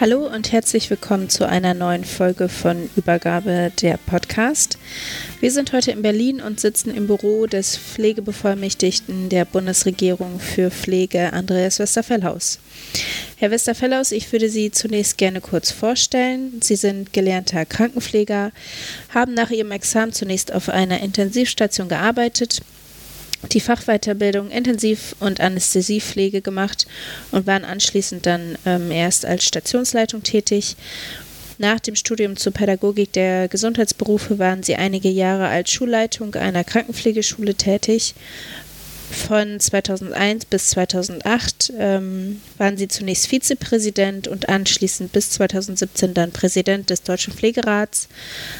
Hallo 0.00 0.28
und 0.28 0.52
herzlich 0.52 0.90
willkommen 0.90 1.28
zu 1.28 1.48
einer 1.48 1.74
neuen 1.74 2.04
Folge 2.04 2.48
von 2.48 2.88
Übergabe 2.94 3.72
der 3.82 3.96
Podcast. 3.96 4.78
Wir 5.40 5.50
sind 5.50 5.72
heute 5.72 5.90
in 5.90 6.02
Berlin 6.02 6.40
und 6.40 6.60
sitzen 6.60 6.94
im 6.94 7.08
Büro 7.08 7.46
des 7.46 7.76
Pflegebevollmächtigten 7.76 9.28
der 9.28 9.44
Bundesregierung 9.44 10.38
für 10.38 10.70
Pflege, 10.70 11.32
Andreas 11.32 11.80
Westerfellhaus. 11.80 12.60
Herr 13.38 13.50
Westerfellhaus, 13.50 14.12
ich 14.12 14.30
würde 14.30 14.48
Sie 14.48 14.70
zunächst 14.70 15.18
gerne 15.18 15.40
kurz 15.40 15.72
vorstellen. 15.72 16.60
Sie 16.62 16.76
sind 16.76 17.12
gelernter 17.12 17.66
Krankenpfleger, 17.66 18.52
haben 19.08 19.34
nach 19.34 19.50
Ihrem 19.50 19.72
Examen 19.72 20.12
zunächst 20.12 20.52
auf 20.52 20.68
einer 20.68 21.00
Intensivstation 21.00 21.88
gearbeitet 21.88 22.60
die 23.52 23.60
Fachweiterbildung 23.60 24.50
Intensiv- 24.50 25.14
und 25.20 25.40
Anästhesiepflege 25.40 26.42
gemacht 26.42 26.86
und 27.30 27.46
waren 27.46 27.64
anschließend 27.64 28.26
dann 28.26 28.58
ähm, 28.66 28.90
erst 28.90 29.24
als 29.24 29.44
Stationsleitung 29.44 30.22
tätig. 30.22 30.76
Nach 31.58 31.80
dem 31.80 31.96
Studium 31.96 32.36
zur 32.36 32.52
Pädagogik 32.52 33.12
der 33.12 33.48
Gesundheitsberufe 33.48 34.38
waren 34.38 34.62
sie 34.62 34.76
einige 34.76 35.08
Jahre 35.08 35.48
als 35.48 35.70
Schulleitung 35.70 36.34
einer 36.34 36.62
Krankenpflegeschule 36.62 37.54
tätig. 37.54 38.14
Von 39.10 39.58
2001 39.58 40.44
bis 40.44 40.68
2008 40.70 41.72
ähm, 41.78 42.42
waren 42.58 42.76
sie 42.76 42.88
zunächst 42.88 43.26
Vizepräsident 43.26 44.28
und 44.28 44.48
anschließend 44.48 45.12
bis 45.12 45.30
2017 45.30 46.12
dann 46.12 46.30
Präsident 46.30 46.90
des 46.90 47.02
Deutschen 47.02 47.32
Pflegerats. 47.32 48.08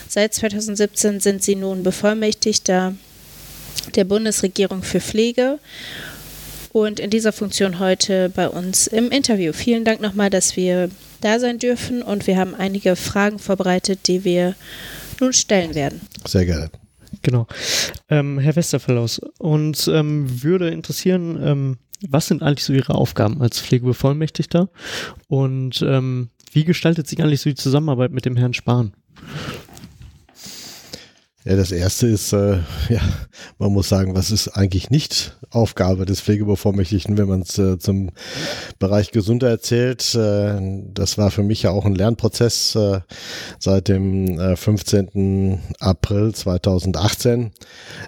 Seit 0.09 0.33
2017 0.33 1.21
sind 1.21 1.43
sie 1.43 1.55
nun 1.55 1.83
Bevollmächtigter 1.83 2.95
der 3.97 4.05
Bundesregierung 4.05 4.83
für 4.83 5.01
Pflege 5.01 5.59
und 6.73 7.01
in 7.01 7.11
dieser 7.11 7.33
Funktion 7.33 7.79
heute 7.79 8.29
bei 8.29 8.49
uns 8.49 8.87
im 8.87 9.11
Interview. 9.11 9.53
Vielen 9.53 9.85
Dank 9.85 10.01
nochmal, 10.01 10.31
dass 10.31 10.57
wir 10.57 10.91
da 11.21 11.41
sein 11.41 11.59
dürfen 11.59 12.03
und 12.03 12.27
wir 12.27 12.37
haben 12.37 12.55
einige 12.55 12.97
Fragen 12.97 13.39
vorbereitet, 13.39 14.01
die 14.07 14.25
wir 14.25 14.55
nun 15.21 15.33
stellen 15.33 15.75
werden. 15.75 16.01
Sehr 16.27 16.47
gerne. 16.47 16.71
Genau. 17.23 17.47
Ähm, 18.09 18.39
Herr 18.39 18.57
Westerfellaus, 18.57 19.21
uns 19.39 19.89
ähm, 19.89 20.43
würde 20.43 20.69
interessieren, 20.69 21.39
ähm, 21.43 21.79
was 22.09 22.27
sind 22.27 22.43
eigentlich 22.43 22.65
so 22.65 22.73
Ihre 22.73 22.95
Aufgaben 22.95 23.43
als 23.43 23.61
Pflegebevollmächtigter 23.61 24.69
und 25.27 25.83
ähm, 25.83 26.29
wie 26.53 26.65
gestaltet 26.65 27.09
sich 27.09 27.21
eigentlich 27.21 27.41
so 27.41 27.51
die 27.51 27.57
Zusammenarbeit 27.57 28.13
mit 28.13 28.25
dem 28.25 28.37
Herrn 28.37 28.55
Spahn? 28.55 28.93
Ja, 31.49 31.57
das 31.57 31.73
erste 31.73 32.07
ist, 32.09 32.35
äh, 32.35 32.59
ja, 32.91 33.01
man 33.59 33.73
muss 33.73 33.89
sagen, 33.89 34.15
was 34.15 34.31
ist 34.31 34.49
eigentlich 34.49 34.91
nicht 34.91 35.39
Aufgabe 35.49 36.05
des 36.05 36.21
Pflegebevollmächtigten, 36.21 37.17
wenn 37.17 37.27
man 37.27 37.41
es 37.41 37.57
äh, 37.57 37.79
zum 37.79 38.11
Bereich 38.79 39.13
Gesundheit 39.13 39.53
erzählt. 39.53 40.15
Äh, 40.15 40.61
das 40.93 41.17
war 41.17 41.31
für 41.31 41.43
mich 41.43 41.63
ja 41.63 41.71
auch 41.71 41.87
ein 41.87 41.95
Lernprozess 41.95 42.75
äh, 42.75 43.01
seit 43.59 43.89
dem 43.89 44.39
äh, 44.39 44.57
15. 44.57 45.59
April 45.81 46.35
2018 46.35 47.53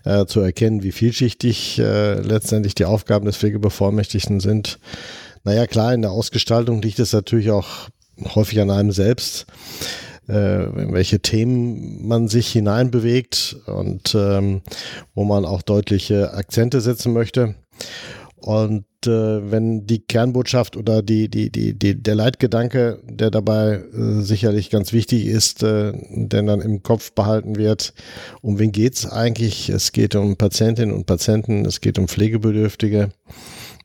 äh, 0.05 0.27
zu 0.27 0.41
erkennen, 0.41 0.83
wie 0.83 0.93
vielschichtig 0.93 1.79
äh, 1.79 2.21
letztendlich 2.21 2.75
die 2.75 2.85
Aufgaben 2.85 3.25
des 3.25 3.39
Pflegebevollmächtigten 3.39 4.41
sind. 4.41 4.79
Naja, 5.45 5.67
klar, 5.67 5.95
in 5.95 6.03
der 6.03 6.11
Ausgestaltung 6.11 6.83
liegt 6.83 6.99
es 6.99 7.15
natürlich 7.15 7.51
auch 7.51 7.89
häufig 8.35 8.61
an 8.61 8.71
einem 8.71 8.93
selbst 8.93 9.47
äh, 10.31 10.65
in 10.83 10.93
welche 10.93 11.21
Themen 11.21 12.07
man 12.07 12.29
sich 12.29 12.49
hineinbewegt 12.53 13.57
und 13.67 14.15
ähm, 14.15 14.63
wo 15.15 15.25
man 15.25 15.45
auch 15.45 15.63
deutliche 15.63 16.33
Akzente 16.35 16.81
setzen 16.81 17.13
möchte. 17.13 17.57
Und 18.37 18.87
äh, 19.07 19.51
wenn 19.51 19.87
die 19.87 20.01
Kernbotschaft 20.01 20.77
oder 20.77 21.03
die, 21.03 21.29
die, 21.29 21.51
die, 21.51 21.79
die, 21.79 22.03
der 22.03 22.15
Leitgedanke, 22.15 22.99
der 23.05 23.31
dabei 23.31 23.83
äh, 23.93 24.23
sicherlich 24.23 24.71
ganz 24.71 24.93
wichtig 24.95 25.27
ist, 25.27 25.63
äh, 25.63 25.93
denn 26.11 26.47
dann 26.47 26.61
im 26.61 26.83
Kopf 26.83 27.13
behalten 27.13 27.57
wird, 27.57 27.93
um 28.41 28.59
wen 28.59 28.73
geht's 28.73 29.07
eigentlich? 29.07 29.69
Es 29.69 29.93
geht 29.93 30.15
um 30.15 30.37
Patientinnen 30.37 30.95
und 30.95 31.05
Patienten, 31.07 31.67
es 31.67 31.83
geht 31.83 31.99
um 31.99 32.09
Pflegebedürftige. 32.09 33.11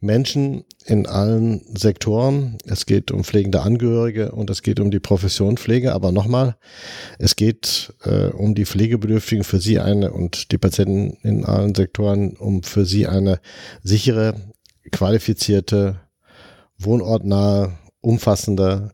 Menschen 0.01 0.65
in 0.85 1.07
allen 1.07 1.61
Sektoren. 1.75 2.57
Es 2.65 2.85
geht 2.85 3.11
um 3.11 3.23
pflegende 3.23 3.61
Angehörige 3.61 4.31
und 4.31 4.49
es 4.49 4.61
geht 4.61 4.79
um 4.79 4.91
die 4.91 4.99
Profession 4.99 5.57
Pflege. 5.57 5.93
Aber 5.93 6.11
nochmal, 6.11 6.55
es 7.19 7.35
geht 7.35 7.93
äh, 8.03 8.27
um 8.27 8.55
die 8.55 8.65
Pflegebedürftigen 8.65 9.43
für 9.43 9.59
sie 9.59 9.79
eine 9.79 10.11
und 10.11 10.51
die 10.51 10.57
Patienten 10.57 11.17
in 11.23 11.45
allen 11.45 11.75
Sektoren 11.75 12.35
um 12.35 12.63
für 12.63 12.85
sie 12.85 13.07
eine 13.07 13.39
sichere, 13.83 14.35
qualifizierte, 14.91 15.99
wohnortnahe, 16.77 17.77
umfassende, 18.01 18.91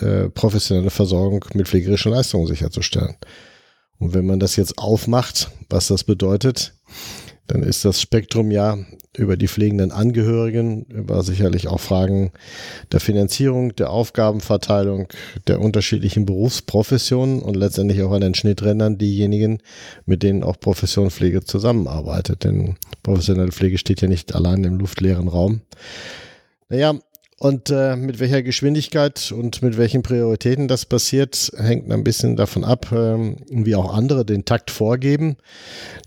äh, 0.00 0.28
professionelle 0.30 0.90
Versorgung 0.90 1.44
mit 1.54 1.68
pflegerischen 1.68 2.12
Leistungen 2.12 2.46
sicherzustellen. 2.46 3.16
Und 3.98 4.12
wenn 4.12 4.26
man 4.26 4.40
das 4.40 4.56
jetzt 4.56 4.78
aufmacht, 4.78 5.50
was 5.70 5.88
das 5.88 6.04
bedeutet, 6.04 6.74
dann 7.46 7.62
ist 7.62 7.84
das 7.84 8.00
Spektrum 8.00 8.50
ja 8.50 8.78
über 9.16 9.36
die 9.36 9.48
pflegenden 9.48 9.92
Angehörigen, 9.92 10.84
über 10.86 11.22
sicherlich 11.22 11.68
auch 11.68 11.80
Fragen 11.80 12.32
der 12.90 13.00
Finanzierung, 13.00 13.76
der 13.76 13.90
Aufgabenverteilung, 13.90 15.08
der 15.46 15.60
unterschiedlichen 15.60 16.26
Berufsprofessionen 16.26 17.40
und 17.40 17.54
letztendlich 17.54 18.02
auch 18.02 18.12
an 18.12 18.22
den 18.22 18.34
Schnitträndern 18.34 18.98
diejenigen, 18.98 19.58
mit 20.06 20.22
denen 20.22 20.42
auch 20.42 20.58
Profession 20.58 21.10
Pflege 21.10 21.44
zusammenarbeitet. 21.44 22.44
Denn 22.44 22.76
professionelle 23.02 23.52
Pflege 23.52 23.78
steht 23.78 24.00
ja 24.00 24.08
nicht 24.08 24.34
allein 24.34 24.64
im 24.64 24.78
luftleeren 24.78 25.28
Raum. 25.28 25.60
Naja, 26.68 26.94
und 27.44 27.68
äh, 27.68 27.94
mit 27.94 28.20
welcher 28.20 28.42
Geschwindigkeit 28.42 29.30
und 29.30 29.60
mit 29.60 29.76
welchen 29.76 30.02
Prioritäten 30.02 30.66
das 30.66 30.86
passiert, 30.86 31.52
hängt 31.58 31.92
ein 31.92 32.02
bisschen 32.02 32.36
davon 32.36 32.64
ab, 32.64 32.90
äh, 32.90 33.34
wie 33.50 33.74
auch 33.74 33.92
andere 33.92 34.24
den 34.24 34.46
Takt 34.46 34.70
vorgeben. 34.70 35.36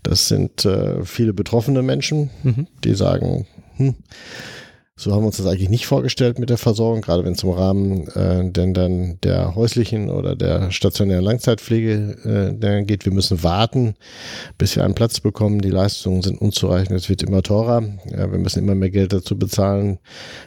Das 0.02 0.26
sind 0.26 0.64
äh, 0.64 1.04
viele 1.04 1.32
betroffene 1.32 1.82
Menschen, 1.82 2.30
mhm. 2.42 2.66
die 2.82 2.92
sagen, 2.96 3.46
hm, 3.76 3.94
so 4.98 5.12
haben 5.12 5.22
wir 5.22 5.28
uns 5.28 5.36
das 5.36 5.46
eigentlich 5.46 5.68
nicht 5.68 5.86
vorgestellt 5.86 6.40
mit 6.40 6.50
der 6.50 6.58
Versorgung, 6.58 7.02
gerade 7.02 7.24
wenn 7.24 7.34
es 7.34 7.44
im 7.44 7.50
Rahmen 7.50 8.08
äh, 8.08 8.50
denn 8.50 8.74
dann 8.74 9.18
der 9.22 9.54
häuslichen 9.54 10.10
oder 10.10 10.34
der 10.34 10.72
stationären 10.72 11.24
Langzeitpflege 11.24 12.56
äh, 12.60 12.84
geht. 12.84 13.04
Wir 13.04 13.12
müssen 13.12 13.44
warten, 13.44 13.94
bis 14.58 14.74
wir 14.74 14.84
einen 14.84 14.96
Platz 14.96 15.20
bekommen. 15.20 15.60
Die 15.60 15.70
Leistungen 15.70 16.22
sind 16.22 16.40
unzureichend, 16.40 16.98
es 16.98 17.08
wird 17.08 17.22
immer 17.22 17.42
teurer. 17.42 17.84
Ja, 18.10 18.30
wir 18.32 18.38
müssen 18.38 18.58
immer 18.58 18.74
mehr 18.74 18.90
Geld 18.90 19.12
dazu 19.12 19.38
bezahlen. 19.38 20.00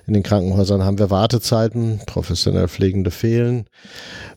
In 0.05 0.13
den 0.13 0.23
Krankenhäusern 0.23 0.83
haben 0.83 0.99
wir 0.99 1.09
Wartezeiten, 1.09 2.01
professionell 2.05 2.67
Pflegende 2.67 3.09
fehlen. 3.09 3.67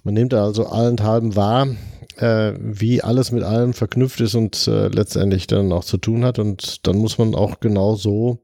Man 0.05 0.15
nimmt 0.15 0.33
also 0.33 0.67
allenthalben 0.67 1.35
wahr, 1.35 1.67
äh, 2.17 2.53
wie 2.59 3.03
alles 3.03 3.33
mit 3.33 3.43
allem 3.43 3.73
verknüpft 3.73 4.21
ist 4.21 4.35
und 4.35 4.69
äh, 4.69 4.89
letztendlich 4.89 5.47
dann 5.47 5.73
auch 5.73 5.85
zu 5.85 5.97
tun 5.97 6.25
hat. 6.25 6.39
Und 6.39 6.87
dann 6.87 6.97
muss 6.97 7.19
man 7.19 7.35
auch 7.35 7.61
genau 7.61 7.97
so 7.97 8.39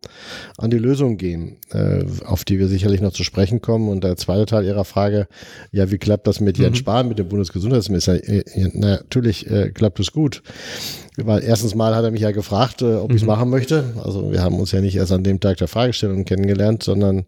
an 0.58 0.70
die 0.70 0.78
Lösung 0.78 1.16
gehen, 1.16 1.58
äh, 1.70 2.04
auf 2.24 2.44
die 2.44 2.58
wir 2.58 2.68
sicherlich 2.68 3.00
noch 3.00 3.12
zu 3.12 3.24
sprechen 3.24 3.60
kommen. 3.60 3.88
Und 3.88 4.04
der 4.04 4.16
zweite 4.16 4.46
Teil 4.46 4.64
Ihrer 4.64 4.84
Frage, 4.84 5.28
ja, 5.72 5.90
wie 5.90 5.98
klappt 5.98 6.26
das 6.26 6.40
mit 6.40 6.58
Jens 6.58 6.76
mhm. 6.76 6.80
Spahn, 6.80 7.08
mit 7.08 7.18
dem 7.18 7.28
Bundesgesundheitsminister? 7.28 8.22
Äh, 8.28 8.44
na, 8.74 8.96
natürlich 8.96 9.50
äh, 9.50 9.70
klappt 9.70 10.00
es 10.00 10.12
gut. 10.12 10.42
Weil 11.16 11.42
erstens 11.42 11.74
mal 11.74 11.94
hat 11.94 12.04
er 12.04 12.10
mich 12.10 12.20
ja 12.20 12.30
gefragt, 12.30 12.82
äh, 12.82 12.94
ob 12.94 13.10
mhm. 13.10 13.16
ich 13.16 13.22
es 13.22 13.26
machen 13.26 13.50
möchte. 13.50 13.94
Also 14.02 14.30
wir 14.30 14.42
haben 14.42 14.58
uns 14.58 14.72
ja 14.72 14.80
nicht 14.80 14.96
erst 14.96 15.12
an 15.12 15.24
dem 15.24 15.40
Tag 15.40 15.58
der 15.58 15.68
Fragestellung 15.68 16.24
kennengelernt, 16.24 16.82
sondern 16.82 17.26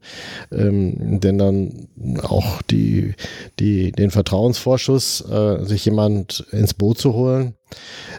ähm, 0.53 1.21
denn 1.21 1.39
dann 1.39 1.89
auch 2.23 2.63
die, 2.63 3.15
die, 3.59 3.93
den 3.93 4.11
Vertrauensvorschuss, 4.11 5.29
äh, 5.29 5.65
sich 5.65 5.85
jemand 5.85 6.47
ins 6.53 6.75
Boot 6.75 6.99
zu 6.99 7.15
holen, 7.15 7.55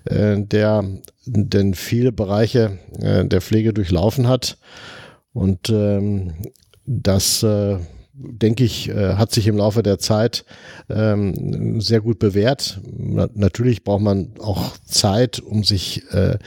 äh, 0.05 0.37
der 0.39 0.83
denn 1.25 1.73
viele 1.73 2.11
Bereiche 2.11 2.79
äh, 2.99 3.25
der 3.25 3.41
Pflege 3.41 3.73
durchlaufen 3.73 4.27
hat. 4.27 4.57
Und 5.33 5.69
ähm, 5.69 6.33
das 6.85 7.41
äh, 7.43 7.77
denke 8.13 8.63
ich, 8.63 8.89
äh, 8.89 9.15
hat 9.15 9.31
sich 9.31 9.47
im 9.47 9.57
Laufe 9.57 9.81
der 9.83 9.97
Zeit 9.97 10.45
ähm, 10.89 11.81
sehr 11.81 12.01
gut 12.01 12.19
bewährt. 12.19 12.79
Na, 12.85 13.27
natürlich 13.33 13.83
braucht 13.83 14.01
man 14.01 14.33
auch 14.39 14.77
Zeit, 14.85 15.39
um 15.39 15.63
sich 15.63 16.03
äh, 16.11 16.37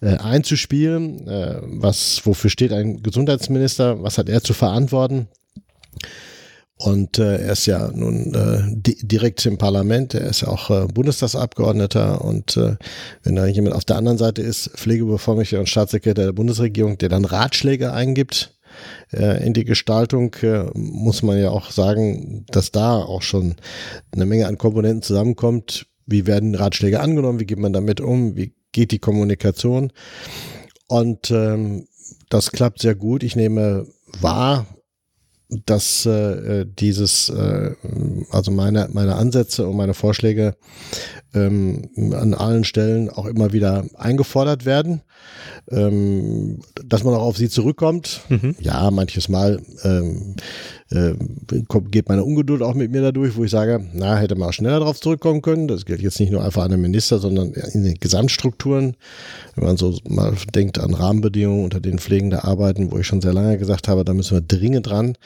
äh, 0.00 0.16
einzuspielen. 0.16 1.26
Äh, 1.28 1.60
was, 1.62 2.22
wofür 2.24 2.50
steht 2.50 2.72
ein 2.72 3.02
Gesundheitsminister? 3.02 4.02
Was 4.02 4.18
hat 4.18 4.28
er 4.28 4.42
zu 4.42 4.52
verantworten? 4.52 5.28
Und 6.76 7.20
äh, 7.20 7.36
er 7.36 7.52
ist 7.52 7.66
ja 7.66 7.92
nun 7.94 8.34
äh, 8.34 8.62
di 8.74 8.96
direkt 9.06 9.46
im 9.46 9.56
Parlament, 9.56 10.14
er 10.14 10.28
ist 10.28 10.42
auch 10.42 10.68
äh, 10.70 10.88
Bundestagsabgeordneter 10.92 12.24
und 12.24 12.56
äh, 12.56 12.74
wenn 13.22 13.36
da 13.36 13.46
jemand 13.46 13.76
auf 13.76 13.84
der 13.84 13.96
anderen 13.96 14.18
Seite 14.18 14.42
ist, 14.42 14.70
Pflegebevollmächtiger 14.70 15.60
und 15.60 15.68
Staatssekretär 15.68 16.24
der 16.24 16.32
Bundesregierung, 16.32 16.98
der 16.98 17.08
dann 17.08 17.24
Ratschläge 17.24 17.92
eingibt, 17.92 18.56
äh, 19.12 19.44
in 19.44 19.52
die 19.52 19.64
Gestaltung, 19.64 20.34
äh, 20.42 20.64
muss 20.74 21.22
man 21.22 21.38
ja 21.38 21.50
auch 21.50 21.70
sagen, 21.70 22.44
dass 22.50 22.72
da 22.72 22.96
auch 22.96 23.22
schon 23.22 23.56
eine 24.12 24.26
Menge 24.26 24.46
an 24.46 24.58
Komponenten 24.58 25.02
zusammenkommt. 25.02 25.86
Wie 26.06 26.26
werden 26.26 26.54
Ratschläge 26.54 27.00
angenommen? 27.00 27.40
Wie 27.40 27.46
geht 27.46 27.58
man 27.58 27.72
damit 27.72 28.00
um? 28.00 28.36
Wie 28.36 28.54
geht 28.72 28.90
die 28.90 28.98
Kommunikation? 28.98 29.92
Und 30.88 31.30
ähm, 31.30 31.86
das 32.28 32.50
klappt 32.50 32.80
sehr 32.80 32.94
gut. 32.94 33.22
Ich 33.22 33.36
nehme 33.36 33.86
wahr, 34.20 34.66
dass 35.66 36.06
äh, 36.06 36.66
dieses, 36.66 37.28
äh, 37.28 37.74
also 38.30 38.50
meine, 38.50 38.88
meine 38.92 39.16
Ansätze 39.16 39.66
und 39.66 39.76
meine 39.76 39.94
Vorschläge 39.94 40.56
ähm, 41.34 41.88
an 42.12 42.34
allen 42.34 42.64
Stellen 42.64 43.08
auch 43.08 43.26
immer 43.26 43.52
wieder 43.52 43.84
eingefordert 43.96 44.64
werden, 44.64 45.02
ähm, 45.70 46.60
dass 46.84 47.04
man 47.04 47.14
auch 47.14 47.22
auf 47.22 47.36
sie 47.36 47.48
zurückkommt. 47.48 48.20
Mhm. 48.28 48.54
Ja, 48.60 48.90
manches 48.90 49.28
Mal 49.28 49.60
ähm, 49.84 50.36
äh, 50.90 51.14
geht 51.90 52.08
meine 52.08 52.24
Ungeduld 52.24 52.62
auch 52.62 52.74
mit 52.74 52.90
mir 52.90 53.02
dadurch, 53.02 53.36
wo 53.36 53.44
ich 53.44 53.50
sage, 53.50 53.84
na, 53.94 54.16
hätte 54.16 54.34
man 54.34 54.50
auch 54.50 54.52
schneller 54.52 54.80
darauf 54.80 55.00
zurückkommen 55.00 55.42
können. 55.42 55.68
Das 55.68 55.86
gilt 55.86 56.02
jetzt 56.02 56.20
nicht 56.20 56.32
nur 56.32 56.44
einfach 56.44 56.64
an 56.64 56.70
den 56.70 56.80
Minister, 56.80 57.18
sondern 57.18 57.52
in 57.52 57.84
den 57.84 57.94
Gesamtstrukturen. 57.94 58.96
Wenn 59.54 59.64
man 59.64 59.76
so 59.76 59.98
mal 60.08 60.34
denkt 60.54 60.78
an 60.78 60.94
Rahmenbedingungen, 60.94 61.64
unter 61.64 61.80
denen 61.80 61.98
Pflegende 61.98 62.44
arbeiten, 62.44 62.92
wo 62.92 62.98
ich 62.98 63.06
schon 63.06 63.22
sehr 63.22 63.32
lange 63.32 63.58
gesagt 63.58 63.88
habe, 63.88 64.04
da 64.04 64.12
müssen 64.12 64.36
wir 64.36 64.42
dringend 64.42 64.86
dran. 64.86 65.16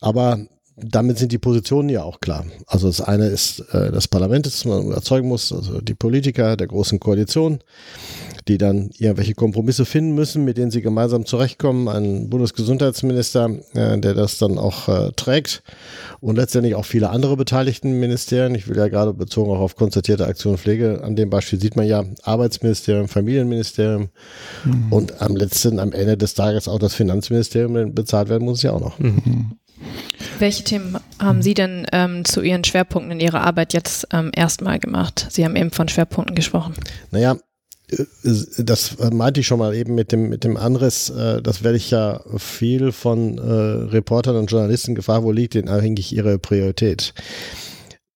Aber 0.00 0.38
damit 0.76 1.18
sind 1.18 1.32
die 1.32 1.38
Positionen 1.38 1.88
ja 1.88 2.02
auch 2.02 2.20
klar. 2.20 2.44
Also 2.66 2.86
das 2.88 3.00
eine 3.00 3.26
ist 3.26 3.60
äh, 3.72 3.92
das 3.92 4.08
Parlament, 4.08 4.46
das 4.46 4.64
man 4.64 4.90
erzeugen 4.92 5.28
muss, 5.28 5.52
also 5.52 5.80
die 5.80 5.94
Politiker 5.94 6.56
der 6.56 6.66
großen 6.66 7.00
Koalition 7.00 7.60
die 8.48 8.58
dann 8.58 8.90
irgendwelche 8.98 9.34
Kompromisse 9.34 9.86
finden 9.86 10.14
müssen, 10.14 10.44
mit 10.44 10.58
denen 10.58 10.70
sie 10.70 10.82
gemeinsam 10.82 11.24
zurechtkommen. 11.24 11.88
Ein 11.88 12.28
Bundesgesundheitsminister, 12.28 13.50
äh, 13.74 13.98
der 13.98 14.14
das 14.14 14.38
dann 14.38 14.58
auch 14.58 14.88
äh, 14.88 15.12
trägt 15.16 15.62
und 16.20 16.36
letztendlich 16.36 16.74
auch 16.74 16.84
viele 16.84 17.10
andere 17.10 17.36
beteiligten 17.36 17.98
Ministerien. 17.98 18.54
Ich 18.54 18.68
will 18.68 18.76
ja 18.76 18.88
gerade 18.88 19.14
bezogen 19.14 19.50
auch 19.50 19.60
auf 19.60 19.76
konstatierte 19.76 20.26
Aktion 20.26 20.58
Pflege, 20.58 21.02
an 21.02 21.16
dem 21.16 21.30
Beispiel 21.30 21.58
sieht 21.58 21.76
man 21.76 21.86
ja 21.86 22.04
Arbeitsministerium, 22.22 23.08
Familienministerium 23.08 24.08
mhm. 24.64 24.92
und 24.92 25.22
am 25.22 25.36
letzten, 25.36 25.78
am 25.78 25.92
Ende 25.92 26.18
des 26.18 26.34
Tages 26.34 26.68
auch 26.68 26.78
das 26.78 26.94
Finanzministerium, 26.94 27.94
bezahlt 27.94 28.28
werden 28.28 28.44
muss 28.44 28.62
ja 28.62 28.72
auch 28.72 28.80
noch. 28.80 28.98
Mhm. 28.98 29.52
Welche 30.38 30.64
Themen 30.64 30.98
haben 31.18 31.42
Sie 31.42 31.54
denn 31.54 31.86
ähm, 31.92 32.24
zu 32.24 32.42
Ihren 32.42 32.64
Schwerpunkten 32.64 33.12
in 33.12 33.20
Ihrer 33.20 33.42
Arbeit 33.42 33.72
jetzt 33.72 34.08
ähm, 34.12 34.30
erstmal 34.34 34.78
gemacht? 34.78 35.26
Sie 35.30 35.44
haben 35.44 35.56
eben 35.56 35.70
von 35.70 35.88
Schwerpunkten 35.88 36.34
gesprochen. 36.34 36.74
Naja, 37.10 37.36
das 38.58 38.96
meinte 39.12 39.40
ich 39.40 39.46
schon 39.46 39.58
mal 39.58 39.74
eben 39.74 39.94
mit 39.94 40.10
dem, 40.10 40.28
mit 40.28 40.44
dem 40.44 40.56
Anriss, 40.56 41.10
äh, 41.10 41.42
das 41.42 41.62
werde 41.62 41.76
ich 41.76 41.90
ja 41.90 42.20
viel 42.36 42.92
von 42.92 43.38
äh, 43.38 43.42
Reportern 43.42 44.36
und 44.36 44.50
Journalisten 44.50 44.94
gefragt, 44.94 45.24
wo 45.24 45.32
liegt 45.32 45.54
denn 45.54 45.68
eigentlich 45.68 46.14
ihre 46.14 46.38
Priorität? 46.38 47.14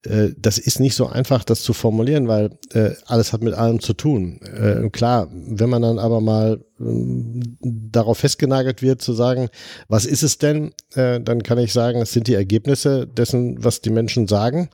Äh, 0.04 0.30
das 0.36 0.58
ist 0.58 0.80
nicht 0.80 0.94
so 0.94 1.06
einfach, 1.06 1.44
das 1.44 1.62
zu 1.62 1.72
formulieren, 1.72 2.28
weil 2.28 2.50
äh, 2.72 2.90
alles 3.06 3.32
hat 3.32 3.42
mit 3.42 3.54
allem 3.54 3.80
zu 3.80 3.94
tun. 3.94 4.40
Äh, 4.42 4.88
klar, 4.90 5.28
wenn 5.32 5.68
man 5.68 5.82
dann 5.82 5.98
aber 5.98 6.20
mal 6.20 6.64
ähm, 6.80 7.58
darauf 7.60 8.18
festgenagelt 8.18 8.82
wird, 8.82 9.02
zu 9.02 9.12
sagen, 9.12 9.48
was 9.88 10.06
ist 10.06 10.22
es 10.22 10.38
denn, 10.38 10.72
äh, 10.94 11.20
dann 11.20 11.42
kann 11.42 11.58
ich 11.58 11.72
sagen, 11.72 12.00
es 12.00 12.12
sind 12.12 12.28
die 12.28 12.34
Ergebnisse 12.34 13.06
dessen, 13.06 13.62
was 13.62 13.80
die 13.80 13.90
Menschen 13.90 14.28
sagen. 14.28 14.70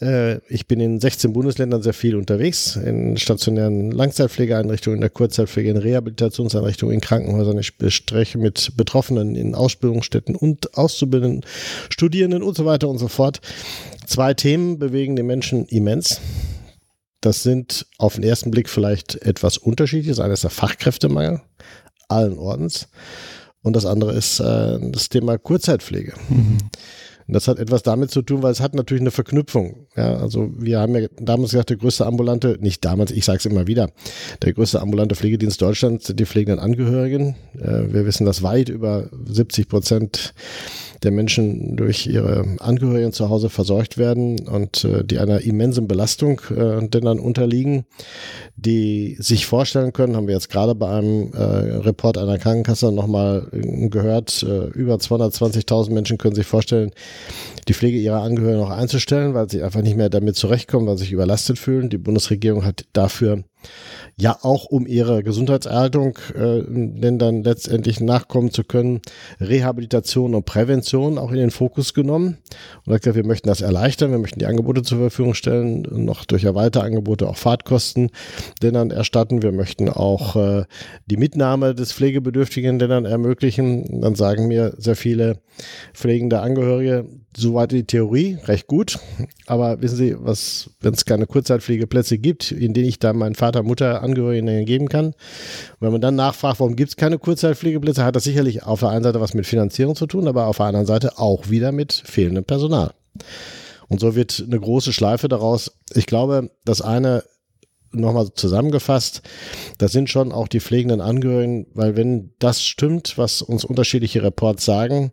Äh, 0.00 0.38
ich 0.48 0.66
bin 0.66 0.80
in 0.80 1.00
16 1.00 1.32
Bundesländern 1.32 1.82
sehr 1.82 1.94
viel 1.94 2.16
unterwegs, 2.16 2.76
in 2.76 3.16
stationären 3.16 3.90
Langzeitpflegeeinrichtungen, 3.90 4.98
in 4.98 5.00
der 5.00 5.10
Kurzzeitpflege, 5.10 5.70
in 5.70 5.76
Rehabilitationseinrichtungen, 5.76 6.94
in 6.94 7.00
Krankenhäusern. 7.00 7.58
Ich 7.58 7.72
spreche 7.94 8.38
mit 8.38 8.76
Betroffenen 8.76 9.36
in 9.36 9.54
Ausbildungsstätten 9.54 10.36
und 10.36 10.76
Auszubildenden, 10.76 11.44
Studierenden 11.90 12.42
und 12.42 12.56
so 12.56 12.64
weiter 12.64 12.88
und 12.88 12.98
so 12.98 13.08
fort. 13.08 13.40
Zwei 14.06 14.34
Themen 14.34 14.78
bewegen 14.78 15.16
den 15.16 15.26
Menschen 15.26 15.64
immens. 15.66 16.20
Das 17.20 17.42
sind 17.42 17.86
auf 17.98 18.16
den 18.16 18.24
ersten 18.24 18.50
Blick 18.50 18.68
vielleicht 18.68 19.14
etwas 19.22 19.56
unterschiedlich. 19.56 20.08
Das 20.08 20.20
eine 20.20 20.34
ist 20.34 20.44
der 20.44 20.50
Fachkräftemangel 20.50 21.40
allen 22.08 22.38
Ordens 22.38 22.88
und 23.64 23.74
das 23.74 23.86
andere 23.86 24.12
ist 24.12 24.40
äh, 24.40 24.78
das 24.90 25.08
Thema 25.08 25.38
Kurzzeitpflege. 25.38 26.12
Mhm. 26.28 26.58
Und 27.26 27.34
das 27.34 27.48
hat 27.48 27.58
etwas 27.58 27.82
damit 27.82 28.10
zu 28.10 28.22
tun, 28.22 28.42
weil 28.42 28.52
es 28.52 28.60
hat 28.60 28.74
natürlich 28.74 29.00
eine 29.00 29.10
Verknüpfung. 29.10 29.86
Ja, 29.96 30.16
also 30.16 30.50
wir 30.56 30.78
haben 30.78 30.94
ja 30.94 31.08
damals 31.18 31.52
gesagt, 31.52 31.70
der 31.70 31.78
größte 31.78 32.04
ambulante, 32.04 32.58
nicht 32.60 32.84
damals, 32.84 33.10
ich 33.10 33.24
sage 33.24 33.38
es 33.38 33.46
immer 33.46 33.66
wieder, 33.66 33.90
der 34.42 34.52
größte 34.52 34.80
ambulante 34.80 35.14
Pflegedienst 35.14 35.60
Deutschlands 35.60 36.06
sind 36.06 36.20
die 36.20 36.26
pflegenden 36.26 36.60
Angehörigen. 36.60 37.36
Äh, 37.58 37.92
wir 37.92 38.04
wissen, 38.04 38.26
dass 38.26 38.42
weit 38.42 38.68
über 38.68 39.08
70 39.26 39.68
Prozent 39.68 40.34
der 41.04 41.12
Menschen 41.12 41.76
durch 41.76 42.06
ihre 42.06 42.44
Angehörigen 42.58 43.12
zu 43.12 43.28
Hause 43.28 43.50
versorgt 43.50 43.98
werden 43.98 44.40
und 44.48 44.84
äh, 44.84 45.04
die 45.04 45.18
einer 45.18 45.42
immensen 45.42 45.86
Belastung 45.86 46.40
äh, 46.50 46.86
denn 46.88 47.04
dann 47.04 47.18
unterliegen, 47.18 47.84
die 48.56 49.16
sich 49.20 49.46
vorstellen 49.46 49.92
können, 49.92 50.16
haben 50.16 50.26
wir 50.26 50.34
jetzt 50.34 50.50
gerade 50.50 50.74
bei 50.74 50.88
einem 50.88 51.32
äh, 51.32 51.42
Report 51.42 52.18
einer 52.18 52.38
Krankenkasse 52.38 52.90
nochmal 52.92 53.48
äh, 53.52 53.88
gehört, 53.88 54.42
äh, 54.42 54.66
über 54.68 54.94
220.000 54.96 55.92
Menschen 55.92 56.18
können 56.18 56.34
sich 56.34 56.46
vorstellen, 56.46 56.90
die 57.68 57.74
Pflege 57.74 57.98
ihrer 57.98 58.22
Angehörigen 58.22 58.60
noch 58.60 58.70
einzustellen, 58.70 59.34
weil 59.34 59.48
sie 59.48 59.62
einfach 59.62 59.82
nicht 59.82 59.96
mehr 59.96 60.10
damit 60.10 60.36
zurechtkommen, 60.36 60.86
weil 60.86 60.96
sie 60.96 61.04
sich 61.04 61.12
überlastet 61.12 61.58
fühlen. 61.58 61.90
Die 61.90 61.98
Bundesregierung 61.98 62.64
hat 62.64 62.84
dafür 62.92 63.44
ja 64.16 64.36
auch 64.42 64.66
um 64.66 64.86
ihre 64.86 65.22
Gesundheitserhaltung 65.22 66.18
äh, 66.34 66.62
denn 66.68 67.18
dann 67.18 67.42
letztendlich 67.42 68.00
nachkommen 68.00 68.50
zu 68.50 68.62
können, 68.62 69.00
Rehabilitation 69.40 70.34
und 70.34 70.44
Prävention 70.44 71.18
auch 71.18 71.30
in 71.30 71.38
den 71.38 71.50
Fokus 71.50 71.94
genommen. 71.94 72.38
Und 72.84 72.92
hat 72.92 73.02
gesagt, 73.02 73.16
wir 73.16 73.26
möchten 73.26 73.48
das 73.48 73.60
erleichtern, 73.60 74.10
wir 74.10 74.18
möchten 74.18 74.38
die 74.38 74.46
Angebote 74.46 74.82
zur 74.82 74.98
Verfügung 74.98 75.34
stellen, 75.34 75.82
noch 75.90 76.24
durch 76.24 76.44
erweiterte 76.44 76.82
Angebote 76.82 77.28
auch 77.28 77.36
Fahrtkosten 77.36 78.10
denn 78.62 78.74
dann 78.74 78.90
erstatten. 78.90 79.42
Wir 79.42 79.52
möchten 79.52 79.88
auch 79.88 80.36
äh, 80.36 80.64
die 81.06 81.16
Mitnahme 81.16 81.74
des 81.74 81.92
Pflegebedürftigen 81.92 82.78
denn 82.78 82.90
dann 82.90 83.04
ermöglichen. 83.04 84.00
Dann 84.00 84.14
sagen 84.14 84.46
mir 84.46 84.74
sehr 84.78 84.96
viele 84.96 85.40
pflegende 85.92 86.40
Angehörige, 86.40 87.06
soweit 87.36 87.72
die 87.72 87.84
Theorie, 87.84 88.38
recht 88.44 88.66
gut. 88.66 88.98
Aber 89.46 89.80
wissen 89.80 89.96
Sie, 89.96 90.16
was, 90.18 90.70
wenn 90.80 90.94
es 90.94 91.04
keine 91.04 91.26
Kurzzeitpflegeplätze 91.26 92.18
gibt, 92.18 92.52
in 92.52 92.74
denen 92.74 92.88
ich 92.88 92.98
da 92.98 93.12
meinen 93.12 93.34
Vater, 93.34 93.62
Mutter, 93.62 94.02
Angehörigen 94.02 94.64
geben 94.64 94.88
kann. 94.88 95.14
Wenn 95.80 95.92
man 95.92 96.00
dann 96.00 96.14
nachfragt, 96.14 96.60
warum 96.60 96.76
gibt 96.76 96.90
es 96.90 96.96
keine 96.96 97.18
Kurzzeitpflegeplätze, 97.18 98.04
hat 98.04 98.16
das 98.16 98.24
sicherlich 98.24 98.62
auf 98.62 98.80
der 98.80 98.90
einen 98.90 99.04
Seite 99.04 99.20
was 99.20 99.34
mit 99.34 99.46
Finanzierung 99.46 99.96
zu 99.96 100.06
tun, 100.06 100.28
aber 100.28 100.46
auf 100.46 100.56
der 100.58 100.66
anderen 100.66 100.86
Seite 100.86 101.18
auch 101.18 101.50
wieder 101.50 101.72
mit 101.72 101.92
fehlendem 101.92 102.44
Personal. 102.44 102.92
Und 103.88 104.00
so 104.00 104.14
wird 104.14 104.42
eine 104.46 104.58
große 104.58 104.92
Schleife 104.92 105.28
daraus. 105.28 105.72
Ich 105.94 106.06
glaube, 106.06 106.50
das 106.64 106.80
eine 106.80 107.24
nochmal 107.94 108.32
zusammengefasst, 108.34 109.22
das 109.78 109.92
sind 109.92 110.10
schon 110.10 110.32
auch 110.32 110.48
die 110.48 110.60
pflegenden 110.60 111.00
Angehörigen, 111.00 111.66
weil 111.74 111.96
wenn 111.96 112.32
das 112.38 112.62
stimmt, 112.62 113.16
was 113.18 113.42
uns 113.42 113.64
unterschiedliche 113.64 114.22
Reports 114.22 114.64
sagen, 114.64 115.12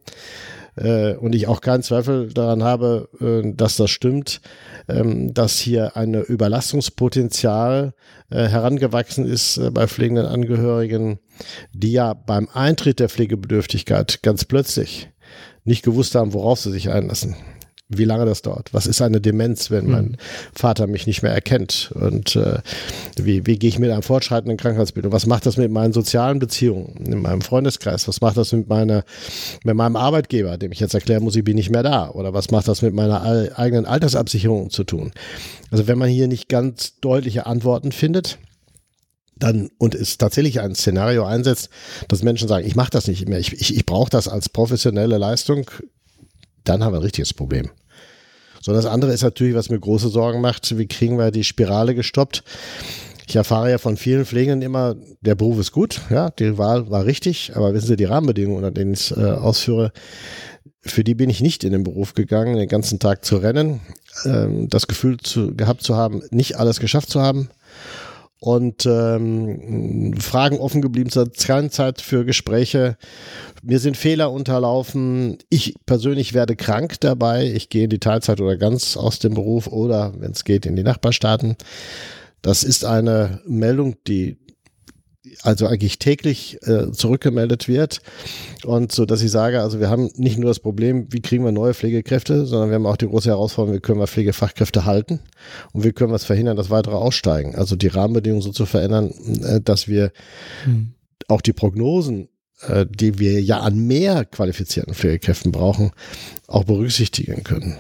äh, 0.76 1.16
und 1.16 1.34
ich 1.36 1.48
auch 1.48 1.62
keinen 1.62 1.84
Zweifel 1.84 2.34
daran 2.34 2.64
habe, 2.64 3.10
äh, 3.20 3.54
dass 3.54 3.76
das 3.76 3.90
stimmt, 3.90 4.42
ähm, 4.88 5.34
dass 5.34 5.60
hier 5.60 5.96
ein 5.96 6.14
Überlastungspotenzial 6.14 7.94
äh, 8.30 8.48
herangewachsen 8.48 9.26
ist 9.26 9.58
äh, 9.58 9.72
bei 9.72 9.88
pflegenden 9.88 10.26
Angehörigen, 10.26 11.20
die 11.74 11.94
ja 11.94 12.14
beim 12.14 12.48
Eintritt 12.54 13.00
der 13.00 13.10
Pflegebedürftigkeit 13.10 14.22
ganz 14.24 14.46
plötzlich 14.46 15.10
nicht 15.64 15.84
gewusst 15.84 16.16
haben, 16.16 16.34
worauf 16.34 16.60
sie 16.60 16.72
sich 16.72 16.90
einlassen 16.90 17.36
wie 17.98 18.06
lange 18.06 18.26
das 18.26 18.42
dauert. 18.42 18.74
Was 18.74 18.88
ist 18.88 19.02
eine 19.02 19.22
Demenz, 19.22 19.72
wenn 19.72 19.90
mein 19.90 20.06
mhm. 20.06 20.16
Vater 20.54 20.88
mich 20.88 21.08
nicht 21.08 21.24
mehr 21.24 21.34
erkennt? 21.34 21.92
Und 21.96 22.36
äh, 22.36 22.60
wie, 23.16 23.46
wie 23.46 23.58
gehe 23.58 23.70
ich 23.70 23.80
mit 23.80 23.92
einem 23.92 24.04
fortschreitenden 24.04 24.58
Krankheitsbild? 24.58 25.06
Und 25.06 25.12
was 25.12 25.26
macht 25.26 25.46
das 25.46 25.58
mit 25.58 25.72
meinen 25.72 25.94
sozialen 25.94 26.40
Beziehungen, 26.40 26.96
in 27.06 27.22
meinem 27.22 27.42
Freundeskreis? 27.42 28.08
Was 28.08 28.22
macht 28.22 28.38
das 28.38 28.52
mit, 28.54 28.70
meiner, 28.70 29.04
mit 29.64 29.76
meinem 29.76 29.96
Arbeitgeber, 29.96 30.58
dem 30.58 30.72
ich 30.72 30.80
jetzt 30.80 30.94
erklären 30.94 31.24
muss, 31.24 31.36
ich 31.36 31.44
bin 31.44 31.56
nicht 31.56 31.70
mehr 31.70 31.84
da? 31.84 32.10
Oder 32.10 32.34
was 32.34 32.52
macht 32.52 32.68
das 32.68 32.82
mit 32.82 32.94
meiner 32.94 33.24
eigenen 33.58 33.86
Altersabsicherung 33.86 34.70
zu 34.70 34.84
tun? 34.84 35.12
Also 35.70 35.88
wenn 35.88 35.98
man 35.98 36.10
hier 36.10 36.28
nicht 36.28 36.50
ganz 36.50 37.00
deutliche 37.00 37.46
Antworten 37.46 37.92
findet, 37.92 38.38
dann 39.42 39.70
und 39.78 39.96
es 39.96 40.18
tatsächlich 40.18 40.60
ein 40.62 40.76
Szenario 40.76 41.26
einsetzt, 41.26 41.70
dass 42.08 42.24
Menschen 42.24 42.48
sagen, 42.48 42.66
ich 42.66 42.76
mache 42.76 42.92
das 42.92 43.08
nicht 43.08 43.28
mehr, 43.28 43.40
ich, 43.40 43.54
ich, 43.54 43.76
ich 43.76 43.86
brauche 43.86 44.10
das 44.10 44.28
als 44.28 44.50
professionelle 44.50 45.18
Leistung, 45.18 45.70
dann 46.64 46.84
haben 46.84 46.94
wir 46.94 47.00
ein 47.00 47.04
richtiges 47.04 47.34
Problem. 47.34 47.70
So, 48.62 48.74
das 48.74 48.86
andere 48.86 49.12
ist 49.12 49.24
natürlich, 49.24 49.56
was 49.56 49.70
mir 49.70 49.80
große 49.80 50.10
Sorgen 50.10 50.40
macht, 50.40 50.78
wie 50.78 50.88
kriegen 50.88 51.18
wir 51.18 51.32
die 51.32 51.44
Spirale 51.44 51.96
gestoppt? 51.96 52.44
Ich 53.28 53.36
erfahre 53.36 53.72
ja 53.72 53.78
von 53.78 53.98
vielen 53.98 54.26
Pflegenden 54.26 54.62
immer, 54.62 54.96
der 55.22 55.36
Beruf 55.36 55.60
ist 55.60 55.72
gut, 55.72 56.02
ja, 56.10 56.30
die 56.32 56.58
Wahl 56.58 56.90
war 56.90 57.06
richtig, 57.06 57.54
aber 57.56 57.74
wissen 57.74 57.88
Sie, 57.88 57.96
die 57.96 58.06
Rahmenbedingungen, 58.06 58.64
unter 58.64 58.72
denen 58.72 58.94
ich 58.94 59.12
es 59.12 59.18
äh, 59.18 59.32
ausführe, 59.32 59.92
für 60.82 61.04
die 61.04 61.16
bin 61.16 61.30
ich 61.30 61.42
nicht 61.42 61.64
in 61.64 61.72
den 61.72 61.84
Beruf 61.84 62.14
gegangen, 62.14 62.58
den 62.58 62.68
ganzen 62.68 63.00
Tag 63.00 63.24
zu 63.24 63.38
rennen, 63.38 63.80
ähm, 64.26 64.68
das 64.70 64.88
Gefühl 64.88 65.18
zu, 65.18 65.56
gehabt 65.56 65.82
zu 65.84 65.96
haben, 65.96 66.22
nicht 66.32 66.58
alles 66.58 66.80
geschafft 66.80 67.10
zu 67.10 67.22
haben 67.22 67.50
und 68.42 68.88
ähm, 68.88 70.16
Fragen 70.20 70.58
offen 70.60 70.82
geblieben, 70.82 71.12
keine 71.38 71.70
Zeit 71.70 72.02
für 72.02 72.26
Gespräche. 72.26 72.98
Mir 73.62 73.78
sind 73.78 73.96
Fehler 73.96 74.32
unterlaufen. 74.32 75.38
Ich 75.50 75.76
persönlich 75.86 76.34
werde 76.34 76.56
krank 76.56 77.00
dabei. 77.02 77.46
Ich 77.46 77.70
gehe 77.70 77.84
in 77.84 77.92
die 77.92 78.00
Teilzeit 78.00 78.42
oder 78.42 78.58
ganz 78.58 78.98
aus 78.98 79.20
dem 79.20 79.36
Beruf 79.36 79.68
oder, 79.68 80.14
wenn 80.18 80.32
es 80.32 80.44
geht, 80.44 80.66
in 80.66 80.76
die 80.76 80.82
Nachbarstaaten. 80.82 81.56
Das 82.42 82.64
ist 82.64 82.84
eine 82.84 83.42
Meldung, 83.46 83.98
die 84.08 84.38
also 85.44 85.68
eigentlich 85.68 86.00
täglich 86.00 86.58
äh, 86.64 86.92
zurückgemeldet 86.92 87.68
wird. 87.68 88.02
Und 88.66 88.92
so, 88.92 89.06
dass 89.06 89.22
ich 89.22 89.32
sage, 89.32 89.62
also 89.62 89.80
wir 89.80 89.90
haben 89.90 90.10
nicht 90.16 90.38
nur 90.38 90.50
das 90.50 90.60
Problem, 90.60 91.08
wie 91.12 91.22
kriegen 91.22 91.46
wir 91.46 91.52
neue 91.52 91.74
Pflegekräfte, 91.74 92.46
sondern 92.46 92.70
wir 92.70 92.76
haben 92.76 92.88
auch 92.88 92.98
die 92.98 93.08
große 93.08 93.30
Herausforderung, 93.30 93.78
wie 93.78 93.82
können 93.82 94.00
wir 94.00 94.08
Pflegefachkräfte 94.08 94.86
halten 94.86 95.20
und 95.74 95.84
wie 95.84 95.92
können 95.92 96.12
wir 96.12 96.16
es 96.16 96.26
verhindern, 96.26 96.58
dass 96.58 96.70
weitere 96.70 96.96
aussteigen. 96.96 97.56
Also 97.56 97.76
die 97.76 97.88
Rahmenbedingungen 97.88 98.42
so 98.42 98.52
zu 98.52 98.66
verändern, 98.66 99.14
äh, 99.44 99.62
dass 99.62 99.88
wir 99.88 100.12
hm. 100.64 100.94
auch 101.28 101.42
die 101.42 101.54
Prognosen 101.54 102.30
äh, 102.68 102.86
die 102.90 103.20
wir 103.20 103.42
ja 103.42 103.60
an 103.60 103.88
mehr 103.88 104.26
qualifizierten 104.26 104.94
Pflegekräften 104.94 105.52
brauchen, 105.52 105.92
auch 106.48 106.66
berücksichtigen 106.66 107.44
können. 107.44 107.78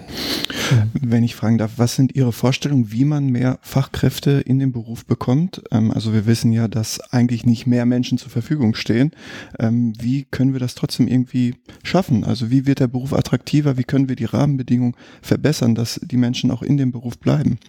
Wenn 0.93 1.23
ich 1.23 1.35
fragen 1.35 1.57
darf, 1.57 1.73
was 1.77 1.95
sind 1.95 2.15
Ihre 2.15 2.31
Vorstellungen, 2.31 2.91
wie 2.91 3.05
man 3.05 3.27
mehr 3.27 3.59
Fachkräfte 3.61 4.31
in 4.31 4.59
den 4.59 4.71
Beruf 4.71 5.05
bekommt? 5.05 5.61
Ähm, 5.71 5.91
also 5.91 6.13
wir 6.13 6.25
wissen 6.25 6.51
ja, 6.51 6.67
dass 6.67 6.99
eigentlich 7.11 7.45
nicht 7.45 7.67
mehr 7.67 7.85
Menschen 7.85 8.17
zur 8.17 8.31
Verfügung 8.31 8.73
stehen. 8.73 9.11
Ähm, 9.59 9.93
wie 9.99 10.25
können 10.29 10.53
wir 10.53 10.59
das 10.59 10.75
trotzdem 10.75 11.07
irgendwie 11.07 11.55
schaffen? 11.83 12.23
Also 12.23 12.49
wie 12.49 12.65
wird 12.65 12.79
der 12.79 12.87
Beruf 12.87 13.13
attraktiver? 13.13 13.77
Wie 13.77 13.83
können 13.83 14.09
wir 14.09 14.15
die 14.15 14.25
Rahmenbedingungen 14.25 14.95
verbessern, 15.21 15.75
dass 15.75 15.99
die 16.03 16.17
Menschen 16.17 16.51
auch 16.51 16.61
in 16.61 16.77
dem 16.77 16.91
Beruf 16.91 17.19
bleiben? 17.19 17.59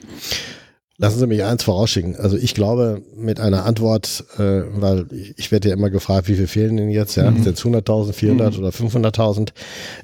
Lassen 1.03 1.19
Sie 1.19 1.27
mich 1.27 1.43
eins 1.43 1.65
vorausschicken. 1.65 2.15
Also 2.15 2.37
ich 2.37 2.55
glaube, 2.55 3.03
mit 3.17 3.41
einer 3.41 3.67
Antwort, 3.67 4.25
äh, 4.39 4.63
weil 4.73 5.07
ich, 5.37 5.51
werde 5.51 5.71
ja 5.71 5.75
immer 5.75 5.91
gefragt, 5.91 6.29
wie 6.29 6.37
viel 6.37 6.47
fehlen 6.47 6.77
denn 6.77 6.91
jetzt? 6.91 7.17
Ja, 7.17 7.29
mhm. 7.29 7.43
sind 7.43 7.59
es 7.59 7.65
100.000, 7.65 8.13
400 8.13 8.53
mhm. 8.53 8.59
oder 8.61 8.69
500.000? 8.69 9.49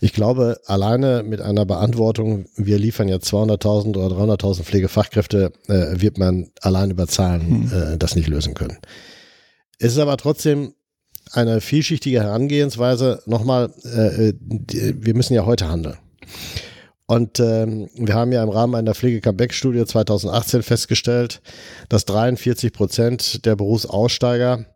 Ich 0.01 0.13
glaube, 0.13 0.59
alleine 0.67 1.23
mit 1.23 1.41
einer 1.41 1.65
Beantwortung, 1.67 2.47
wir 2.57 2.81
liefern 2.81 3.07
jetzt 3.07 3.33
200.000 3.33 3.97
oder 3.97 4.17
300.000 4.17 4.65
Pflegefachkräfte, 4.65 5.53
äh, 5.69 6.01
wird 6.01 6.19
man 6.19 6.51
allein 6.63 6.91
über 6.91 7.07
Zahlen 7.07 7.67
mhm. 7.67 7.73
äh, 7.73 7.97
das 7.97 8.17
nicht 8.17 8.27
lösen 8.27 8.55
können. 8.55 8.79
Es 9.79 9.93
ist 9.93 10.01
aber 10.01 10.17
trotzdem 10.17 10.75
eine 11.31 11.61
vielschichtige 11.61 12.25
Herangehensweise. 12.25 13.23
Nochmal, 13.25 13.71
äh, 13.85 14.31
äh 14.31 14.35
wir 14.99 15.15
müssen 15.15 15.35
ja 15.35 15.47
heute 15.47 15.69
handeln. 15.69 15.99
Und 17.09 17.41
ähm, 17.41 17.89
wir 17.95 18.15
haben 18.15 18.33
ja 18.33 18.43
im 18.43 18.51
Rahmen 18.51 18.75
einer 18.75 18.95
Pflege-Comeback-Studie 18.95 19.87
2018 19.87 20.63
festgestellt, 20.63 21.41
dass 21.89 22.05
43 22.05 22.71
Prozent 22.71 23.47
der 23.47 23.57
Berufsaussteiger 23.57 24.67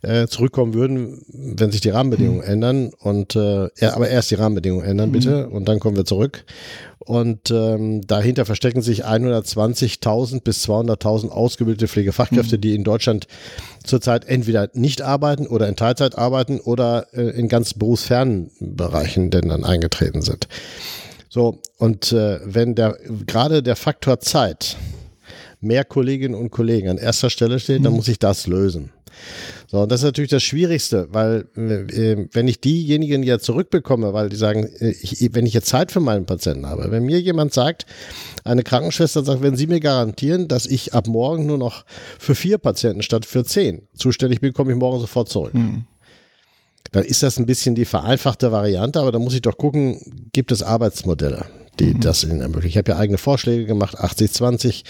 äh, 0.00 0.26
zurückkommen 0.26 0.72
würden, 0.72 1.20
wenn 1.28 1.70
sich 1.70 1.82
die 1.82 1.90
Rahmenbedingungen 1.90 2.40
mhm. 2.40 2.50
ändern. 2.50 2.90
Und 2.98 3.36
äh, 3.36 3.68
aber 3.82 4.08
erst 4.08 4.30
die 4.30 4.36
Rahmenbedingungen 4.36 4.86
ändern, 4.86 5.12
bitte, 5.12 5.48
mhm. 5.48 5.52
und 5.52 5.68
dann 5.68 5.78
kommen 5.78 5.96
wir 5.96 6.06
zurück. 6.06 6.46
Und 6.98 7.50
ähm, 7.50 8.00
dahinter 8.06 8.46
verstecken 8.46 8.80
sich 8.80 9.04
120.000 9.04 10.42
bis 10.42 10.66
200.000 10.66 11.28
ausgebildete 11.28 11.88
Pflegefachkräfte, 11.88 12.56
mhm. 12.56 12.60
die 12.62 12.74
in 12.74 12.84
Deutschland 12.84 13.26
zurzeit 13.84 14.24
entweder 14.24 14.70
nicht 14.72 15.02
arbeiten 15.02 15.46
oder 15.46 15.68
in 15.68 15.76
Teilzeit 15.76 16.16
arbeiten 16.16 16.58
oder 16.58 17.08
äh, 17.12 17.38
in 17.38 17.48
ganz 17.48 17.74
berufsfernen 17.74 18.50
Bereichen 18.60 19.30
denn 19.30 19.50
dann 19.50 19.62
eingetreten 19.62 20.22
sind. 20.22 20.48
So, 21.36 21.60
und 21.76 22.12
äh, 22.12 22.40
wenn 22.44 22.74
der 22.74 22.96
gerade 23.26 23.62
der 23.62 23.76
Faktor 23.76 24.20
Zeit 24.20 24.78
mehr 25.60 25.84
Kolleginnen 25.84 26.34
und 26.34 26.48
Kollegen 26.48 26.88
an 26.88 26.96
erster 26.96 27.28
Stelle 27.28 27.60
steht, 27.60 27.84
dann 27.84 27.92
mhm. 27.92 27.98
muss 27.98 28.08
ich 28.08 28.18
das 28.18 28.46
lösen. 28.46 28.90
So, 29.66 29.82
und 29.82 29.92
das 29.92 30.00
ist 30.00 30.04
natürlich 30.04 30.30
das 30.30 30.42
Schwierigste, 30.42 31.08
weil 31.10 31.46
äh, 31.54 32.26
wenn 32.32 32.48
ich 32.48 32.62
diejenigen 32.62 33.22
ja 33.22 33.38
zurückbekomme, 33.38 34.14
weil 34.14 34.30
die 34.30 34.36
sagen, 34.36 34.66
äh, 34.78 34.94
ich, 35.02 35.28
wenn 35.34 35.44
ich 35.44 35.52
jetzt 35.52 35.68
Zeit 35.68 35.92
für 35.92 36.00
meinen 36.00 36.24
Patienten 36.24 36.64
habe, 36.64 36.90
wenn 36.90 37.04
mir 37.04 37.20
jemand 37.20 37.52
sagt, 37.52 37.84
eine 38.44 38.62
Krankenschwester 38.62 39.22
sagt, 39.22 39.42
wenn 39.42 39.56
Sie 39.56 39.66
mir 39.66 39.80
garantieren, 39.80 40.48
dass 40.48 40.64
ich 40.64 40.94
ab 40.94 41.06
morgen 41.06 41.44
nur 41.44 41.58
noch 41.58 41.84
für 42.18 42.34
vier 42.34 42.56
Patienten 42.56 43.02
statt 43.02 43.26
für 43.26 43.44
zehn 43.44 43.82
zuständig 43.94 44.40
bin, 44.40 44.54
komme 44.54 44.72
ich 44.72 44.78
morgen 44.78 45.00
sofort 45.00 45.28
zurück. 45.28 45.52
Mhm 45.52 45.84
dann 46.92 47.04
ist 47.04 47.22
das 47.22 47.38
ein 47.38 47.46
bisschen 47.46 47.74
die 47.74 47.84
vereinfachte 47.84 48.52
Variante, 48.52 49.00
aber 49.00 49.12
da 49.12 49.18
muss 49.18 49.34
ich 49.34 49.42
doch 49.42 49.56
gucken, 49.56 50.00
gibt 50.32 50.52
es 50.52 50.62
Arbeitsmodelle, 50.62 51.46
die 51.78 51.94
mhm. 51.94 52.00
das 52.00 52.24
Ihnen 52.24 52.40
ermöglichen. 52.40 52.68
Ich 52.68 52.76
habe 52.78 52.92
ja 52.92 52.98
eigene 52.98 53.18
Vorschläge 53.18 53.66
gemacht, 53.66 53.98
80-20. 53.98 54.84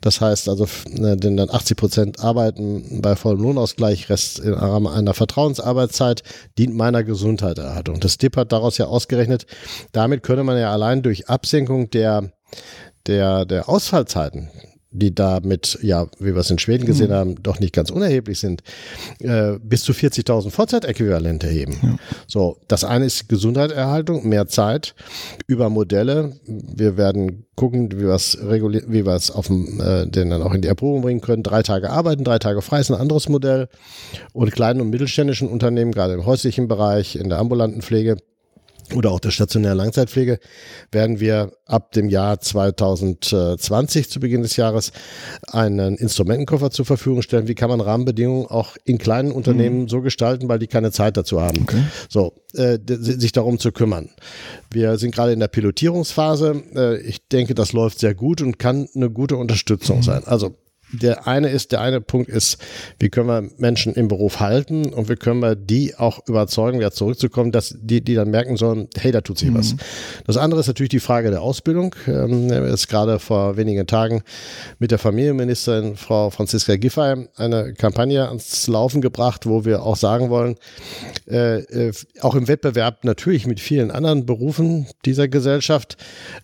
Das 0.00 0.20
heißt 0.20 0.48
also, 0.48 0.66
ne, 0.90 1.16
denn 1.16 1.36
dann 1.36 1.50
80 1.50 1.76
Prozent 1.76 2.20
arbeiten 2.20 3.00
bei 3.00 3.16
vollem 3.16 3.40
Lohnausgleich, 3.40 4.08
Rest 4.08 4.40
im 4.40 4.54
Rahmen 4.54 4.86
einer 4.86 5.14
Vertrauensarbeitszeit, 5.14 6.22
dient 6.58 6.74
meiner 6.74 7.04
Gesundheitserhaltung. 7.04 8.00
Das 8.00 8.18
DIP 8.18 8.36
hat 8.36 8.52
daraus 8.52 8.78
ja 8.78 8.86
ausgerechnet, 8.86 9.46
damit 9.92 10.22
könne 10.22 10.44
man 10.44 10.58
ja 10.58 10.72
allein 10.72 11.02
durch 11.02 11.28
Absenkung 11.28 11.90
der 11.90 12.32
der, 13.06 13.44
der 13.46 13.68
Ausfallzeiten 13.68 14.50
die 14.90 15.14
da 15.14 15.40
mit, 15.42 15.78
ja, 15.82 16.06
wie 16.18 16.34
wir 16.34 16.38
es 16.38 16.50
in 16.50 16.58
Schweden 16.58 16.86
gesehen 16.86 17.10
mhm. 17.10 17.14
haben, 17.14 17.42
doch 17.42 17.60
nicht 17.60 17.74
ganz 17.74 17.90
unerheblich 17.90 18.38
sind, 18.38 18.62
äh, 19.20 19.58
bis 19.62 19.82
zu 19.82 19.92
40.000 19.92 20.50
Vollzeitäquivalente 20.50 21.46
heben. 21.46 21.76
Ja. 21.82 21.96
So, 22.26 22.56
das 22.68 22.84
eine 22.84 23.04
ist 23.04 23.28
Gesundheitserhaltung, 23.28 24.26
mehr 24.28 24.46
Zeit 24.46 24.94
über 25.46 25.68
Modelle. 25.68 26.32
Wir 26.46 26.96
werden 26.96 27.44
gucken, 27.54 27.92
wie 27.92 28.04
wir 28.04 28.14
es 28.14 28.38
regulieren, 28.40 28.90
wie 28.90 29.04
wir 29.04 29.14
es 29.14 29.30
auf 29.30 29.48
dem, 29.48 29.80
äh, 29.80 30.06
den 30.06 30.30
dann 30.30 30.42
auch 30.42 30.54
in 30.54 30.62
die 30.62 30.68
Erprobung 30.68 31.02
bringen 31.02 31.20
können. 31.20 31.42
Drei 31.42 31.62
Tage 31.62 31.90
arbeiten, 31.90 32.24
drei 32.24 32.38
Tage 32.38 32.62
frei 32.62 32.80
ist 32.80 32.90
ein 32.90 33.00
anderes 33.00 33.28
Modell. 33.28 33.68
Und 34.32 34.52
kleinen 34.52 34.80
und 34.80 34.90
mittelständischen 34.90 35.48
Unternehmen, 35.48 35.92
gerade 35.92 36.14
im 36.14 36.24
häuslichen 36.24 36.66
Bereich, 36.66 37.16
in 37.16 37.28
der 37.28 37.38
ambulanten 37.38 37.82
Pflege, 37.82 38.16
oder 38.94 39.10
auch 39.10 39.20
der 39.20 39.30
stationären 39.30 39.78
Langzeitpflege 39.78 40.38
werden 40.90 41.20
wir 41.20 41.52
ab 41.66 41.92
dem 41.92 42.08
Jahr 42.08 42.40
2020 42.40 44.10
zu 44.10 44.20
Beginn 44.20 44.42
des 44.42 44.56
Jahres 44.56 44.92
einen 45.46 45.96
Instrumentenkoffer 45.96 46.70
zur 46.70 46.84
Verfügung 46.84 47.22
stellen. 47.22 47.48
Wie 47.48 47.54
kann 47.54 47.70
man 47.70 47.80
Rahmenbedingungen 47.80 48.46
auch 48.46 48.76
in 48.84 48.98
kleinen 48.98 49.32
Unternehmen 49.32 49.82
mhm. 49.82 49.88
so 49.88 50.00
gestalten, 50.00 50.48
weil 50.48 50.58
die 50.58 50.66
keine 50.66 50.90
Zeit 50.92 51.16
dazu 51.16 51.40
haben, 51.40 51.62
okay. 51.62 51.82
so 52.08 52.32
äh, 52.54 52.78
sich 52.86 53.32
darum 53.32 53.58
zu 53.58 53.72
kümmern. 53.72 54.10
Wir 54.70 54.98
sind 54.98 55.14
gerade 55.14 55.32
in 55.32 55.40
der 55.40 55.48
Pilotierungsphase. 55.48 56.62
Äh, 56.74 57.00
ich 57.02 57.28
denke, 57.28 57.54
das 57.54 57.72
läuft 57.72 57.98
sehr 57.98 58.14
gut 58.14 58.40
und 58.40 58.58
kann 58.58 58.88
eine 58.94 59.10
gute 59.10 59.36
Unterstützung 59.36 59.98
mhm. 59.98 60.02
sein. 60.02 60.22
Also 60.24 60.54
der 60.92 61.26
eine 61.26 61.48
ist, 61.48 61.72
der 61.72 61.80
eine 61.80 62.00
Punkt 62.00 62.28
ist, 62.28 62.58
wie 62.98 63.08
können 63.08 63.28
wir 63.28 63.50
Menschen 63.58 63.94
im 63.94 64.08
Beruf 64.08 64.40
halten 64.40 64.92
und 64.92 65.08
wie 65.08 65.16
können 65.16 65.40
wir 65.40 65.54
die 65.54 65.96
auch 65.96 66.26
überzeugen, 66.26 66.78
wieder 66.78 66.92
zurückzukommen, 66.92 67.52
dass 67.52 67.76
die, 67.80 68.00
die 68.00 68.14
dann 68.14 68.30
merken 68.30 68.56
sollen, 68.56 68.88
hey, 68.96 69.12
da 69.12 69.20
tut 69.20 69.38
sich 69.38 69.50
mhm. 69.50 69.58
was. 69.58 69.76
Das 70.26 70.36
andere 70.36 70.60
ist 70.60 70.66
natürlich 70.66 70.90
die 70.90 71.00
Frage 71.00 71.30
der 71.30 71.42
Ausbildung. 71.42 71.94
Ähm, 72.06 72.50
ist 72.50 72.88
gerade 72.88 73.18
vor 73.18 73.56
wenigen 73.56 73.86
Tagen 73.86 74.22
mit 74.78 74.90
der 74.90 74.98
Familienministerin 74.98 75.96
Frau 75.96 76.30
Franziska 76.30 76.76
Giffey 76.76 77.28
eine 77.36 77.74
Kampagne 77.74 78.26
ans 78.28 78.66
Laufen 78.66 79.00
gebracht, 79.00 79.46
wo 79.46 79.64
wir 79.64 79.82
auch 79.82 79.96
sagen 79.96 80.30
wollen, 80.30 80.56
äh, 81.28 81.60
äh, 81.60 81.92
auch 82.20 82.34
im 82.34 82.48
Wettbewerb 82.48 83.04
natürlich 83.04 83.46
mit 83.46 83.60
vielen 83.60 83.90
anderen 83.90 84.26
Berufen 84.26 84.86
dieser 85.04 85.28
Gesellschaft, 85.28 85.96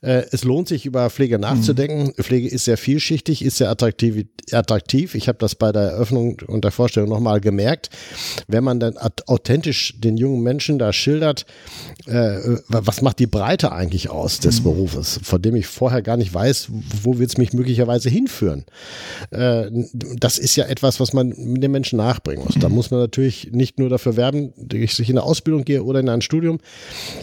äh, 0.03 0.25
es 0.31 0.45
lohnt 0.45 0.69
sich 0.69 0.87
über 0.87 1.09
Pflege 1.11 1.39
nachzudenken. 1.39 2.13
Mhm. 2.17 2.23
Pflege 2.23 2.49
ist 2.49 2.65
sehr 2.65 2.77
vielschichtig, 2.77 3.45
ist 3.45 3.57
sehr 3.57 3.71
attraktiv 3.71 4.27
attraktiv. 4.53 5.15
Ich 5.15 5.29
habe 5.29 5.39
das 5.39 5.55
bei 5.55 5.73
der 5.73 5.83
Eröffnung 5.83 6.37
und 6.47 6.65
der 6.65 6.71
Vorstellung 6.71 7.09
nochmal 7.09 7.41
gemerkt. 7.41 7.91
Wenn 8.47 8.65
man 8.65 8.81
dann 8.81 8.97
authentisch 9.27 9.95
den 9.99 10.17
jungen 10.17 10.43
Menschen 10.43 10.79
da 10.79 10.93
schildert, 10.93 11.47
äh, 12.07 12.57
was 12.69 13.03
macht 13.03 13.19
die 13.19 13.27
Breite 13.27 13.73
eigentlich 13.73 14.11
aus 14.11 14.41
des 14.41 14.61
mhm. 14.61 14.65
Berufes, 14.65 15.21
von 15.23 15.41
dem 15.41 15.57
ich 15.57 15.67
vorher 15.67 16.03
gar 16.03 16.17
nicht 16.17 16.33
weiß, 16.33 16.69
wo 17.03 17.19
wird 17.19 17.31
es 17.31 17.39
mich 17.39 17.53
möglicherweise 17.53 18.11
hinführen. 18.11 18.65
Äh, 19.31 19.71
das 19.93 20.39
ist 20.39 20.57
ja 20.57 20.67
etwas, 20.67 21.01
was 21.01 21.13
man 21.13 21.29
mit 21.37 21.63
den 21.63 21.71
Menschen 21.71 21.97
nachbringen 21.97 22.45
muss. 22.45 22.55
Da 22.59 22.69
muss 22.69 22.91
man 22.91 23.01
natürlich 23.01 23.51
nicht 23.53 23.79
nur 23.79 23.89
dafür 23.89 24.17
werben, 24.17 24.53
dass 24.57 24.99
ich 24.99 25.09
in 25.09 25.19
eine 25.19 25.27
Ausbildung 25.27 25.65
gehe 25.65 25.83
oder 25.83 26.01
in 26.01 26.09
ein 26.09 26.23
Studium, 26.23 26.59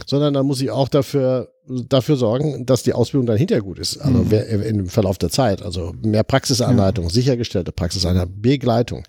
sondern 0.05 0.33
da 0.33 0.43
muss 0.43 0.61
ich 0.61 0.71
auch 0.71 0.89
dafür 0.89 1.49
dafür 1.87 2.15
sorgen, 2.15 2.65
dass 2.65 2.83
die 2.83 2.93
Ausbildung 2.93 3.25
dann 3.27 3.37
hinterher 3.37 3.63
gut 3.63 3.79
ist. 3.79 3.97
Also 3.97 4.19
mhm. 4.19 4.63
im 4.63 4.87
Verlauf 4.87 5.17
der 5.17 5.29
Zeit. 5.29 5.61
Also 5.61 5.93
mehr 6.01 6.23
Praxisanleitung, 6.23 7.05
ja. 7.05 7.11
sichergestellte 7.11 7.71
Praxisanleitung, 7.71 8.41
Begleitung. 8.41 9.03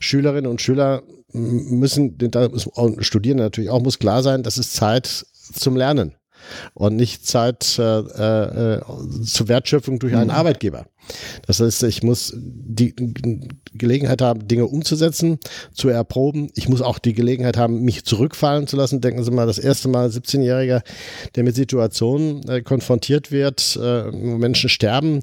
Schülerinnen 0.00 0.50
und 0.50 0.60
Schüler 0.60 1.02
müssen, 1.32 2.16
da 2.18 2.48
Studierende 3.00 3.44
natürlich 3.44 3.70
auch, 3.70 3.82
muss 3.82 3.98
klar 3.98 4.22
sein, 4.22 4.42
das 4.42 4.58
ist 4.58 4.74
Zeit 4.74 5.26
zum 5.52 5.76
Lernen 5.76 6.14
und 6.74 6.96
nicht 6.96 7.26
Zeit 7.26 7.78
äh, 7.78 7.98
äh, 7.98 8.80
zur 9.24 9.48
Wertschöpfung 9.48 9.98
durch 9.98 10.14
einen 10.14 10.30
mhm. 10.30 10.36
Arbeitgeber. 10.36 10.86
Das 11.46 11.60
heißt, 11.60 11.82
ich 11.84 12.02
muss 12.02 12.32
die 12.36 12.94
Gelegenheit 13.74 14.22
haben, 14.22 14.46
Dinge 14.48 14.66
umzusetzen, 14.66 15.38
zu 15.72 15.88
erproben. 15.88 16.50
Ich 16.54 16.68
muss 16.68 16.80
auch 16.80 16.98
die 16.98 17.12
Gelegenheit 17.12 17.56
haben, 17.56 17.82
mich 17.82 18.04
zurückfallen 18.04 18.66
zu 18.66 18.76
lassen. 18.76 19.00
Denken 19.00 19.22
Sie 19.22 19.30
mal, 19.30 19.46
das 19.46 19.58
erste 19.58 19.88
Mal 19.88 20.08
17-Jähriger, 20.08 20.82
der 21.34 21.44
mit 21.44 21.54
Situationen 21.54 22.48
äh, 22.48 22.62
konfrontiert 22.62 23.32
wird, 23.32 23.76
äh, 23.76 24.12
wo 24.12 24.38
Menschen 24.38 24.70
sterben 24.70 25.20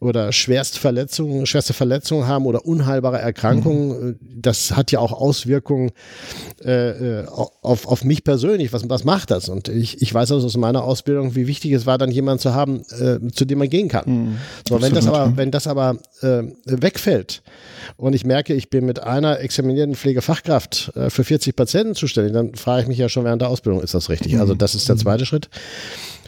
oder 0.00 0.32
schwerste 0.32 0.78
Verletzungen, 0.78 1.46
schwerste 1.46 1.72
Verletzungen 1.72 2.26
haben 2.26 2.46
oder 2.46 2.66
unheilbare 2.66 3.18
Erkrankungen. 3.18 3.88
Mhm. 3.88 4.18
Das 4.20 4.76
hat 4.76 4.92
ja 4.92 4.98
auch 4.98 5.12
Auswirkungen 5.12 5.92
äh, 6.64 7.20
äh 7.20 7.26
auf, 7.26 7.86
auf 7.86 8.04
mich 8.04 8.24
persönlich. 8.24 8.72
Was, 8.72 8.88
was 8.88 9.04
macht 9.04 9.30
das? 9.30 9.48
Und 9.48 9.68
ich, 9.68 10.02
ich 10.02 10.12
weiß 10.12 10.32
also 10.32 10.48
aus 10.54 10.60
meiner 10.60 10.84
Ausbildung, 10.84 11.34
wie 11.34 11.46
wichtig 11.46 11.72
es 11.72 11.86
war, 11.86 11.98
dann 11.98 12.10
jemanden 12.10 12.40
zu 12.40 12.54
haben, 12.54 12.82
äh, 13.00 13.18
zu 13.32 13.44
dem 13.44 13.58
man 13.58 13.68
gehen 13.68 13.88
kann. 13.88 14.04
Mhm. 14.06 14.38
So, 14.68 14.80
wenn 14.80 14.94
das 14.94 15.06
aber, 15.06 15.36
wenn 15.36 15.50
das 15.50 15.66
aber 15.66 15.98
äh, 16.22 16.42
wegfällt 16.64 17.42
und 17.96 18.14
ich 18.14 18.24
merke, 18.24 18.54
ich 18.54 18.70
bin 18.70 18.86
mit 18.86 19.00
einer 19.00 19.40
examinierten 19.40 19.94
Pflegefachkraft 19.94 20.92
äh, 20.94 21.10
für 21.10 21.24
40 21.24 21.56
Patienten 21.56 21.94
zuständig, 21.94 22.32
dann 22.32 22.54
frage 22.54 22.82
ich 22.82 22.88
mich 22.88 22.98
ja 22.98 23.08
schon 23.08 23.24
während 23.24 23.42
der 23.42 23.48
Ausbildung, 23.48 23.82
ist 23.82 23.94
das 23.94 24.08
richtig? 24.08 24.38
Also 24.38 24.54
das 24.54 24.74
ist 24.74 24.88
der 24.88 24.96
mhm. 24.96 25.00
zweite 25.00 25.26
Schritt. 25.26 25.48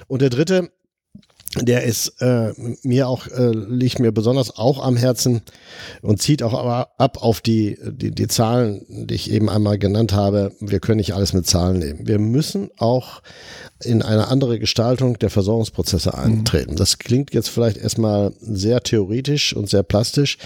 Und 0.09 0.23
der 0.23 0.31
dritte, 0.31 0.71
der 1.63 1.85
ist 1.85 2.21
äh, 2.21 2.53
mir 2.83 3.09
auch, 3.09 3.27
äh, 3.29 3.51
liegt 3.51 3.99
mir 3.99 4.13
besonders 4.13 4.57
auch 4.57 4.85
am 4.85 4.97
Herzen 4.97 5.43
und 6.03 6.21
zieht 6.21 6.43
auch 6.43 6.55
aber 6.55 6.91
ab 6.99 7.23
auf 7.23 7.41
die, 7.41 7.79
die, 7.85 8.11
die 8.11 8.29
Zahlen, 8.29 8.85
die 8.89 9.15
ich 9.15 9.31
eben 9.31 9.49
einmal 9.49 9.79
genannt 9.79 10.13
habe. 10.13 10.53
Wir 10.61 10.81
können 10.81 10.99
nicht 10.99 11.15
alles 11.15 11.33
mit 11.33 11.47
Zahlen 11.47 11.79
nehmen. 11.79 12.07
Wir 12.07 12.19
müssen 12.19 12.71
auch 12.77 13.23
in 13.83 14.03
eine 14.03 14.29
andere 14.29 14.59
Gestaltung 14.59 15.19
der 15.19 15.31
Versorgungsprozesse 15.31 16.11
mhm. 16.11 16.19
eintreten. 16.19 16.77
Das 16.77 16.99
klingt 16.99 17.33
jetzt 17.33 17.49
vielleicht 17.49 17.79
erstmal 17.79 18.33
sehr 18.41 18.83
theoretisch 18.83 19.55
und 19.55 19.69
sehr 19.69 19.83
plastisch. 19.83 20.39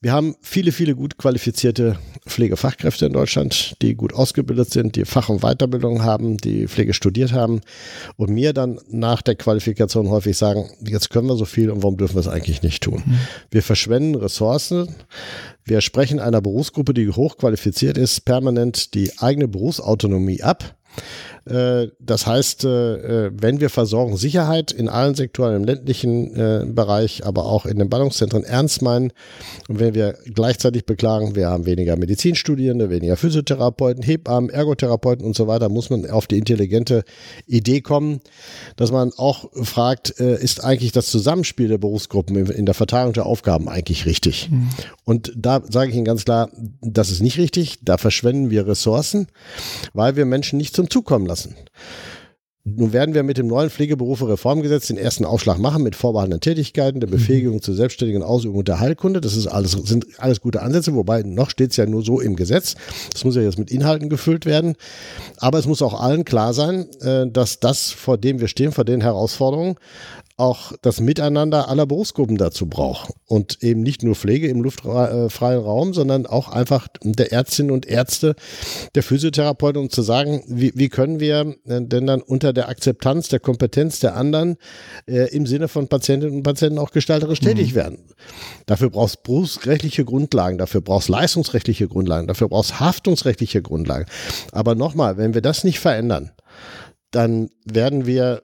Wir 0.00 0.12
haben 0.12 0.36
viele, 0.42 0.70
viele 0.72 0.94
gut 0.94 1.16
qualifizierte 1.16 1.98
Pflegefachkräfte 2.26 3.06
in 3.06 3.12
Deutschland, 3.12 3.76
die 3.82 3.94
gut 3.94 4.14
ausgebildet 4.14 4.70
sind, 4.70 4.96
die 4.96 5.04
Fach- 5.04 5.28
und 5.28 5.42
Weiterbildung 5.42 6.02
haben, 6.02 6.38
die 6.38 6.66
Pflege 6.66 6.94
studiert 6.94 7.32
haben 7.32 7.60
und 8.16 8.30
mir 8.30 8.52
dann 8.52 8.80
nach 8.88 9.20
der 9.20 9.34
Qualifikation 9.34 10.08
häufig 10.08 10.36
sagen, 10.36 10.70
jetzt 10.86 11.10
können 11.10 11.28
wir 11.28 11.36
so 11.36 11.44
viel 11.44 11.70
und 11.70 11.82
warum 11.82 11.96
dürfen 11.96 12.14
wir 12.14 12.20
es 12.20 12.28
eigentlich 12.28 12.62
nicht 12.62 12.82
tun? 12.82 13.02
Mhm. 13.04 13.18
Wir 13.50 13.62
verschwenden 13.62 14.14
Ressourcen. 14.14 14.94
Wir 15.64 15.80
sprechen 15.80 16.18
einer 16.18 16.40
Berufsgruppe, 16.40 16.94
die 16.94 17.10
hochqualifiziert 17.10 17.98
ist, 17.98 18.24
permanent 18.24 18.94
die 18.94 19.18
eigene 19.18 19.48
Berufsautonomie 19.48 20.42
ab 20.42 20.76
das 21.46 22.26
heißt, 22.26 22.64
äh, 22.64 23.26
äh, 23.26 23.30
wenn 23.34 23.60
wir 23.60 23.68
Versorgung 23.68 24.16
Sicherheit 24.16 24.72
in 24.72 24.88
allen 24.88 25.14
Sektoren 25.14 25.56
im 25.56 25.64
ländlichen 25.64 26.74
Bereich, 26.74 27.26
aber 27.26 27.44
auch 27.44 27.66
in 27.66 27.78
den 27.78 27.88
Ballungszentren 27.88 28.44
ernst 28.44 28.82
meinen 28.82 29.12
und 29.68 29.78
wenn 29.78 29.94
wir 29.94 30.16
gleichzeitig 30.34 30.86
beklagen, 30.86 31.36
wir 31.36 31.48
haben 31.48 31.66
weniger 31.66 31.96
Medizinstudierende, 31.96 32.90
weniger 32.90 33.16
Physiotherapeuten, 33.16 34.02
Hebammen, 34.02 34.50
Ergotherapeuten 34.50 35.24
und 35.24 35.36
so 35.36 35.46
weiter, 35.46 35.68
muss 35.68 35.90
man 35.90 36.08
auf 36.08 36.26
die 36.26 36.38
intelligente 36.38 37.04
Idee 37.46 37.80
kommen, 37.80 38.20
dass 38.76 38.90
man 38.90 39.12
auch 39.16 39.50
fragt, 39.52 40.10
ist 40.10 40.64
eigentlich 40.64 40.92
das 40.92 41.06
Zusammenspiel 41.06 41.68
der 41.68 41.78
Berufsgruppen 41.78 42.46
in 42.46 42.66
der 42.66 42.74
Verteilung 42.74 43.12
der 43.12 43.26
Aufgaben 43.26 43.68
eigentlich 43.68 44.06
richtig? 44.06 44.50
Mhm. 44.50 44.70
Und 45.04 45.32
da 45.36 45.62
sage 45.68 45.90
ich 45.90 45.96
Ihnen 45.96 46.04
ganz 46.04 46.24
klar, 46.24 46.50
das 46.80 47.10
ist 47.10 47.22
nicht 47.22 47.38
richtig. 47.38 47.78
Da 47.82 47.98
verschwenden 47.98 48.50
wir 48.50 48.66
Ressourcen, 48.66 49.26
weil 49.92 50.16
wir 50.16 50.24
Menschen 50.24 50.56
nicht 50.56 50.74
zum 50.74 50.88
Zug 50.88 51.04
kommen 51.04 51.26
lassen. 51.26 51.33
Nun 52.66 52.94
werden 52.94 53.14
wir 53.14 53.22
mit 53.24 53.36
dem 53.36 53.46
neuen 53.46 53.68
Pflegeberufe-Reformgesetz 53.68 54.86
den 54.86 54.96
ersten 54.96 55.26
Aufschlag 55.26 55.58
machen 55.58 55.82
mit 55.82 55.94
vorbehaltenen 55.94 56.40
Tätigkeiten, 56.40 56.98
der 56.98 57.10
mhm. 57.10 57.12
Befähigung 57.12 57.60
zur 57.60 57.74
selbstständigen 57.74 58.22
Ausübung 58.22 58.64
der 58.64 58.80
Heilkunde. 58.80 59.20
Das 59.20 59.36
ist 59.36 59.46
alles, 59.46 59.72
sind 59.72 60.06
alles 60.16 60.40
gute 60.40 60.62
Ansätze, 60.62 60.94
wobei 60.94 61.22
noch 61.24 61.50
steht 61.50 61.72
es 61.72 61.76
ja 61.76 61.84
nur 61.84 62.02
so 62.02 62.20
im 62.20 62.36
Gesetz. 62.36 62.74
Das 63.12 63.22
muss 63.22 63.36
ja 63.36 63.42
jetzt 63.42 63.58
mit 63.58 63.70
Inhalten 63.70 64.08
gefüllt 64.08 64.46
werden. 64.46 64.76
Aber 65.36 65.58
es 65.58 65.66
muss 65.66 65.82
auch 65.82 66.00
allen 66.00 66.24
klar 66.24 66.54
sein, 66.54 66.86
äh, 67.02 67.28
dass 67.30 67.60
das, 67.60 67.90
vor 67.90 68.16
dem 68.16 68.40
wir 68.40 68.48
stehen, 68.48 68.72
vor 68.72 68.86
den 68.86 69.02
Herausforderungen, 69.02 69.76
auch 70.36 70.72
das 70.82 71.00
Miteinander 71.00 71.68
aller 71.68 71.86
Berufsgruppen 71.86 72.36
dazu 72.36 72.66
braucht. 72.66 73.12
Und 73.26 73.62
eben 73.62 73.82
nicht 73.82 74.02
nur 74.02 74.16
Pflege 74.16 74.48
im 74.48 74.62
luftfreien 74.62 75.60
Raum, 75.60 75.94
sondern 75.94 76.26
auch 76.26 76.48
einfach 76.48 76.88
der 77.02 77.32
Ärztinnen 77.32 77.70
und 77.70 77.86
Ärzte, 77.86 78.34
der 78.96 79.04
Physiotherapeuten, 79.04 79.80
um 79.80 79.90
zu 79.90 80.02
sagen, 80.02 80.42
wie, 80.48 80.72
wie 80.74 80.88
können 80.88 81.20
wir 81.20 81.54
denn 81.64 82.06
dann 82.06 82.20
unter 82.20 82.52
der 82.52 82.68
Akzeptanz 82.68 83.28
der 83.28 83.38
Kompetenz 83.38 84.00
der 84.00 84.16
anderen 84.16 84.56
äh, 85.06 85.32
im 85.34 85.46
Sinne 85.46 85.68
von 85.68 85.86
Patientinnen 85.86 86.36
und 86.36 86.42
Patienten 86.42 86.78
auch 86.78 86.90
gestalterisch 86.90 87.40
mhm. 87.40 87.46
tätig 87.46 87.74
werden. 87.74 87.98
Dafür 88.66 88.90
brauchst 88.90 89.22
berufsrechtliche 89.22 90.04
Grundlagen, 90.04 90.58
dafür 90.58 90.80
brauchst 90.80 91.08
leistungsrechtliche 91.08 91.86
Grundlagen, 91.86 92.26
dafür 92.26 92.48
brauchst 92.48 92.80
haftungsrechtliche 92.80 93.62
Grundlagen. 93.62 94.06
Aber 94.50 94.74
nochmal, 94.74 95.16
wenn 95.16 95.34
wir 95.34 95.42
das 95.42 95.62
nicht 95.62 95.78
verändern, 95.78 96.32
dann 97.12 97.50
werden 97.64 98.06
wir 98.06 98.42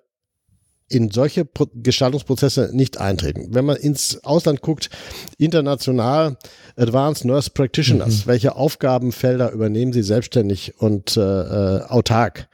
in 0.91 1.11
solche 1.11 1.45
Pro 1.45 1.67
Gestaltungsprozesse 1.73 2.71
nicht 2.73 2.99
eintreten. 2.99 3.55
Wenn 3.55 3.65
man 3.65 3.77
ins 3.77 4.23
Ausland 4.25 4.61
guckt, 4.61 4.91
international 5.39 6.37
Advanced 6.77 7.25
Nurse 7.25 7.51
Practitioners, 7.51 8.27
mhm. 8.27 8.29
welche 8.29 8.57
Aufgabenfelder 8.57 9.53
übernehmen 9.53 9.93
sie 9.93 10.03
selbstständig 10.03 10.75
und 10.79 11.17
äh, 11.17 11.21
äh, 11.21 11.83
autark? 11.85 12.49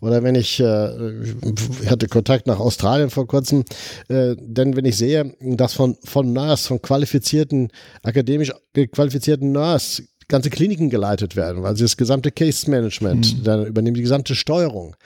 Oder 0.00 0.24
wenn 0.24 0.34
ich, 0.34 0.58
äh, 0.58 1.22
ich 1.82 1.88
hatte 1.88 2.08
Kontakt 2.08 2.48
nach 2.48 2.58
Australien 2.58 3.08
vor 3.08 3.28
kurzem, 3.28 3.64
äh, 4.08 4.34
denn 4.38 4.74
wenn 4.74 4.84
ich 4.84 4.96
sehe, 4.96 5.36
dass 5.40 5.72
von, 5.72 5.96
von 6.04 6.32
Nurse, 6.32 6.66
von 6.66 6.82
qualifizierten, 6.82 7.68
akademisch 8.02 8.50
qualifizierten 8.92 9.52
Nurse 9.52 10.02
ganze 10.30 10.48
Kliniken 10.48 10.88
geleitet 10.88 11.36
werden, 11.36 11.62
weil 11.62 11.76
sie 11.76 11.84
das 11.84 11.98
gesamte 11.98 12.30
Case 12.30 12.70
Management, 12.70 13.38
mhm. 13.38 13.44
dann 13.44 13.66
übernehmen 13.66 13.94
die 13.94 14.02
gesamte 14.02 14.34
Steuerung. 14.34 14.96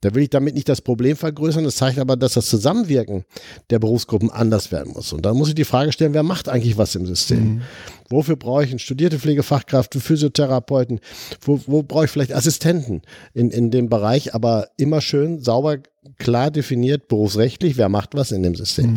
Da 0.00 0.14
will 0.14 0.22
ich 0.22 0.30
damit 0.30 0.54
nicht 0.54 0.68
das 0.68 0.80
Problem 0.80 1.16
vergrößern. 1.16 1.64
Das 1.64 1.76
zeigt 1.76 1.98
aber, 1.98 2.16
dass 2.16 2.34
das 2.34 2.46
Zusammenwirken 2.46 3.24
der 3.70 3.80
Berufsgruppen 3.80 4.30
anders 4.30 4.70
werden 4.70 4.92
muss. 4.92 5.12
Und 5.12 5.26
da 5.26 5.34
muss 5.34 5.48
ich 5.48 5.56
die 5.56 5.64
Frage 5.64 5.90
stellen, 5.90 6.14
wer 6.14 6.22
macht 6.22 6.48
eigentlich 6.48 6.78
was 6.78 6.94
im 6.94 7.06
System? 7.06 7.54
Mhm. 7.54 7.62
Wofür 8.10 8.36
brauche 8.36 8.64
ich 8.64 8.70
eine 8.70 8.78
studierte 8.78 9.18
Pflegefachkraft, 9.18 9.94
Physiotherapeuten? 9.94 11.00
Wo, 11.42 11.60
wo 11.66 11.82
brauche 11.82 12.06
ich 12.06 12.10
vielleicht 12.10 12.34
Assistenten 12.34 13.02
in, 13.34 13.50
in 13.50 13.70
dem 13.70 13.88
Bereich? 13.88 14.34
Aber 14.34 14.68
immer 14.76 15.00
schön 15.00 15.42
sauber 15.42 15.78
klar 16.16 16.50
definiert, 16.50 17.08
berufsrechtlich, 17.08 17.76
wer 17.76 17.88
macht 17.88 18.14
was 18.14 18.32
in 18.32 18.42
dem 18.42 18.54
System. 18.54 18.92
Mhm. 18.92 18.96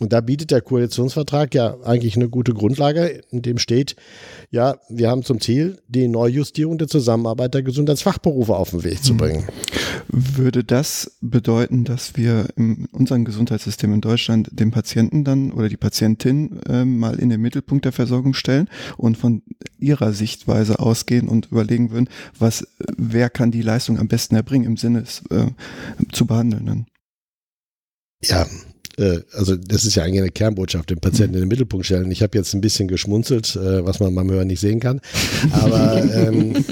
Und 0.00 0.12
da 0.12 0.20
bietet 0.20 0.50
der 0.50 0.60
Koalitionsvertrag 0.60 1.54
ja 1.54 1.76
eigentlich 1.84 2.16
eine 2.16 2.28
gute 2.28 2.54
Grundlage, 2.54 3.22
in 3.30 3.42
dem 3.42 3.58
steht, 3.58 3.96
ja, 4.50 4.76
wir 4.88 5.10
haben 5.10 5.24
zum 5.24 5.40
Ziel, 5.40 5.78
die 5.88 6.08
Neujustierung 6.08 6.78
der 6.78 6.88
Zusammenarbeit 6.88 7.54
der 7.54 7.62
Gesundheitsfachberufe 7.62 8.54
auf 8.54 8.70
den 8.70 8.84
Weg 8.84 9.02
zu 9.02 9.14
mhm. 9.14 9.18
Würde 10.08 10.64
das 10.64 11.16
bedeuten, 11.20 11.84
dass 11.84 12.16
wir 12.16 12.48
in 12.56 12.86
unserem 12.86 13.24
Gesundheitssystem 13.24 13.92
in 13.92 14.00
Deutschland 14.00 14.48
den 14.52 14.70
Patienten 14.70 15.24
dann 15.24 15.52
oder 15.52 15.68
die 15.68 15.76
Patientin 15.76 16.60
äh, 16.68 16.84
mal 16.84 17.18
in 17.18 17.28
den 17.28 17.40
Mittelpunkt 17.40 17.84
der 17.84 17.92
Versorgung 17.92 18.34
stellen 18.34 18.68
und 18.96 19.16
von 19.16 19.42
ihrer 19.78 20.12
Sichtweise 20.12 20.78
ausgehen 20.78 21.28
und 21.28 21.46
überlegen 21.50 21.90
würden, 21.90 22.08
was, 22.38 22.66
wer 22.96 23.30
kann 23.30 23.50
die 23.50 23.62
Leistung 23.62 23.98
am 23.98 24.08
besten 24.08 24.34
erbringen 24.36 24.66
im 24.66 24.76
Sinne 24.76 25.02
des 25.02 25.22
äh, 25.30 25.46
zu 26.12 26.26
Behandelnden? 26.26 26.86
Ja, 28.22 28.46
äh, 28.98 29.20
also 29.32 29.56
das 29.56 29.84
ist 29.84 29.94
ja 29.94 30.04
eigentlich 30.04 30.20
eine 30.20 30.30
Kernbotschaft, 30.30 30.90
den 30.90 31.00
Patienten 31.00 31.34
in 31.34 31.40
den 31.40 31.48
Mittelpunkt 31.48 31.86
stellen. 31.86 32.10
Ich 32.10 32.22
habe 32.22 32.36
jetzt 32.36 32.54
ein 32.54 32.60
bisschen 32.60 32.88
geschmunzelt, 32.88 33.56
äh, 33.56 33.84
was 33.84 34.00
man 34.00 34.14
beim 34.14 34.30
Hören 34.30 34.48
nicht 34.48 34.60
sehen 34.60 34.80
kann. 34.80 35.00
Aber 35.52 36.02
ähm, 36.14 36.64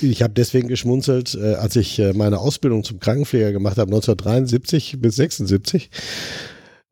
ich 0.00 0.22
habe 0.22 0.32
deswegen 0.34 0.68
geschmunzelt, 0.68 1.34
äh, 1.34 1.54
als 1.54 1.76
ich 1.76 2.00
meine 2.14 2.38
Ausbildung 2.38 2.84
zum 2.84 3.00
Krankenpfleger 3.00 3.52
gemacht 3.52 3.78
habe, 3.78 3.88
1973 3.90 4.98
bis 5.00 5.16
76 5.16 5.90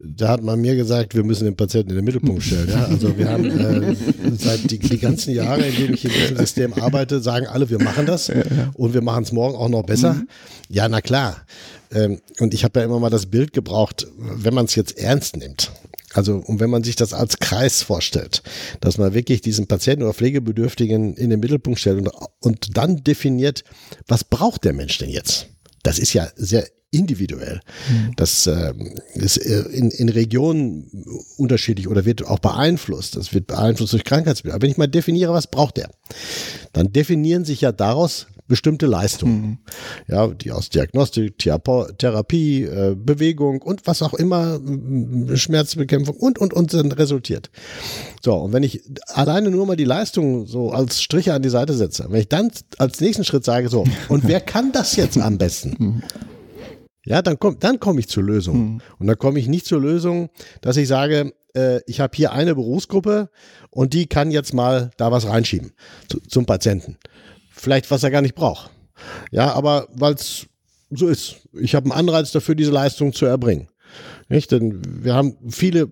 da 0.03 0.29
hat 0.29 0.43
man 0.43 0.61
mir 0.61 0.77
gesagt, 0.77 1.15
wir 1.15 1.25
müssen 1.25 1.45
den 1.45 1.57
Patienten 1.57 1.91
in 1.91 1.97
den 1.97 2.05
Mittelpunkt 2.05 2.43
stellen. 2.43 2.69
Ja? 2.71 2.87
Also 2.87 3.17
wir 3.19 3.29
haben 3.29 3.45
äh, 3.45 3.95
seit 4.39 4.71
die, 4.71 4.79
die, 4.79 4.99
ganzen 4.99 5.35
Jahre, 5.35 5.67
in 5.67 5.77
denen 5.77 5.95
ich 5.95 6.05
in 6.05 6.11
diesem 6.11 6.37
System 6.39 6.73
arbeite, 6.73 7.21
sagen 7.21 7.47
alle, 7.47 7.69
wir 7.69 7.83
machen 7.83 8.07
das 8.07 8.31
und 8.75 8.95
wir 8.95 9.03
machen 9.03 9.25
es 9.25 9.33
morgen 9.33 9.57
auch 9.57 9.69
noch 9.69 9.83
besser. 9.83 10.15
Mhm. 10.15 10.29
Ja, 10.71 10.89
na 10.89 11.01
klar. 11.01 11.45
Ähm, 11.93 12.21
und 12.39 12.55
ich 12.55 12.65
habe 12.65 12.81
ja 12.81 12.87
immer 12.87 12.99
mal 12.99 13.11
das 13.11 13.27
Bild 13.27 13.53
gebraucht, 13.53 14.07
wenn 14.17 14.55
man 14.55 14.65
es 14.65 14.75
jetzt 14.75 14.97
ernst 14.97 15.37
nimmt. 15.37 15.71
Also, 16.13 16.37
und 16.37 16.59
wenn 16.61 16.71
man 16.71 16.83
sich 16.83 16.97
das 16.97 17.13
als 17.13 17.39
Kreis 17.39 17.83
vorstellt, 17.83 18.43
dass 18.81 18.99
man 18.99 19.15
wirklich 19.15 19.43
diesen 19.43 19.67
Patienten 19.67 20.03
oder 20.03 20.15
Pflegebedürftigen 20.15 21.15
in 21.15 21.31
den 21.31 21.41
Mittelpunkt 21.41 21.79
stellt 21.79 21.99
und, 21.99 22.11
und 22.41 22.77
dann 22.77 23.05
definiert, 23.05 23.65
was 24.09 24.25
braucht 24.25 24.65
der 24.65 24.73
Mensch 24.73 24.99
denn 24.99 25.11
jetzt? 25.11 25.49
Das 25.83 25.99
ist 25.99 26.13
ja 26.13 26.29
sehr 26.37 26.67
individuell. 26.91 27.61
Mhm. 27.89 28.13
Das 28.17 28.47
äh, 28.47 28.75
ist 29.15 29.37
in, 29.37 29.91
in 29.91 30.09
Regionen 30.09 30.91
unterschiedlich 31.37 31.89
oder 31.89 32.05
wird 32.05 32.27
auch 32.27 32.41
beeinflusst. 32.41 33.17
Das 33.17 33.33
wird 33.33 33.47
beeinflusst 33.47 33.93
durch 33.93 34.05
Krankheitsbilder. 34.05 34.57
Aber 34.57 34.63
wenn 34.63 34.71
ich 34.71 34.77
mal 34.77 34.89
definiere, 34.89 35.33
was 35.33 35.47
braucht 35.47 35.77
der, 35.77 35.91
dann 36.73 36.93
definieren 36.93 37.45
sich 37.45 37.61
ja 37.61 37.73
daraus 37.73 38.27
bestimmte 38.51 38.87
Leistungen. 38.87 39.43
Mhm. 39.43 39.59
Ja, 40.09 40.27
die 40.27 40.51
aus 40.51 40.69
Diagnostik, 40.71 41.39
Therapie, 41.39 42.65
äh, 42.65 42.97
Bewegung 42.97 43.63
und 43.63 43.87
was 43.87 44.03
auch 44.03 44.13
immer, 44.13 44.61
Schmerzbekämpfung 45.35 46.17
und, 46.17 46.39
und, 46.39 46.53
und 46.53 46.73
sind 46.73 46.99
resultiert. 46.99 47.51
So, 48.21 48.35
und 48.35 48.53
wenn 48.53 48.65
ich 48.65 48.83
alleine 49.07 49.51
nur 49.51 49.67
mal 49.67 49.77
die 49.77 49.85
Leistung 49.85 50.47
so 50.47 50.73
als 50.73 51.01
Striche 51.01 51.33
an 51.33 51.43
die 51.43 51.49
Seite 51.49 51.75
setze, 51.75 52.07
wenn 52.11 52.21
ich 52.21 52.29
dann 52.29 52.51
als 52.77 53.01
nächsten 53.01 53.25
Schritt 53.25 53.45
sage, 53.45 53.69
so, 53.69 53.85
und 54.09 54.27
wer 54.27 54.41
kann 54.41 54.73
das 54.73 54.97
jetzt 54.97 55.17
am 55.17 55.39
besten? 55.39 55.77
Mhm. 55.79 56.03
Ja, 57.07 57.23
dann 57.23 57.39
komme 57.39 57.57
dann 57.59 57.79
komm 57.79 57.99
ich 57.99 58.09
zur 58.09 58.25
Lösung. 58.25 58.57
Mhm. 58.57 58.81
Und 58.99 59.07
dann 59.07 59.17
komme 59.17 59.39
ich 59.39 59.47
nicht 59.47 59.65
zur 59.65 59.81
Lösung, 59.81 60.29
dass 60.61 60.77
ich 60.77 60.89
sage, 60.89 61.33
äh, 61.55 61.81
ich 61.87 62.01
habe 62.01 62.17
hier 62.17 62.33
eine 62.33 62.57
Berufsgruppe 62.57 63.31
und 63.71 63.95
die 63.95 64.07
kann 64.07 64.33
jetzt 64.33 64.53
mal 64.53 64.91
da 64.97 65.13
was 65.13 65.27
reinschieben 65.27 65.73
zu, 66.09 66.19
zum 66.21 66.47
Patienten 66.47 66.99
vielleicht 67.61 67.91
was 67.91 68.03
er 68.03 68.11
gar 68.11 68.23
nicht 68.23 68.35
braucht. 68.35 68.71
Ja, 69.31 69.53
aber 69.53 69.89
weil 69.93 70.15
es 70.15 70.47
so 70.91 71.09
ist. 71.09 71.37
Ich 71.53 71.75
habe 71.75 71.85
einen 71.85 72.09
Anreiz 72.09 72.33
dafür, 72.33 72.55
diese 72.55 72.73
Leistung 72.73 73.13
zu 73.13 73.27
erbringen. 73.27 73.69
Nicht? 74.31 74.53
Denn 74.53 74.81
wir 74.85 75.15
haben 75.15 75.35
viele 75.49 75.89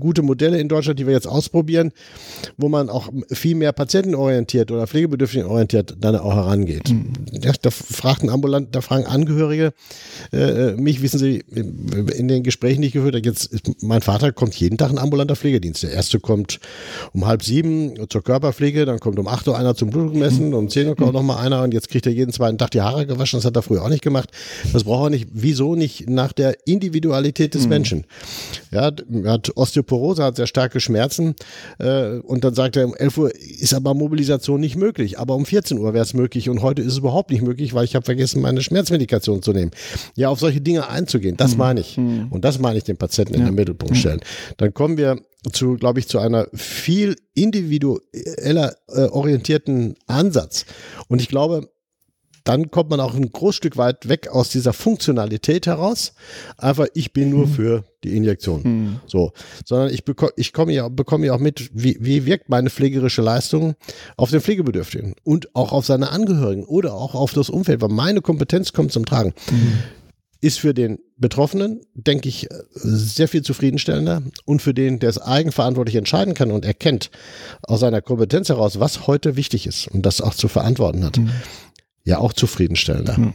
gute 0.00 0.22
Modelle 0.22 0.58
in 0.58 0.68
Deutschland, 0.68 0.98
die 0.98 1.06
wir 1.06 1.14
jetzt 1.14 1.28
ausprobieren, 1.28 1.92
wo 2.56 2.68
man 2.68 2.90
auch 2.90 3.08
viel 3.30 3.54
mehr 3.54 3.72
patientenorientiert 3.72 4.72
oder 4.72 4.88
pflegebedürftigenorientiert 4.88 5.96
dann 6.00 6.16
auch 6.16 6.34
herangeht. 6.34 6.90
Mhm. 6.90 7.12
Ja, 7.40 7.52
da 7.62 7.70
fragten 7.70 8.28
ambulant, 8.28 8.74
da 8.74 8.80
fragen 8.80 9.06
Angehörige 9.06 9.72
äh, 10.32 10.72
mich, 10.72 11.00
wissen 11.00 11.20
Sie, 11.20 11.44
in 11.48 12.26
den 12.26 12.42
Gesprächen, 12.42 12.82
die 12.82 12.88
ich 12.88 12.92
geführt 12.92 13.14
habe, 13.14 13.24
jetzt 13.24 13.46
ist, 13.46 13.82
mein 13.82 14.02
Vater 14.02 14.32
kommt 14.32 14.56
jeden 14.56 14.78
Tag 14.78 14.90
ein 14.90 14.98
ambulanter 14.98 15.36
Pflegedienst. 15.36 15.84
Der 15.84 15.92
erste 15.92 16.18
kommt 16.18 16.58
um 17.12 17.24
halb 17.24 17.44
sieben 17.44 17.94
zur 18.08 18.24
Körperpflege, 18.24 18.84
dann 18.84 18.98
kommt 18.98 19.20
um 19.20 19.28
acht 19.28 19.46
Uhr 19.46 19.56
einer 19.56 19.76
zum 19.76 19.90
Blutmessen, 19.90 20.54
um 20.54 20.68
zehn 20.68 20.88
Uhr 20.88 20.96
kommt 20.96 21.12
noch 21.12 21.22
mal 21.22 21.36
einer 21.36 21.62
und 21.62 21.72
jetzt 21.72 21.88
kriegt 21.88 22.06
er 22.06 22.12
jeden 22.12 22.32
zweiten 22.32 22.58
Tag 22.58 22.72
die 22.72 22.80
Haare 22.80 23.06
gewaschen. 23.06 23.38
Das 23.38 23.44
hat 23.44 23.54
er 23.54 23.62
früher 23.62 23.84
auch 23.84 23.88
nicht 23.88 24.02
gemacht. 24.02 24.30
Das 24.72 24.82
braucht 24.82 25.06
er 25.06 25.10
nicht. 25.10 25.28
Wieso 25.32 25.76
nicht 25.76 26.10
nach 26.10 26.32
der 26.32 26.66
Individualität 26.66 27.54
des 27.54 27.68
Menschen? 27.68 27.75
Menschen. 27.76 28.04
Ja, 28.70 28.90
er 29.24 29.32
hat 29.32 29.56
Osteoporose, 29.56 30.24
hat 30.24 30.36
sehr 30.36 30.46
starke 30.46 30.80
Schmerzen 30.80 31.34
äh, 31.78 32.18
und 32.18 32.44
dann 32.44 32.54
sagt 32.54 32.76
er, 32.76 32.86
um 32.86 32.94
11 32.94 33.18
Uhr 33.18 33.34
ist 33.34 33.74
aber 33.74 33.94
Mobilisation 33.94 34.60
nicht 34.60 34.76
möglich, 34.76 35.18
aber 35.18 35.34
um 35.34 35.44
14 35.44 35.78
Uhr 35.78 35.92
wäre 35.94 36.04
es 36.04 36.14
möglich 36.14 36.48
und 36.48 36.62
heute 36.62 36.82
ist 36.82 36.92
es 36.92 36.98
überhaupt 36.98 37.30
nicht 37.30 37.42
möglich, 37.42 37.74
weil 37.74 37.84
ich 37.84 37.94
habe 37.94 38.04
vergessen, 38.04 38.40
meine 38.40 38.62
Schmerzmedikation 38.62 39.42
zu 39.42 39.52
nehmen. 39.52 39.70
Ja, 40.14 40.28
auf 40.30 40.40
solche 40.40 40.60
Dinge 40.60 40.88
einzugehen, 40.88 41.36
das 41.36 41.52
mhm. 41.52 41.58
meine 41.58 41.80
ich. 41.80 41.96
Mhm. 41.96 42.28
Und 42.30 42.44
das 42.44 42.58
meine 42.58 42.78
ich 42.78 42.84
den 42.84 42.96
Patienten 42.96 43.34
ja. 43.34 43.40
in 43.40 43.46
den 43.46 43.54
Mittelpunkt 43.54 43.94
mhm. 43.94 43.98
stellen. 43.98 44.20
Dann 44.56 44.72
kommen 44.72 44.96
wir 44.96 45.20
zu, 45.52 45.76
glaube 45.76 46.00
ich, 46.00 46.08
zu 46.08 46.18
einer 46.18 46.48
viel 46.54 47.16
individueller 47.34 48.74
äh, 48.88 49.02
orientierten 49.02 49.94
Ansatz. 50.06 50.66
Und 51.08 51.20
ich 51.20 51.28
glaube, 51.28 51.68
dann 52.46 52.70
kommt 52.70 52.90
man 52.90 53.00
auch 53.00 53.14
ein 53.14 53.32
großes 53.32 53.56
Stück 53.56 53.76
weit 53.76 54.08
weg 54.08 54.28
aus 54.28 54.50
dieser 54.50 54.72
Funktionalität 54.72 55.66
heraus. 55.66 56.12
Einfach, 56.56 56.86
ich 56.94 57.12
bin 57.12 57.30
nur 57.30 57.46
hm. 57.46 57.52
für 57.52 57.84
die 58.04 58.16
Injektion. 58.16 58.62
Hm. 58.62 59.00
So, 59.06 59.32
sondern 59.64 59.92
ich, 59.92 60.04
bekomme, 60.04 60.30
ich 60.36 60.52
komme 60.52 60.72
ja, 60.72 60.88
bekomme 60.88 61.26
ja 61.26 61.34
auch 61.34 61.40
mit, 61.40 61.70
wie, 61.74 61.98
wie 62.00 62.24
wirkt 62.24 62.48
meine 62.48 62.70
pflegerische 62.70 63.20
Leistung 63.20 63.74
auf 64.16 64.30
den 64.30 64.40
Pflegebedürftigen 64.40 65.16
und 65.24 65.56
auch 65.56 65.72
auf 65.72 65.86
seine 65.86 66.10
Angehörigen 66.10 66.64
oder 66.64 66.94
auch 66.94 67.16
auf 67.16 67.32
das 67.32 67.50
Umfeld, 67.50 67.80
weil 67.80 67.88
meine 67.88 68.22
Kompetenz 68.22 68.72
kommt 68.72 68.92
zum 68.92 69.04
Tragen. 69.04 69.34
Hm. 69.48 69.78
Ist 70.40 70.60
für 70.60 70.74
den 70.74 71.00
Betroffenen, 71.16 71.80
denke 71.94 72.28
ich, 72.28 72.46
sehr 72.74 73.26
viel 73.26 73.42
zufriedenstellender 73.42 74.22
und 74.44 74.62
für 74.62 74.74
den, 74.74 75.00
der 75.00 75.08
es 75.08 75.18
eigenverantwortlich 75.18 75.96
entscheiden 75.96 76.34
kann 76.34 76.52
und 76.52 76.64
erkennt 76.64 77.10
aus 77.62 77.80
seiner 77.80 78.02
Kompetenz 78.02 78.50
heraus, 78.50 78.78
was 78.78 79.08
heute 79.08 79.34
wichtig 79.34 79.66
ist 79.66 79.88
und 79.88 80.06
das 80.06 80.20
auch 80.20 80.34
zu 80.34 80.46
verantworten 80.46 81.04
hat. 81.04 81.16
Mhm 81.16 81.30
ja 82.06 82.18
auch 82.18 82.32
zufriedenstellender. 82.32 83.16
Hm. 83.18 83.34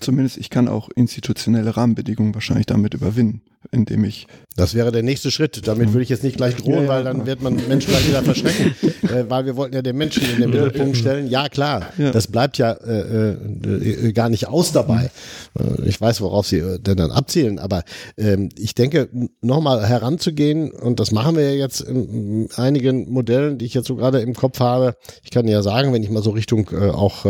Zumindest 0.00 0.38
ich 0.38 0.50
kann 0.50 0.68
auch 0.68 0.88
institutionelle 0.90 1.76
Rahmenbedingungen 1.76 2.34
wahrscheinlich 2.34 2.66
damit 2.66 2.94
überwinden 2.94 3.42
indem 3.70 4.04
ich. 4.04 4.26
Das 4.56 4.74
wäre 4.74 4.90
der 4.90 5.04
nächste 5.04 5.30
Schritt. 5.30 5.68
Damit 5.68 5.92
würde 5.92 6.02
ich 6.02 6.08
jetzt 6.08 6.24
nicht 6.24 6.36
gleich 6.36 6.56
drohen, 6.56 6.74
ja, 6.74 6.82
ja, 6.82 6.88
weil 6.88 7.04
dann 7.04 7.26
wird 7.26 7.42
man 7.42 7.54
Menschen 7.68 7.90
gleich 7.90 8.08
wieder 8.08 8.22
verschrecken. 8.22 8.74
äh, 9.02 9.24
weil 9.28 9.46
wir 9.46 9.56
wollten 9.56 9.74
ja 9.74 9.82
den 9.82 9.96
Menschen 9.96 10.24
in 10.24 10.40
den 10.40 10.50
Mittelpunkt 10.50 10.96
stellen. 10.96 11.28
Ja, 11.28 11.48
klar, 11.48 11.92
das 11.96 12.26
bleibt 12.26 12.58
ja 12.58 12.72
äh, 12.72 13.32
äh, 13.32 14.12
gar 14.12 14.30
nicht 14.30 14.48
aus 14.48 14.72
dabei. 14.72 15.10
Äh, 15.58 15.86
ich 15.88 16.00
weiß, 16.00 16.20
worauf 16.22 16.46
Sie 16.46 16.58
äh, 16.58 16.80
denn 16.80 16.96
dann 16.96 17.12
abzielen, 17.12 17.60
aber 17.60 17.84
ähm, 18.16 18.48
ich 18.58 18.74
denke, 18.74 19.08
nochmal 19.42 19.86
heranzugehen, 19.86 20.72
und 20.72 20.98
das 20.98 21.12
machen 21.12 21.36
wir 21.36 21.44
ja 21.44 21.56
jetzt 21.56 21.80
in, 21.82 22.48
einigen 22.56 23.12
Modellen, 23.12 23.58
die 23.58 23.66
ich 23.66 23.74
jetzt 23.74 23.86
so 23.86 23.94
gerade 23.94 24.20
im 24.20 24.34
Kopf 24.34 24.58
habe. 24.58 24.96
Ich 25.22 25.30
kann 25.30 25.46
ja 25.46 25.62
sagen, 25.62 25.92
wenn 25.92 26.02
ich 26.02 26.10
mal 26.10 26.22
so 26.22 26.30
Richtung 26.30 26.68
äh, 26.72 26.90
auch 26.90 27.26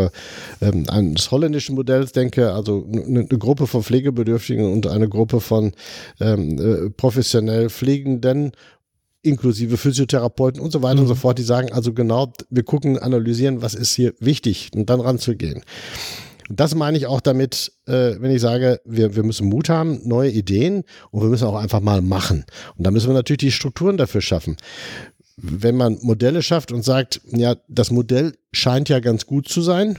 ähm, 0.62 0.84
eines 0.88 1.30
holländischen 1.30 1.74
Modells 1.74 2.12
denke, 2.12 2.27
also 2.36 2.86
eine, 2.92 3.20
eine 3.20 3.38
Gruppe 3.38 3.66
von 3.66 3.82
Pflegebedürftigen 3.82 4.70
und 4.70 4.86
eine 4.86 5.08
Gruppe 5.08 5.40
von 5.40 5.72
ähm, 6.20 6.58
äh, 6.58 6.90
professionell 6.90 7.70
Pflegenden 7.70 8.52
inklusive 9.22 9.76
Physiotherapeuten 9.76 10.60
und 10.60 10.70
so 10.70 10.82
weiter 10.82 10.96
mhm. 10.96 11.02
und 11.02 11.08
so 11.08 11.14
fort, 11.14 11.38
die 11.38 11.42
sagen 11.42 11.72
also 11.72 11.92
genau, 11.92 12.32
wir 12.50 12.62
gucken, 12.62 12.98
analysieren, 12.98 13.62
was 13.62 13.74
ist 13.74 13.94
hier 13.94 14.14
wichtig 14.20 14.70
und 14.74 14.90
dann 14.90 15.00
ranzugehen. 15.00 15.62
Das 16.50 16.74
meine 16.74 16.96
ich 16.96 17.06
auch 17.06 17.20
damit, 17.20 17.72
äh, 17.86 18.16
wenn 18.20 18.30
ich 18.30 18.40
sage, 18.40 18.80
wir, 18.84 19.14
wir 19.16 19.22
müssen 19.22 19.48
Mut 19.48 19.68
haben, 19.68 20.00
neue 20.04 20.30
Ideen 20.30 20.84
und 21.10 21.22
wir 21.22 21.28
müssen 21.28 21.46
auch 21.46 21.56
einfach 21.56 21.80
mal 21.80 22.00
machen. 22.00 22.46
Und 22.76 22.86
da 22.86 22.90
müssen 22.90 23.08
wir 23.08 23.14
natürlich 23.14 23.38
die 23.38 23.52
Strukturen 23.52 23.98
dafür 23.98 24.22
schaffen. 24.22 24.56
Wenn 25.36 25.76
man 25.76 25.98
Modelle 26.00 26.42
schafft 26.42 26.72
und 26.72 26.84
sagt, 26.84 27.20
ja, 27.30 27.56
das 27.68 27.90
Modell 27.90 28.34
scheint 28.50 28.88
ja 28.88 29.00
ganz 29.00 29.26
gut 29.26 29.46
zu 29.48 29.60
sein, 29.60 29.98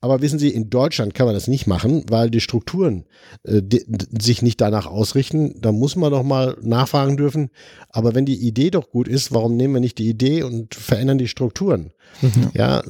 aber 0.00 0.22
wissen 0.22 0.38
Sie, 0.38 0.48
in 0.48 0.70
Deutschland 0.70 1.14
kann 1.14 1.26
man 1.26 1.34
das 1.34 1.48
nicht 1.48 1.66
machen, 1.66 2.04
weil 2.08 2.30
die 2.30 2.40
Strukturen 2.40 3.04
äh, 3.44 3.62
die, 3.62 3.84
sich 4.20 4.42
nicht 4.42 4.60
danach 4.60 4.86
ausrichten. 4.86 5.60
Da 5.60 5.72
muss 5.72 5.96
man 5.96 6.10
doch 6.10 6.22
mal 6.22 6.56
nachfragen 6.62 7.16
dürfen. 7.16 7.50
Aber 7.90 8.14
wenn 8.14 8.26
die 8.26 8.46
Idee 8.46 8.70
doch 8.70 8.90
gut 8.90 9.08
ist, 9.08 9.32
warum 9.32 9.56
nehmen 9.56 9.74
wir 9.74 9.80
nicht 9.80 9.98
die 9.98 10.08
Idee 10.08 10.42
und 10.42 10.74
verändern 10.74 11.18
die 11.18 11.28
Strukturen? 11.28 11.92
Mhm. 12.22 12.50
Ja, 12.54 12.80
äh, 12.80 12.82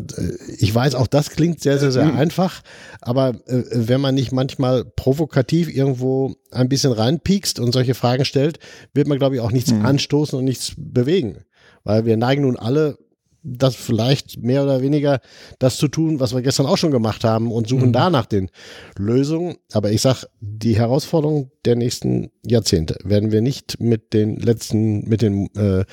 ich 0.59 0.75
weiß, 0.75 0.95
auch 0.95 1.07
das 1.07 1.31
klingt 1.31 1.61
sehr, 1.61 1.79
sehr, 1.79 1.93
sehr 1.93 2.05
mhm. 2.05 2.19
einfach. 2.19 2.63
Aber 3.01 3.31
äh, 3.47 3.63
wenn 3.73 4.01
man 4.01 4.15
nicht 4.15 4.33
manchmal 4.33 4.85
provokativ 4.85 5.75
irgendwo 5.75 6.35
ein 6.51 6.69
bisschen 6.69 6.93
reinpiekst 6.93 7.61
und 7.61 7.73
solche 7.73 7.95
Fragen 7.95 8.25
stellt, 8.25 8.59
wird 8.95 9.09
man, 9.09 9.19
glaube 9.19 9.37
ich, 9.37 9.41
auch 9.41 9.53
nichts 9.53 9.73
mhm. 9.73 9.85
anstoßen 9.85 10.39
und 10.39 10.45
nichts 10.45 10.73
bewegen. 10.77 11.39
Weil 11.85 12.05
wir 12.05 12.17
neigen 12.17 12.43
nun 12.43 12.57
alle 12.57 12.99
das 13.47 13.77
vielleicht 13.77 14.43
mehr 14.43 14.65
oder 14.65 14.83
weniger 14.83 15.21
das 15.59 15.77
zu 15.77 15.89
tun, 15.89 16.19
was 16.19 16.35
wir 16.35 16.43
gestern 16.43 16.67
auch 16.67 16.77
schon 16.77 16.91
gemacht 16.91 17.25
haben 17.25 17.53
und 17.53 17.69
suchen 17.69 17.89
mhm. 17.89 17.93
da 17.93 18.11
nach 18.11 18.27
den 18.27 18.51
Lösungen. 18.99 19.57
Aber 19.73 19.93
ich 19.93 20.03
sag, 20.03 20.25
die 20.41 20.77
Herausforderung 20.77 21.51
der 21.65 21.77
nächsten 21.77 22.31
Jahrzehnte 22.45 22.99
werden 23.05 23.31
wir 23.31 23.41
nicht 23.41 23.81
mit 23.81 24.13
den 24.13 24.37
letzten, 24.37 25.09
mit 25.09 25.23
den, 25.23 25.55
äh, 25.55 25.85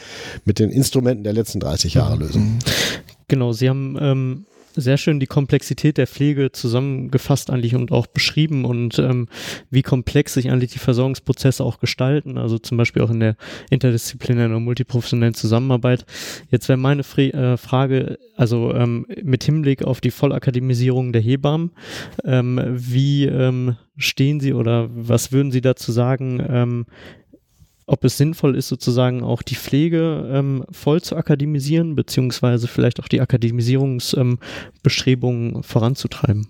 mit 0.45 0.59
den 0.59 0.71
Instrumenten 0.71 1.23
der 1.23 1.33
letzten 1.33 1.59
30 1.59 1.93
Jahre 1.93 2.17
lösen. 2.17 2.59
Genau, 3.27 3.53
Sie 3.53 3.69
haben 3.69 3.97
ähm, 4.01 4.45
sehr 4.75 4.97
schön 4.97 5.19
die 5.19 5.27
Komplexität 5.27 5.97
der 5.97 6.07
Pflege 6.07 6.51
zusammengefasst 6.51 7.49
eigentlich 7.49 7.75
und 7.75 7.91
auch 7.91 8.07
beschrieben 8.07 8.65
und 8.65 8.99
ähm, 8.99 9.27
wie 9.69 9.81
komplex 9.81 10.33
sich 10.33 10.49
eigentlich 10.49 10.71
die 10.71 10.79
Versorgungsprozesse 10.79 11.63
auch 11.63 11.79
gestalten, 11.79 12.37
also 12.37 12.57
zum 12.57 12.77
Beispiel 12.77 13.01
auch 13.01 13.09
in 13.09 13.19
der 13.19 13.35
interdisziplinären 13.69 14.53
und 14.53 14.63
multiprofessionellen 14.63 15.33
Zusammenarbeit. 15.33 16.05
Jetzt 16.49 16.69
wäre 16.69 16.77
meine 16.77 17.03
Fre 17.03 17.33
äh, 17.33 17.57
Frage, 17.57 18.17
also 18.35 18.73
ähm, 18.73 19.05
mit 19.21 19.43
Hinblick 19.43 19.83
auf 19.83 20.01
die 20.01 20.11
Vollakademisierung 20.11 21.13
der 21.13 21.21
Hebammen, 21.21 21.71
ähm, 22.23 22.59
wie 22.71 23.25
ähm, 23.25 23.75
stehen 23.97 24.39
Sie 24.39 24.53
oder 24.53 24.89
was 24.93 25.31
würden 25.31 25.51
Sie 25.51 25.61
dazu 25.61 25.91
sagen, 25.91 26.43
ähm, 26.47 26.85
ob 27.85 28.03
es 28.03 28.17
sinnvoll 28.17 28.55
ist, 28.55 28.67
sozusagen 28.67 29.23
auch 29.23 29.41
die 29.41 29.55
Pflege 29.55 30.29
ähm, 30.31 30.65
voll 30.71 31.01
zu 31.01 31.15
akademisieren, 31.15 31.95
beziehungsweise 31.95 32.67
vielleicht 32.67 32.99
auch 32.99 33.07
die 33.07 33.21
Akademisierungsbestrebungen 33.21 35.55
ähm, 35.55 35.63
voranzutreiben. 35.63 36.49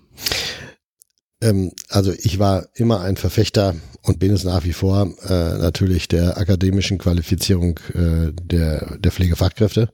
Ähm, 1.40 1.72
also 1.88 2.12
ich 2.12 2.38
war 2.38 2.66
immer 2.74 3.00
ein 3.00 3.16
Verfechter 3.16 3.74
und 4.04 4.18
bin 4.18 4.32
es 4.32 4.44
nach 4.44 4.64
wie 4.64 4.74
vor 4.74 5.14
äh, 5.28 5.58
natürlich 5.58 6.08
der 6.08 6.36
akademischen 6.36 6.98
Qualifizierung 6.98 7.80
äh, 7.94 8.32
der, 8.32 8.98
der 8.98 9.10
Pflegefachkräfte. 9.10 9.88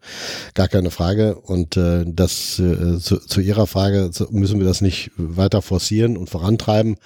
Gar 0.55 0.66
keine 0.66 0.90
Frage. 0.90 1.37
Und 1.37 1.77
äh, 1.77 2.05
das 2.07 2.59
äh, 2.59 2.99
zu, 2.99 3.18
zu 3.18 3.40
Ihrer 3.40 3.68
Frage 3.68 4.11
müssen 4.31 4.59
wir 4.59 4.66
das 4.66 4.81
nicht 4.81 5.12
weiter 5.16 5.62
forcieren 5.62 6.16
und 6.16 6.29
vorantreiben. 6.29 6.96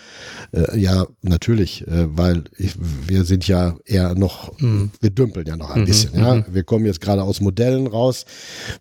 Äh, 0.53 0.79
ja, 0.79 1.07
natürlich, 1.21 1.87
äh, 1.87 2.07
weil 2.17 2.45
ich, 2.57 2.73
wir 3.07 3.25
sind 3.25 3.47
ja 3.47 3.77
eher 3.85 4.15
noch, 4.15 4.59
mhm. 4.59 4.91
wir 5.01 5.11
dümpeln 5.11 5.47
ja 5.47 5.59
noch 5.59 5.71
ein 5.71 5.83
mhm. 5.83 5.87
bisschen. 5.87 6.19
Ja, 6.19 6.37
mhm. 6.37 6.45
wir 6.51 6.65
kommen 6.65 6.87
jetzt 6.87 7.03
gerade 7.03 7.23
aus 7.23 7.43
Modellen 7.43 7.87
raus. 7.87 8.25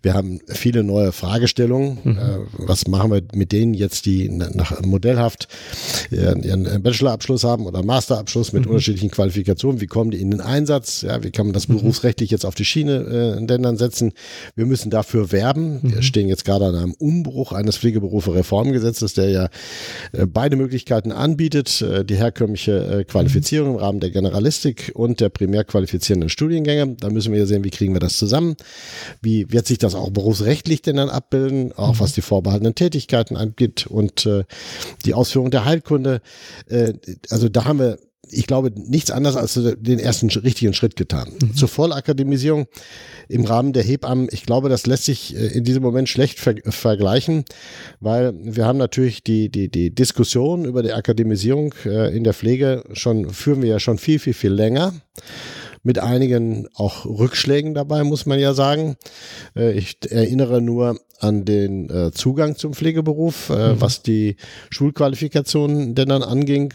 Wir 0.02 0.14
haben 0.14 0.40
viele 0.46 0.82
neue 0.82 1.12
Fragestellungen. 1.12 1.98
Mhm. 2.02 2.18
Äh, 2.18 2.38
was 2.56 2.88
machen 2.88 3.12
wir 3.12 3.22
mit 3.34 3.52
denen 3.52 3.74
jetzt, 3.74 4.06
die 4.06 4.30
nach 4.30 4.80
modellhaft 4.80 5.48
ihren, 6.10 6.42
ihren 6.42 6.82
Bachelorabschluss 6.82 7.44
haben 7.44 7.66
oder 7.66 7.84
Master 7.84 8.13
Masterabschluss 8.14 8.52
mit 8.52 8.64
mhm. 8.64 8.70
unterschiedlichen 8.70 9.10
Qualifikationen. 9.10 9.80
Wie 9.80 9.86
kommen 9.86 10.10
die 10.10 10.20
in 10.20 10.30
den 10.30 10.40
Einsatz? 10.40 11.02
Ja, 11.02 11.22
wie 11.22 11.30
kann 11.30 11.46
man 11.46 11.52
das 11.52 11.68
mhm. 11.68 11.78
berufsrechtlich 11.78 12.30
jetzt 12.30 12.44
auf 12.44 12.54
die 12.54 12.64
Schiene 12.64 13.38
äh, 13.40 13.46
denn 13.46 13.62
dann 13.62 13.76
setzen? 13.76 14.12
Wir 14.54 14.66
müssen 14.66 14.90
dafür 14.90 15.32
werben. 15.32 15.80
Mhm. 15.82 15.94
Wir 15.94 16.02
stehen 16.02 16.28
jetzt 16.28 16.44
gerade 16.44 16.66
an 16.66 16.74
einem 16.74 16.94
Umbruch 16.94 17.52
eines 17.52 17.76
Pflegeberufe-Reformgesetzes, 17.78 19.14
der 19.14 19.30
ja 19.30 19.48
äh, 20.12 20.26
beide 20.26 20.56
Möglichkeiten 20.56 21.12
anbietet. 21.12 21.82
Äh, 21.82 22.04
die 22.04 22.16
herkömmliche 22.16 23.00
äh, 23.00 23.04
Qualifizierung 23.04 23.74
im 23.74 23.76
Rahmen 23.76 24.00
der 24.00 24.10
Generalistik 24.10 24.92
und 24.94 25.20
der 25.20 25.28
primär 25.28 25.64
qualifizierenden 25.64 26.30
Studiengänge. 26.30 26.96
Da 27.00 27.10
müssen 27.10 27.32
wir 27.32 27.40
ja 27.40 27.46
sehen, 27.46 27.64
wie 27.64 27.70
kriegen 27.70 27.94
wir 27.94 28.00
das 28.00 28.18
zusammen? 28.18 28.56
Wie 29.22 29.50
wird 29.50 29.66
sich 29.66 29.78
das 29.78 29.94
auch 29.94 30.10
berufsrechtlich 30.10 30.82
denn 30.82 30.96
dann 30.96 31.10
abbilden? 31.10 31.72
Auch 31.72 31.94
mhm. 31.94 32.00
was 32.00 32.12
die 32.12 32.22
vorbehaltenen 32.22 32.74
Tätigkeiten 32.74 33.36
angeht 33.36 33.86
und 33.86 34.26
äh, 34.26 34.44
die 35.04 35.14
Ausführung 35.14 35.50
der 35.50 35.64
Heilkunde. 35.64 36.20
Äh, 36.68 36.94
also 37.30 37.48
da 37.48 37.64
haben 37.64 37.78
wir 37.78 37.98
ich 38.34 38.46
glaube, 38.46 38.72
nichts 38.74 39.10
anderes 39.10 39.36
als 39.36 39.54
den 39.54 39.98
ersten 39.98 40.28
richtigen 40.28 40.74
Schritt 40.74 40.96
getan. 40.96 41.28
Mhm. 41.40 41.54
Zur 41.54 41.68
Vollakademisierung 41.68 42.66
im 43.28 43.44
Rahmen 43.44 43.72
der 43.72 43.82
Hebammen, 43.82 44.28
ich 44.30 44.44
glaube, 44.44 44.68
das 44.68 44.86
lässt 44.86 45.04
sich 45.04 45.36
äh, 45.36 45.46
in 45.46 45.64
diesem 45.64 45.82
Moment 45.82 46.08
schlecht 46.08 46.38
ver 46.38 46.54
vergleichen, 46.66 47.44
weil 48.00 48.34
wir 48.34 48.66
haben 48.66 48.78
natürlich 48.78 49.22
die, 49.22 49.48
die, 49.48 49.68
die 49.68 49.94
Diskussion 49.94 50.64
über 50.64 50.82
die 50.82 50.92
Akademisierung 50.92 51.74
äh, 51.84 52.14
in 52.14 52.24
der 52.24 52.34
Pflege 52.34 52.84
schon, 52.92 53.30
führen 53.30 53.62
wir 53.62 53.70
ja 53.70 53.80
schon 53.80 53.98
viel, 53.98 54.18
viel, 54.18 54.34
viel 54.34 54.52
länger 54.52 54.92
mit 55.84 56.00
einigen 56.00 56.66
auch 56.74 57.04
Rückschlägen 57.04 57.74
dabei, 57.74 58.02
muss 58.02 58.26
man 58.26 58.40
ja 58.40 58.54
sagen. 58.54 58.96
Äh, 59.54 59.72
ich 59.72 59.98
erinnere 60.10 60.60
nur 60.60 60.98
an 61.20 61.44
den 61.44 61.88
äh, 61.90 62.10
Zugang 62.10 62.56
zum 62.56 62.74
Pflegeberuf, 62.74 63.50
äh, 63.50 63.74
mhm. 63.74 63.80
was 63.80 64.02
die 64.02 64.36
Schulqualifikationen 64.70 65.94
denn 65.94 66.08
dann 66.08 66.22
anging. 66.22 66.74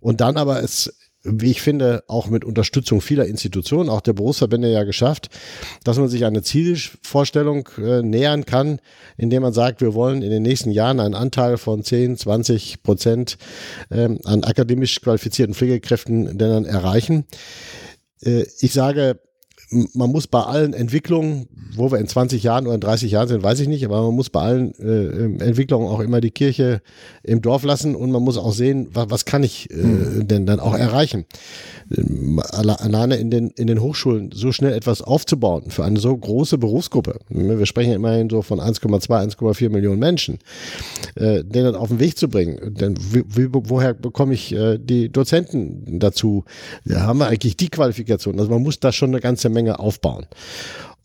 Und 0.00 0.20
dann 0.20 0.36
aber 0.36 0.62
es 0.62 0.92
wie 1.28 1.50
ich 1.50 1.60
finde, 1.60 2.04
auch 2.06 2.28
mit 2.28 2.44
Unterstützung 2.44 3.00
vieler 3.00 3.26
Institutionen, 3.26 3.88
auch 3.88 4.00
der 4.00 4.12
Berufsverbände 4.12 4.70
ja 4.70 4.84
geschafft, 4.84 5.28
dass 5.84 5.98
man 5.98 6.08
sich 6.08 6.24
eine 6.24 6.42
Zielvorstellung 6.42 7.68
äh, 7.78 8.02
nähern 8.02 8.46
kann, 8.46 8.80
indem 9.16 9.42
man 9.42 9.52
sagt, 9.52 9.80
wir 9.80 9.94
wollen 9.94 10.22
in 10.22 10.30
den 10.30 10.42
nächsten 10.42 10.70
Jahren 10.70 11.00
einen 11.00 11.14
Anteil 11.14 11.56
von 11.56 11.82
10, 11.82 12.16
20 12.16 12.82
Prozent 12.82 13.38
ähm, 13.90 14.20
an 14.24 14.44
akademisch 14.44 15.00
qualifizierten 15.00 15.54
Pflegekräften 15.54 16.38
denn 16.38 16.50
dann 16.50 16.64
erreichen. 16.64 17.24
Äh, 18.22 18.46
ich 18.60 18.72
sage, 18.72 19.20
man 19.70 20.10
muss 20.10 20.26
bei 20.26 20.40
allen 20.40 20.74
Entwicklungen, 20.74 21.48
wo 21.74 21.90
wir 21.90 21.98
in 21.98 22.06
20 22.06 22.42
Jahren 22.42 22.66
oder 22.66 22.76
in 22.76 22.80
30 22.80 23.10
Jahren 23.10 23.28
sind, 23.28 23.42
weiß 23.42 23.58
ich 23.60 23.68
nicht, 23.68 23.84
aber 23.84 24.02
man 24.02 24.14
muss 24.14 24.30
bei 24.30 24.40
allen 24.40 24.74
äh, 24.78 25.44
Entwicklungen 25.44 25.88
auch 25.88 26.00
immer 26.00 26.20
die 26.20 26.30
Kirche 26.30 26.80
im 27.24 27.42
Dorf 27.42 27.64
lassen 27.64 27.96
und 27.96 28.12
man 28.12 28.22
muss 28.22 28.38
auch 28.38 28.52
sehen, 28.52 28.88
was, 28.92 29.10
was 29.10 29.24
kann 29.24 29.42
ich 29.42 29.70
äh, 29.70 29.74
hm. 29.74 30.28
denn 30.28 30.46
dann 30.46 30.60
auch 30.60 30.74
erreichen. 30.74 31.26
Ähm, 31.96 32.40
alleine 32.50 33.16
in 33.16 33.30
den, 33.30 33.50
in 33.50 33.66
den 33.66 33.80
Hochschulen 33.80 34.30
so 34.32 34.52
schnell 34.52 34.72
etwas 34.72 35.02
aufzubauen 35.02 35.70
für 35.70 35.84
eine 35.84 35.98
so 35.98 36.16
große 36.16 36.58
Berufsgruppe. 36.58 37.18
Wir 37.28 37.66
sprechen 37.66 37.90
ja 37.90 37.96
immerhin 37.96 38.30
so 38.30 38.42
von 38.42 38.60
1,2, 38.60 39.36
1,4 39.36 39.68
Millionen 39.70 39.98
Menschen, 39.98 40.38
äh, 41.16 41.42
den 41.42 41.64
dann 41.64 41.74
auf 41.74 41.88
den 41.88 41.98
Weg 41.98 42.16
zu 42.16 42.28
bringen. 42.28 42.74
Denn 42.74 42.96
wie, 43.12 43.24
wie, 43.28 43.48
woher 43.50 43.94
bekomme 43.94 44.34
ich 44.34 44.54
äh, 44.54 44.78
die 44.78 45.10
Dozenten 45.10 45.98
dazu? 45.98 46.44
Da 46.84 47.00
haben 47.00 47.18
wir 47.18 47.26
eigentlich 47.26 47.56
die 47.56 47.68
Qualifikation. 47.68 48.38
Also 48.38 48.50
man 48.50 48.62
muss 48.62 48.78
da 48.78 48.92
schon 48.92 49.10
eine 49.10 49.20
ganze 49.20 49.48
Menge 49.48 49.55
aufbauen. 49.64 50.26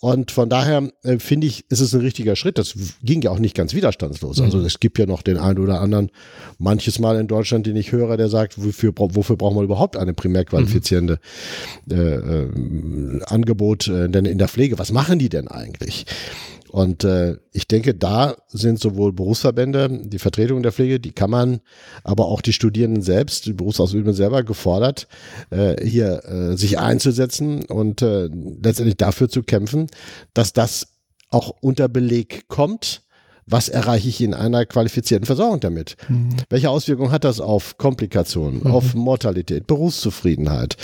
Und 0.01 0.31
von 0.31 0.49
daher 0.49 0.89
äh, 1.03 1.19
finde 1.19 1.45
ich, 1.45 1.63
ist 1.69 1.79
es 1.79 1.93
ein 1.93 2.01
richtiger 2.01 2.35
Schritt. 2.35 2.57
Das 2.57 2.73
ging 3.03 3.21
ja 3.21 3.29
auch 3.29 3.37
nicht 3.37 3.55
ganz 3.55 3.75
widerstandslos. 3.75 4.39
Mhm. 4.39 4.45
Also 4.45 4.59
es 4.61 4.79
gibt 4.79 4.97
ja 4.97 5.05
noch 5.05 5.21
den 5.21 5.37
einen 5.37 5.59
oder 5.59 5.79
anderen, 5.79 6.09
manches 6.57 6.97
Mal 6.97 7.19
in 7.19 7.27
Deutschland, 7.27 7.67
den 7.67 7.75
ich 7.75 7.91
höre, 7.91 8.17
der 8.17 8.27
sagt, 8.27 8.57
wofür, 8.57 8.93
wofür 8.97 9.37
braucht 9.37 9.53
man 9.53 9.63
überhaupt 9.63 9.97
eine 9.97 10.15
primär 10.15 10.43
qualifizierende 10.43 11.19
mhm. 11.85 11.95
äh, 11.95 12.15
äh, 12.15 13.23
Angebot 13.25 13.87
äh, 13.89 14.09
denn 14.09 14.25
in 14.25 14.39
der 14.39 14.47
Pflege? 14.47 14.79
Was 14.79 14.91
machen 14.91 15.19
die 15.19 15.29
denn 15.29 15.47
eigentlich? 15.47 16.07
Und 16.71 17.03
äh, 17.03 17.35
ich 17.51 17.67
denke, 17.67 17.93
da 17.93 18.37
sind 18.47 18.79
sowohl 18.79 19.11
Berufsverbände, 19.11 19.89
die 20.05 20.19
Vertretung 20.19 20.63
der 20.63 20.71
Pflege, 20.71 21.01
die 21.01 21.11
Kammern, 21.11 21.59
aber 22.05 22.27
auch 22.27 22.39
die 22.39 22.53
Studierenden 22.53 23.03
selbst, 23.03 23.45
die 23.45 23.51
Berufsausübenden 23.51 24.13
selber 24.13 24.43
gefordert, 24.43 25.09
äh, 25.49 25.75
hier 25.85 26.23
äh, 26.23 26.55
sich 26.55 26.79
einzusetzen 26.79 27.65
und 27.65 28.01
äh, 28.01 28.29
letztendlich 28.63 28.95
dafür 28.95 29.27
zu 29.27 29.43
kämpfen, 29.43 29.87
dass 30.33 30.53
das 30.53 30.87
auch 31.29 31.49
unter 31.59 31.89
Beleg 31.89 32.47
kommt 32.47 33.01
was 33.45 33.69
erreiche 33.69 34.09
ich 34.09 34.21
in 34.21 34.33
einer 34.33 34.65
qualifizierten 34.65 35.25
Versorgung 35.25 35.59
damit? 35.59 35.95
Mhm. 36.07 36.29
Welche 36.49 36.69
Auswirkungen 36.69 37.11
hat 37.11 37.23
das 37.23 37.39
auf 37.39 37.77
Komplikationen, 37.77 38.61
mhm. 38.63 38.71
auf 38.71 38.93
Mortalität, 38.93 39.67
Berufszufriedenheit, 39.67 40.77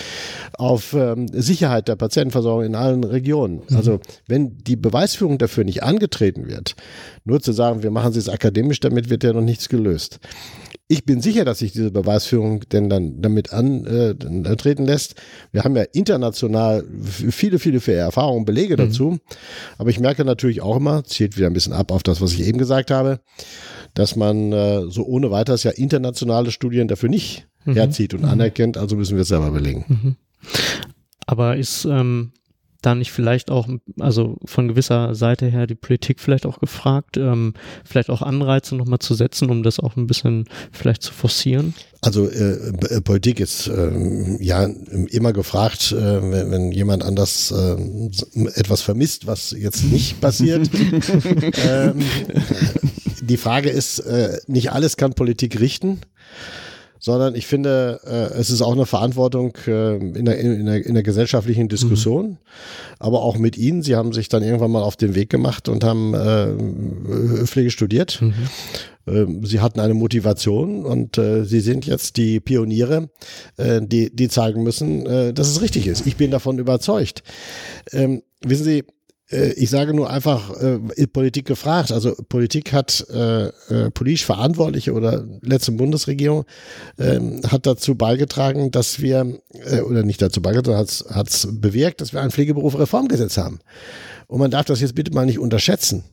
auf 0.54 0.94
ähm, 0.94 1.28
Sicherheit 1.32 1.88
der 1.88 1.96
Patientenversorgung 1.96 2.66
in 2.66 2.76
allen 2.76 3.04
Regionen? 3.04 3.62
Mhm. 3.70 3.78
Also 3.78 4.00
wenn 4.28 4.58
die 4.58 4.76
Beweisführung 4.76 5.38
dafür 5.38 5.64
nicht 5.64 5.84
angetreten 5.84 6.48
wird, 6.48 6.76
nur 7.26 7.42
zu 7.42 7.52
sagen, 7.52 7.84
wir 7.84 7.92
machen 7.92 8.14
es 8.16 8.30
akademisch, 8.30 8.80
damit 8.80 9.10
wird 9.10 9.24
ja 9.24 9.34
noch 9.34 9.42
nichts 9.42 9.70
gelöst. 9.70 10.20
Ich 10.90 11.04
bin 11.04 11.20
sicher, 11.20 11.44
dass 11.44 11.60
sich 11.60 11.74
diese 11.74 11.92
Beweisführung 11.92 12.62
denn 12.72 12.90
dann 12.90 13.22
damit 13.22 13.52
antreten 13.52 14.84
äh, 14.84 14.86
lässt. 14.86 15.16
Wir 15.52 15.66
haben 15.66 15.76
ja 15.76 15.84
international 15.84 16.86
viele, 17.04 17.60
viele, 17.60 17.82
viele 17.82 17.98
Erfahrungen, 17.98 18.46
Belege 18.46 18.76
mhm. 18.76 18.78
dazu. 18.78 19.18
Aber 19.78 19.90
ich 19.90 20.00
merke 20.00 20.24
natürlich 20.24 20.62
auch 20.62 20.78
immer, 20.78 21.04
zählt 21.04 21.36
wieder 21.36 21.48
ein 21.48 21.54
bisschen 21.54 21.74
ab 21.74 21.92
auf 21.92 22.04
das, 22.04 22.22
was 22.22 22.32
ich 22.32 22.48
eben 22.48 22.58
gesagt 22.58 22.90
habe, 22.90 23.20
dass 23.96 24.16
man 24.16 24.54
äh, 24.54 24.90
so 24.90 25.04
ohne 25.06 25.30
weiteres 25.30 25.64
ja 25.64 25.72
internationale 25.72 26.52
Studien 26.52 26.88
dafür 26.88 27.10
nicht 27.10 27.48
mhm. 27.66 27.74
herzieht 27.74 28.14
und 28.14 28.22
mhm. 28.22 28.30
anerkennt. 28.30 28.78
Also 28.78 28.96
müssen 28.96 29.18
wir 29.18 29.24
es 29.24 29.28
selber 29.28 29.52
belegen. 29.52 29.86
Mhm. 29.88 30.16
Aber 31.26 31.58
ist 31.58 31.84
ähm, 31.84 32.32
da 32.88 32.96
nicht 32.96 33.12
vielleicht 33.12 33.52
auch, 33.52 33.68
also 34.00 34.38
von 34.46 34.70
gewisser 34.70 35.14
Seite 35.14 35.48
her 35.48 35.68
die 35.68 35.76
Politik 35.76 36.22
vielleicht 36.22 36.46
auch 36.46 36.60
gefragt, 36.60 37.18
ähm, 37.18 37.54
vielleicht 37.84 38.10
auch 38.10 38.22
Anreize 38.22 38.76
nochmal 38.76 39.00
zu 39.00 39.14
setzen, 39.14 39.50
um 39.50 39.62
das 39.62 39.80
auch 39.80 39.98
ein 39.98 40.08
bisschen 40.08 40.46
vielleicht 40.72 41.04
zu 41.04 41.14
forcieren? 41.14 41.74
Also 42.02 42.30
äh, 42.30 42.72
äh 42.90 43.02
Politik 43.02 43.42
ist 43.42 43.68
äh, 43.68 43.92
ja 44.40 44.70
immer 45.10 45.34
gefragt, 45.34 45.92
äh, 45.92 46.32
wenn, 46.32 46.52
wenn 46.52 46.72
jemand 46.72 47.04
anders 47.04 47.52
äh, 47.52 47.76
etwas 48.56 48.82
vermisst, 48.82 49.28
was 49.28 49.52
jetzt 49.52 49.84
nicht 49.84 50.22
passiert. 50.22 50.70
ähm, 51.68 52.02
die 53.22 53.38
Frage 53.38 53.70
ist, 53.70 54.00
äh, 54.00 54.38
nicht 54.48 54.72
alles 54.72 54.96
kann 54.96 55.14
Politik 55.14 55.60
richten 55.60 56.00
sondern 57.08 57.36
ich 57.36 57.48
finde, 57.48 58.02
äh, 58.06 58.38
es 58.38 58.50
ist 58.50 58.62
auch 58.62 58.74
eine 58.74 58.86
Verantwortung 58.86 59.54
äh, 59.66 59.96
in, 59.96 60.26
der, 60.26 60.38
in, 60.40 60.66
der, 60.66 60.86
in 60.86 60.94
der 60.94 61.04
gesellschaftlichen 61.04 61.70
Diskussion, 61.70 62.32
mhm. 62.32 62.38
aber 63.00 63.22
auch 63.22 63.38
mit 63.38 63.58
Ihnen. 63.58 63.82
Sie 63.82 63.96
haben 63.96 64.12
sich 64.12 64.28
dann 64.28 64.44
irgendwann 64.44 64.72
mal 64.72 64.84
auf 64.84 64.98
den 64.98 65.16
Weg 65.16 65.30
gemacht 65.30 65.70
und 65.70 65.86
haben 65.86 66.14
äh, 66.14 67.46
Pflege 67.46 67.72
studiert. 67.72 68.22
Mhm. 68.22 68.34
Ähm, 69.08 69.46
sie 69.46 69.62
hatten 69.62 69.80
eine 69.80 69.94
Motivation 69.94 70.84
und 70.84 71.18
äh, 71.18 71.46
Sie 71.46 71.62
sind 71.62 71.86
jetzt 71.86 72.18
die 72.18 72.42
Pioniere, 72.42 73.10
äh, 73.56 73.80
die, 73.82 74.14
die 74.14 74.28
zeigen 74.28 74.64
müssen, 74.64 75.06
äh, 75.06 75.34
dass 75.34 75.48
es 75.48 75.62
richtig 75.62 75.88
ist. 75.88 76.06
Ich 76.08 76.18
bin 76.18 76.30
davon 76.30 76.60
überzeugt. 76.60 77.24
Ähm, 77.94 78.22
wissen 78.42 78.66
Sie, 78.66 78.84
ich 79.30 79.70
sage 79.70 79.94
nur 79.94 80.10
einfach, 80.10 80.52
äh, 80.62 81.08
Politik 81.08 81.46
gefragt. 81.46 81.92
Also 81.92 82.16
Politik 82.30 82.72
hat 82.72 83.06
äh, 83.10 83.48
äh, 83.48 83.92
politisch 83.92 84.26
Verantwortliche 84.26 84.94
oder 84.94 85.26
letzte 85.42 85.74
Bundesregierung 85.74 86.46
äh, 86.98 87.20
hat 87.48 87.66
dazu 87.66 87.96
beigetragen, 87.96 88.72
dass 88.72 89.02
wir, 89.02 89.40
äh, 89.52 89.82
oder 89.82 90.04
nicht 90.04 90.22
dazu 90.22 90.42
beigetragen, 90.42 90.88
hat 91.10 91.30
es 91.30 91.48
bewirkt, 91.52 92.00
dass 92.00 92.14
wir 92.14 92.22
ein 92.22 92.32
Pflegeberuf-Reformgesetz 92.32 93.38
haben. 93.38 93.60
Und 94.28 94.40
man 94.40 94.52
darf 94.52 94.66
das 94.66 94.80
jetzt 94.80 94.96
bitte 94.96 95.14
mal 95.14 95.26
nicht 95.26 95.40
unterschätzen. 95.40 96.04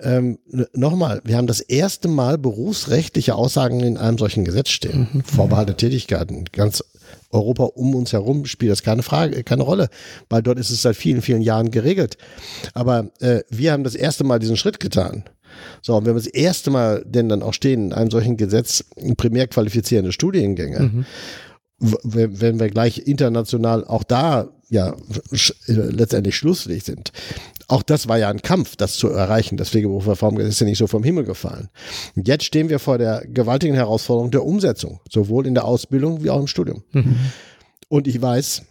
Ähm, 0.00 0.38
Nochmal, 0.74 1.20
wir 1.24 1.36
haben 1.36 1.48
das 1.48 1.60
erste 1.60 2.06
Mal 2.06 2.38
berufsrechtliche 2.38 3.34
Aussagen 3.34 3.80
in 3.80 3.96
einem 3.96 4.18
solchen 4.18 4.44
Gesetz 4.44 4.70
stehen. 4.70 5.08
Mhm. 5.12 5.24
Vorbehalte 5.24 5.74
Tätigkeiten, 5.74 6.44
ganz 6.52 6.84
Europa 7.30 7.64
um 7.64 7.94
uns 7.94 8.12
herum 8.12 8.46
spielt 8.46 8.72
das 8.72 8.82
keine 8.82 9.02
Frage, 9.02 9.42
keine 9.44 9.62
Rolle, 9.62 9.88
weil 10.28 10.42
dort 10.42 10.58
ist 10.58 10.70
es 10.70 10.82
seit 10.82 10.96
vielen, 10.96 11.22
vielen 11.22 11.42
Jahren 11.42 11.70
geregelt. 11.70 12.16
Aber 12.74 13.10
äh, 13.20 13.40
wir 13.50 13.72
haben 13.72 13.84
das 13.84 13.94
erste 13.94 14.24
Mal 14.24 14.38
diesen 14.38 14.56
Schritt 14.56 14.80
getan. 14.80 15.24
So, 15.82 15.96
und 15.96 16.06
wenn 16.06 16.14
wir 16.14 16.20
das 16.20 16.26
erste 16.26 16.70
Mal 16.70 17.04
denn 17.06 17.28
dann 17.28 17.42
auch 17.42 17.54
stehen 17.54 17.86
in 17.86 17.92
einem 17.92 18.10
solchen 18.10 18.36
Gesetz 18.36 18.84
primär 19.16 19.48
qualifizierende 19.48 20.12
Studiengänge, 20.12 20.80
mhm. 20.80 21.06
wenn 21.78 22.60
wir 22.60 22.70
gleich 22.70 23.06
international 23.06 23.84
auch 23.84 24.04
da 24.04 24.48
ja 24.68 24.94
äh, 25.32 25.72
letztendlich 25.72 26.36
schlusslich 26.36 26.84
sind, 26.84 27.12
auch 27.68 27.82
das 27.82 28.08
war 28.08 28.18
ja 28.18 28.30
ein 28.30 28.42
Kampf, 28.42 28.76
das 28.76 28.96
zu 28.96 29.08
erreichen. 29.08 29.58
Das 29.58 29.70
Pflegeberufsreformgesetz 29.70 30.54
ist 30.54 30.60
ja 30.60 30.66
nicht 30.66 30.78
so 30.78 30.86
vom 30.86 31.04
Himmel 31.04 31.24
gefallen. 31.24 31.68
Und 32.16 32.26
jetzt 32.26 32.44
stehen 32.44 32.70
wir 32.70 32.78
vor 32.78 32.96
der 32.96 33.22
gewaltigen 33.26 33.74
Herausforderung 33.74 34.30
der 34.30 34.44
Umsetzung, 34.44 35.00
sowohl 35.10 35.46
in 35.46 35.54
der 35.54 35.66
Ausbildung 35.66 36.24
wie 36.24 36.30
auch 36.30 36.40
im 36.40 36.46
Studium. 36.46 36.82
Mhm. 36.92 37.16
Und 37.88 38.08
ich 38.08 38.20
weiß, 38.20 38.62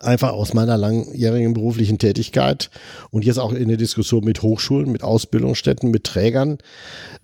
einfach 0.00 0.32
aus 0.32 0.54
meiner 0.54 0.76
langjährigen 0.76 1.54
beruflichen 1.54 1.98
Tätigkeit 1.98 2.70
und 3.10 3.24
jetzt 3.24 3.38
auch 3.38 3.52
in 3.52 3.68
der 3.68 3.76
Diskussion 3.76 4.24
mit 4.24 4.42
Hochschulen, 4.42 4.90
mit 4.90 5.02
Ausbildungsstätten, 5.02 5.90
mit 5.90 6.04
Trägern, 6.04 6.58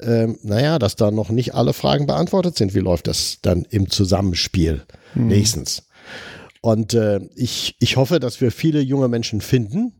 ähm, 0.01 0.39
naja, 0.43 0.79
dass 0.79 0.97
da 0.97 1.11
noch 1.11 1.31
nicht 1.31 1.55
alle 1.55 1.73
Fragen 1.73 2.07
beantwortet 2.07 2.57
sind. 2.57 2.75
Wie 2.75 2.81
läuft 2.81 3.07
das 3.07 3.39
dann 3.43 3.67
im 3.71 3.91
Zusammenspiel 3.91 4.83
mhm. 5.15 5.29
nächstens? 5.29 5.85
Und 6.61 6.95
äh, 6.95 7.21
ich, 7.35 7.77
ich 7.81 7.97
hoffe, 7.97 8.21
dass 8.21 8.41
wir 8.41 8.51
viele 8.51 8.81
junge 8.81 9.09
Menschen 9.09 9.41
finden, 9.41 9.93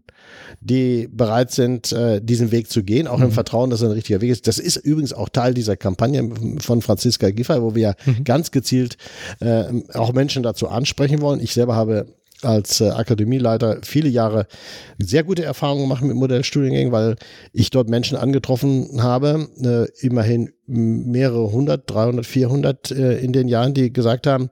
die 0.65 1.09
bereit 1.13 1.51
sind, 1.51 1.93
äh, 1.93 2.21
diesen 2.23 2.51
Weg 2.51 2.71
zu 2.71 2.83
gehen, 2.83 3.07
auch 3.07 3.19
mhm. 3.19 3.25
im 3.25 3.31
Vertrauen, 3.33 3.71
dass 3.71 3.83
es 3.83 3.87
ein 3.87 3.93
richtiger 3.93 4.21
Weg 4.21 4.31
ist. 4.31 4.47
Das 4.49 4.59
ist 4.59 4.77
übrigens 4.77 5.13
auch 5.13 5.29
Teil 5.29 5.55
dieser 5.55 5.77
Kampagne 5.77 6.29
von 6.59 6.81
Franziska 6.81 7.31
Giffey, 7.31 7.61
wo 7.61 7.75
wir 7.75 7.95
mhm. 8.07 8.25
ganz 8.25 8.51
gezielt 8.51 8.97
äh, 9.41 9.65
auch 9.93 10.13
Menschen 10.13 10.43
dazu 10.43 10.69
ansprechen 10.69 11.21
wollen. 11.21 11.41
Ich 11.41 11.53
selber 11.53 11.77
habe 11.77 12.07
als 12.43 12.81
äh, 12.81 12.91
Akademieleiter 12.91 13.79
viele 13.83 14.09
Jahre 14.09 14.47
sehr 14.99 15.23
gute 15.23 15.45
Erfahrungen 15.45 15.83
gemacht 15.83 16.03
mit 16.03 16.17
Modellstudiengängen, 16.17 16.93
weil 16.93 17.17
ich 17.53 17.71
dort 17.71 17.89
Menschen 17.89 18.17
angetroffen 18.17 19.03
habe, 19.03 19.49
äh, 19.63 20.07
immerhin 20.07 20.51
mehrere 20.67 21.53
hundert, 21.53 21.91
300, 21.91 22.25
400 22.25 22.91
äh, 22.91 23.19
in 23.19 23.33
den 23.33 23.49
Jahren, 23.49 23.75
die 23.75 23.93
gesagt 23.93 24.27
haben, 24.27 24.51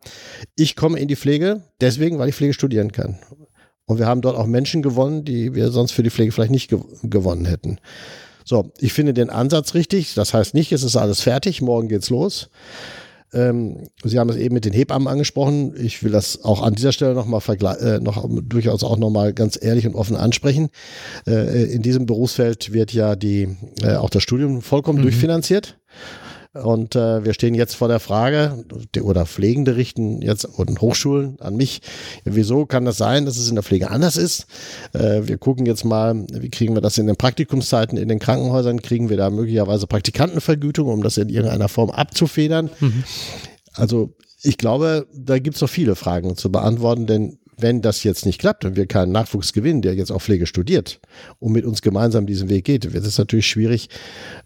ich 0.56 0.76
komme 0.76 0.98
in 0.98 1.08
die 1.08 1.16
Pflege 1.16 1.62
deswegen, 1.80 2.18
weil 2.18 2.28
ich 2.28 2.34
Pflege 2.34 2.54
studieren 2.54 2.92
kann. 2.92 3.18
Und 3.86 3.98
wir 3.98 4.06
haben 4.06 4.20
dort 4.20 4.36
auch 4.36 4.46
Menschen 4.46 4.82
gewonnen, 4.82 5.24
die 5.24 5.54
wir 5.54 5.70
sonst 5.70 5.92
für 5.92 6.02
die 6.02 6.10
Pflege 6.10 6.32
vielleicht 6.32 6.50
nicht 6.50 6.68
ge 6.68 6.80
gewonnen 7.02 7.44
hätten. 7.44 7.78
So, 8.44 8.72
ich 8.78 8.92
finde 8.92 9.14
den 9.14 9.30
Ansatz 9.30 9.74
richtig. 9.74 10.14
Das 10.14 10.34
heißt 10.34 10.54
nicht, 10.54 10.72
es 10.72 10.82
ist 10.82 10.96
alles 10.96 11.20
fertig, 11.20 11.62
morgen 11.62 11.88
geht's 11.88 12.10
los. 12.10 12.50
Ähm, 13.34 13.88
Sie 14.04 14.18
haben 14.18 14.28
es 14.28 14.36
eben 14.36 14.54
mit 14.54 14.64
den 14.64 14.72
Hebammen 14.72 15.08
angesprochen. 15.08 15.74
Ich 15.76 16.02
will 16.02 16.12
das 16.12 16.44
auch 16.44 16.62
an 16.62 16.74
dieser 16.74 16.92
Stelle 16.92 17.14
nochmal 17.14 17.40
äh, 17.80 17.98
noch 17.98 18.28
durchaus 18.42 18.84
auch 18.84 18.98
nochmal 18.98 19.32
ganz 19.32 19.58
ehrlich 19.60 19.86
und 19.86 19.94
offen 19.94 20.16
ansprechen. 20.16 20.68
Äh, 21.26 21.72
in 21.72 21.82
diesem 21.82 22.06
Berufsfeld 22.06 22.72
wird 22.72 22.92
ja 22.92 23.16
die, 23.16 23.56
äh, 23.82 23.94
auch 23.94 24.10
das 24.10 24.22
Studium 24.22 24.60
vollkommen 24.60 24.98
mhm. 24.98 25.04
durchfinanziert. 25.04 25.78
Und 26.54 26.96
äh, 26.96 27.24
wir 27.24 27.32
stehen 27.32 27.54
jetzt 27.54 27.74
vor 27.76 27.88
der 27.88 27.98
Frage, 27.98 28.64
oder 29.02 29.24
Pflegende 29.24 29.76
richten 29.76 30.20
jetzt 30.20 30.44
und 30.44 30.82
Hochschulen 30.82 31.40
an 31.40 31.56
mich, 31.56 31.80
wieso 32.24 32.66
kann 32.66 32.84
das 32.84 32.98
sein, 32.98 33.24
dass 33.24 33.38
es 33.38 33.48
in 33.48 33.54
der 33.54 33.64
Pflege 33.64 33.90
anders 33.90 34.18
ist? 34.18 34.46
Äh, 34.92 35.22
wir 35.24 35.38
gucken 35.38 35.64
jetzt 35.64 35.84
mal, 35.84 36.26
wie 36.30 36.50
kriegen 36.50 36.74
wir 36.74 36.82
das 36.82 36.98
in 36.98 37.06
den 37.06 37.16
Praktikumszeiten 37.16 37.96
in 37.96 38.08
den 38.08 38.18
Krankenhäusern? 38.18 38.82
Kriegen 38.82 39.08
wir 39.08 39.16
da 39.16 39.30
möglicherweise 39.30 39.86
Praktikantenvergütung, 39.86 40.88
um 40.88 41.02
das 41.02 41.16
in 41.16 41.30
irgendeiner 41.30 41.68
Form 41.68 41.90
abzufedern? 41.90 42.68
Mhm. 42.80 43.04
Also 43.72 44.14
ich 44.42 44.58
glaube, 44.58 45.06
da 45.14 45.38
gibt 45.38 45.56
es 45.56 45.62
noch 45.62 45.70
viele 45.70 45.94
Fragen 45.94 46.36
zu 46.36 46.52
beantworten, 46.52 47.06
denn 47.06 47.38
wenn 47.62 47.80
das 47.80 48.02
jetzt 48.02 48.26
nicht 48.26 48.40
klappt 48.40 48.64
und 48.64 48.76
wir 48.76 48.86
keinen 48.86 49.12
Nachwuchs 49.12 49.52
gewinnen, 49.52 49.82
der 49.82 49.94
jetzt 49.94 50.10
auch 50.10 50.20
Pflege 50.20 50.46
studiert 50.46 51.00
und 51.38 51.52
mit 51.52 51.64
uns 51.64 51.80
gemeinsam 51.80 52.26
diesen 52.26 52.48
Weg 52.48 52.64
geht, 52.64 52.92
wird 52.92 53.06
es 53.06 53.18
natürlich 53.18 53.46
schwierig, 53.46 53.88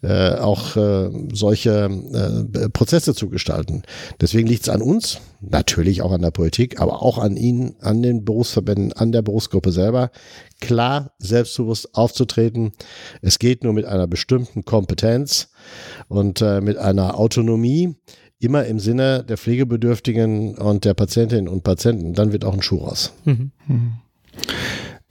äh, 0.03 0.35
auch 0.35 0.77
äh, 0.77 1.11
solche 1.33 1.91
äh, 2.53 2.69
Prozesse 2.69 3.15
zu 3.15 3.29
gestalten. 3.29 3.83
Deswegen 4.21 4.47
liegt 4.47 4.63
es 4.63 4.69
an 4.69 4.83
uns, 4.83 5.21
natürlich 5.41 6.03
auch 6.03 6.13
an 6.13 6.23
der 6.23 6.31
Politik, 6.31 6.81
aber 6.81 7.03
auch 7.03 7.19
an 7.19 7.37
Ihnen, 7.37 7.77
an 7.81 8.03
den 8.03 8.25
Berufsverbänden, 8.25 8.93
an 8.93 9.13
der 9.13 9.23
Berufsgruppe 9.23 9.73
selber, 9.73 10.11
klar 10.61 11.13
selbstbewusst 11.19 11.95
aufzutreten. 11.95 12.73
Es 13.23 13.39
geht 13.39 13.65
nur 13.65 13.73
mit 13.73 13.87
einer 13.87 14.07
bestimmten 14.07 14.65
Kompetenz 14.65 15.49
und 16.09 16.41
mit 16.41 16.79
einer 16.79 17.19
Autonomie, 17.19 17.97
immer 18.39 18.65
im 18.67 18.79
Sinne 18.79 19.25
der 19.25 19.39
Pflegebedürftigen 19.39 20.57
und 20.57 20.85
der 20.85 20.95
Patientinnen 20.95 21.49
und 21.49 21.65
Patienten. 21.65 22.15
Dann 22.15 22.33
wird 22.33 22.45
auch 22.45 22.55
ein 22.55 22.63
Schuh 22.63 22.79
raus. 22.79 23.13
Mhm. 23.25 23.51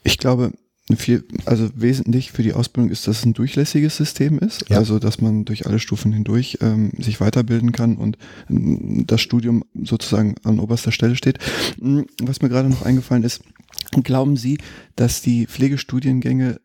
Ich 0.04 0.18
glaube, 0.18 0.52
viel, 0.96 1.26
also 1.46 1.70
wesentlich 1.74 2.32
für 2.32 2.44
die 2.44 2.54
Ausbildung 2.54 2.92
ist, 2.92 3.08
dass 3.08 3.20
es 3.20 3.26
ein 3.26 3.34
durchlässiges 3.34 3.98
System 3.98 4.38
ist, 4.38 4.70
ja. 4.70 4.78
also 4.78 5.00
dass 5.00 5.20
man 5.20 5.44
durch 5.44 5.66
alle 5.66 5.80
Stufen 5.80 6.14
hindurch 6.14 6.60
ähm, 6.62 6.92
sich 7.00 7.20
weiterbilden 7.20 7.72
kann 7.72 7.98
und 7.98 8.18
ähm, 8.50 9.06
das 9.08 9.22
Studium 9.22 9.64
sozusagen 9.74 10.36
an 10.44 10.60
oberster 10.60 10.92
Stelle 10.92 11.16
steht. 11.16 11.40
Hm, 11.80 12.06
was 12.22 12.42
mir 12.42 12.50
gerade 12.50 12.70
noch 12.70 12.84
eingefallen 12.84 13.24
ist, 13.24 13.42
glauben 14.04 14.38
Sie, 14.38 14.60
dass 14.96 15.22
die 15.22 15.48
Pflegestudiengänge 15.48 16.60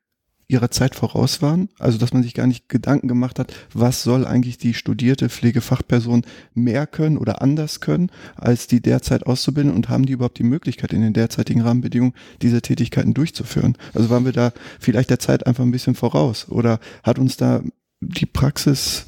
ihrer 0.51 0.71
Zeit 0.71 0.95
voraus 0.95 1.43
waren. 1.43 1.69
Also, 1.79 1.99
dass 1.99 2.13
man 2.13 2.23
sich 2.23 2.35
gar 2.35 2.47
nicht 2.47 2.69
Gedanken 2.69 3.09
gemacht 3.09 3.39
hat, 3.39 3.53
was 3.73 4.03
soll 4.03 4.27
eigentlich 4.27 4.59
die 4.59 4.75
studierte 4.75 5.29
Pflegefachperson 5.29 6.23
mehr 6.55 6.87
können 6.87 7.17
oder 7.17 7.41
anders 7.43 7.81
können, 7.81 8.11
als 8.37 8.67
die 8.67 8.81
derzeit 8.81 9.27
auszubilden 9.27 9.73
und 9.73 9.89
haben 9.89 10.07
die 10.07 10.13
überhaupt 10.13 10.39
die 10.39 10.45
Möglichkeit 10.45 10.93
in 10.93 11.03
den 11.03 11.13
derzeitigen 11.13 11.63
Rahmenbedingungen 11.63 12.15
diese 12.43 12.63
Tätigkeiten 12.63 13.15
durchzuführen? 13.15 13.77
Also 13.95 14.11
waren 14.11 14.25
wir 14.25 14.33
da 14.33 14.53
vielleicht 14.79 15.11
der 15.11 15.19
Zeit 15.19 15.47
einfach 15.47 15.65
ein 15.65 15.71
bisschen 15.71 15.95
voraus 15.95 16.49
oder 16.49 16.81
hat 17.03 17.19
uns 17.19 17.37
da 17.37 17.63
die 18.01 18.27
Praxis 18.27 19.05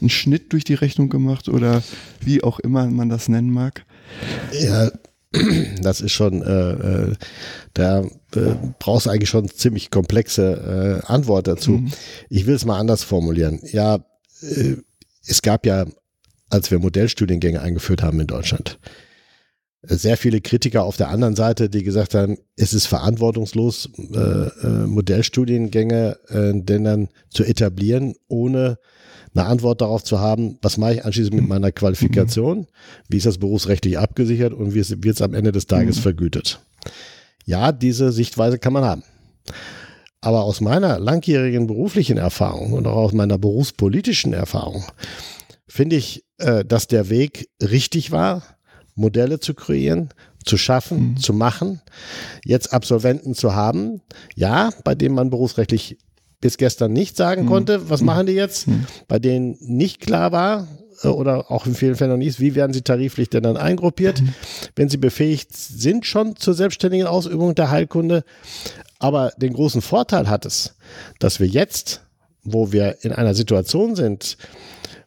einen 0.00 0.10
Schnitt 0.10 0.52
durch 0.52 0.64
die 0.64 0.74
Rechnung 0.74 1.08
gemacht 1.08 1.48
oder 1.48 1.82
wie 2.20 2.42
auch 2.42 2.58
immer 2.58 2.86
man 2.86 3.08
das 3.08 3.28
nennen 3.28 3.50
mag? 3.50 3.84
Ja, 4.52 4.90
das 5.82 6.00
ist 6.00 6.12
schon, 6.12 6.42
äh, 6.42 6.70
äh, 6.70 7.14
da 7.74 8.00
äh, 8.00 8.54
brauchst 8.78 9.06
du 9.06 9.10
eigentlich 9.10 9.30
schon 9.30 9.48
ziemlich 9.48 9.90
komplexe 9.90 11.02
äh, 11.04 11.06
Antwort 11.06 11.46
dazu. 11.46 11.72
Mhm. 11.72 11.92
Ich 12.28 12.46
will 12.46 12.54
es 12.54 12.64
mal 12.64 12.78
anders 12.78 13.02
formulieren. 13.02 13.60
Ja, 13.64 13.96
äh, 14.42 14.76
es 15.26 15.42
gab 15.42 15.66
ja, 15.66 15.86
als 16.48 16.70
wir 16.70 16.78
Modellstudiengänge 16.78 17.60
eingeführt 17.60 18.02
haben 18.02 18.20
in 18.20 18.28
Deutschland, 18.28 18.78
sehr 19.88 20.16
viele 20.16 20.40
Kritiker 20.40 20.84
auf 20.84 20.96
der 20.96 21.08
anderen 21.08 21.36
Seite, 21.36 21.68
die 21.68 21.82
gesagt 21.82 22.14
haben, 22.14 22.38
es 22.56 22.74
ist 22.74 22.86
verantwortungslos, 22.86 23.90
äh, 23.98 24.18
äh, 24.18 24.86
Modellstudiengänge 24.86 26.18
äh, 26.28 26.52
denn 26.54 26.84
dann 26.84 27.08
zu 27.30 27.44
etablieren, 27.44 28.14
ohne 28.28 28.78
eine 29.34 29.46
Antwort 29.46 29.80
darauf 29.80 30.04
zu 30.04 30.20
haben, 30.20 30.58
was 30.62 30.78
mache 30.78 30.94
ich 30.94 31.04
anschließend 31.04 31.34
mit 31.34 31.48
meiner 31.48 31.72
Qualifikation, 31.72 32.66
wie 33.08 33.16
ist 33.16 33.26
das 33.26 33.38
berufsrechtlich 33.38 33.98
abgesichert 33.98 34.52
und 34.52 34.74
wie 34.74 34.88
wird 35.02 35.16
es 35.16 35.22
am 35.22 35.34
Ende 35.34 35.52
des 35.52 35.66
Tages 35.66 35.96
mhm. 35.96 36.00
vergütet. 36.02 36.60
Ja, 37.44 37.72
diese 37.72 38.12
Sichtweise 38.12 38.58
kann 38.58 38.72
man 38.72 38.84
haben. 38.84 39.02
Aber 40.20 40.42
aus 40.42 40.60
meiner 40.60 40.98
langjährigen 40.98 41.66
beruflichen 41.66 42.16
Erfahrung 42.16 42.72
und 42.72 42.86
auch 42.86 42.96
aus 42.96 43.12
meiner 43.12 43.38
berufspolitischen 43.38 44.32
Erfahrung 44.32 44.84
finde 45.68 45.96
ich, 45.96 46.24
äh, 46.38 46.64
dass 46.64 46.88
der 46.88 47.10
Weg 47.10 47.48
richtig 47.62 48.10
war, 48.10 48.42
Modelle 48.94 49.40
zu 49.40 49.54
kreieren, 49.54 50.08
zu 50.44 50.56
schaffen, 50.56 51.10
mhm. 51.10 51.16
zu 51.18 51.32
machen, 51.32 51.82
jetzt 52.44 52.72
Absolventen 52.72 53.34
zu 53.34 53.54
haben, 53.54 54.00
ja, 54.34 54.70
bei 54.84 54.94
denen 54.94 55.14
man 55.14 55.30
berufsrechtlich 55.30 55.98
bis 56.40 56.58
gestern 56.58 56.92
nicht 56.92 57.16
sagen 57.16 57.44
mhm. 57.44 57.48
konnte, 57.48 57.90
was 57.90 58.00
mhm. 58.00 58.06
machen 58.06 58.26
die 58.26 58.32
jetzt, 58.32 58.68
mhm. 58.68 58.86
bei 59.08 59.18
denen 59.18 59.56
nicht 59.60 60.00
klar 60.00 60.32
war 60.32 60.68
äh, 61.02 61.08
oder 61.08 61.50
auch 61.50 61.66
in 61.66 61.74
vielen 61.74 61.96
Fällen 61.96 62.10
noch 62.10 62.18
nicht, 62.18 62.40
wie 62.40 62.54
werden 62.54 62.72
sie 62.72 62.82
tariflich 62.82 63.30
denn 63.30 63.42
dann 63.42 63.56
eingruppiert, 63.56 64.22
mhm. 64.22 64.34
wenn 64.74 64.88
sie 64.88 64.98
befähigt 64.98 65.54
sind 65.54 66.06
schon 66.06 66.36
zur 66.36 66.54
selbstständigen 66.54 67.06
Ausübung 67.06 67.54
der 67.54 67.70
Heilkunde. 67.70 68.24
Aber 68.98 69.32
den 69.36 69.52
großen 69.52 69.82
Vorteil 69.82 70.28
hat 70.28 70.46
es, 70.46 70.74
dass 71.18 71.40
wir 71.40 71.46
jetzt, 71.46 72.02
wo 72.44 72.72
wir 72.72 72.98
in 73.02 73.12
einer 73.12 73.34
Situation 73.34 73.94
sind, 73.94 74.38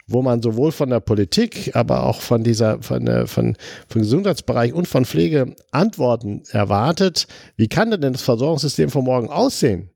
wo 0.06 0.22
man 0.22 0.42
sowohl 0.42 0.72
von 0.72 0.90
der 0.90 1.00
Politik, 1.00 1.74
aber 1.74 2.04
auch 2.04 2.20
von 2.20 2.42
dieser, 2.42 2.82
von 2.82 3.06
der, 3.06 3.26
von, 3.26 3.56
vom 3.88 4.02
Gesundheitsbereich 4.02 4.72
und 4.72 4.88
von 4.88 5.04
Pflege 5.04 5.54
Antworten 5.70 6.42
erwartet. 6.50 7.28
Wie 7.56 7.68
kann 7.68 7.90
denn 7.92 8.12
das 8.12 8.22
Versorgungssystem 8.22 8.90
von 8.90 9.04
morgen 9.04 9.28
aussehen? 9.28 9.90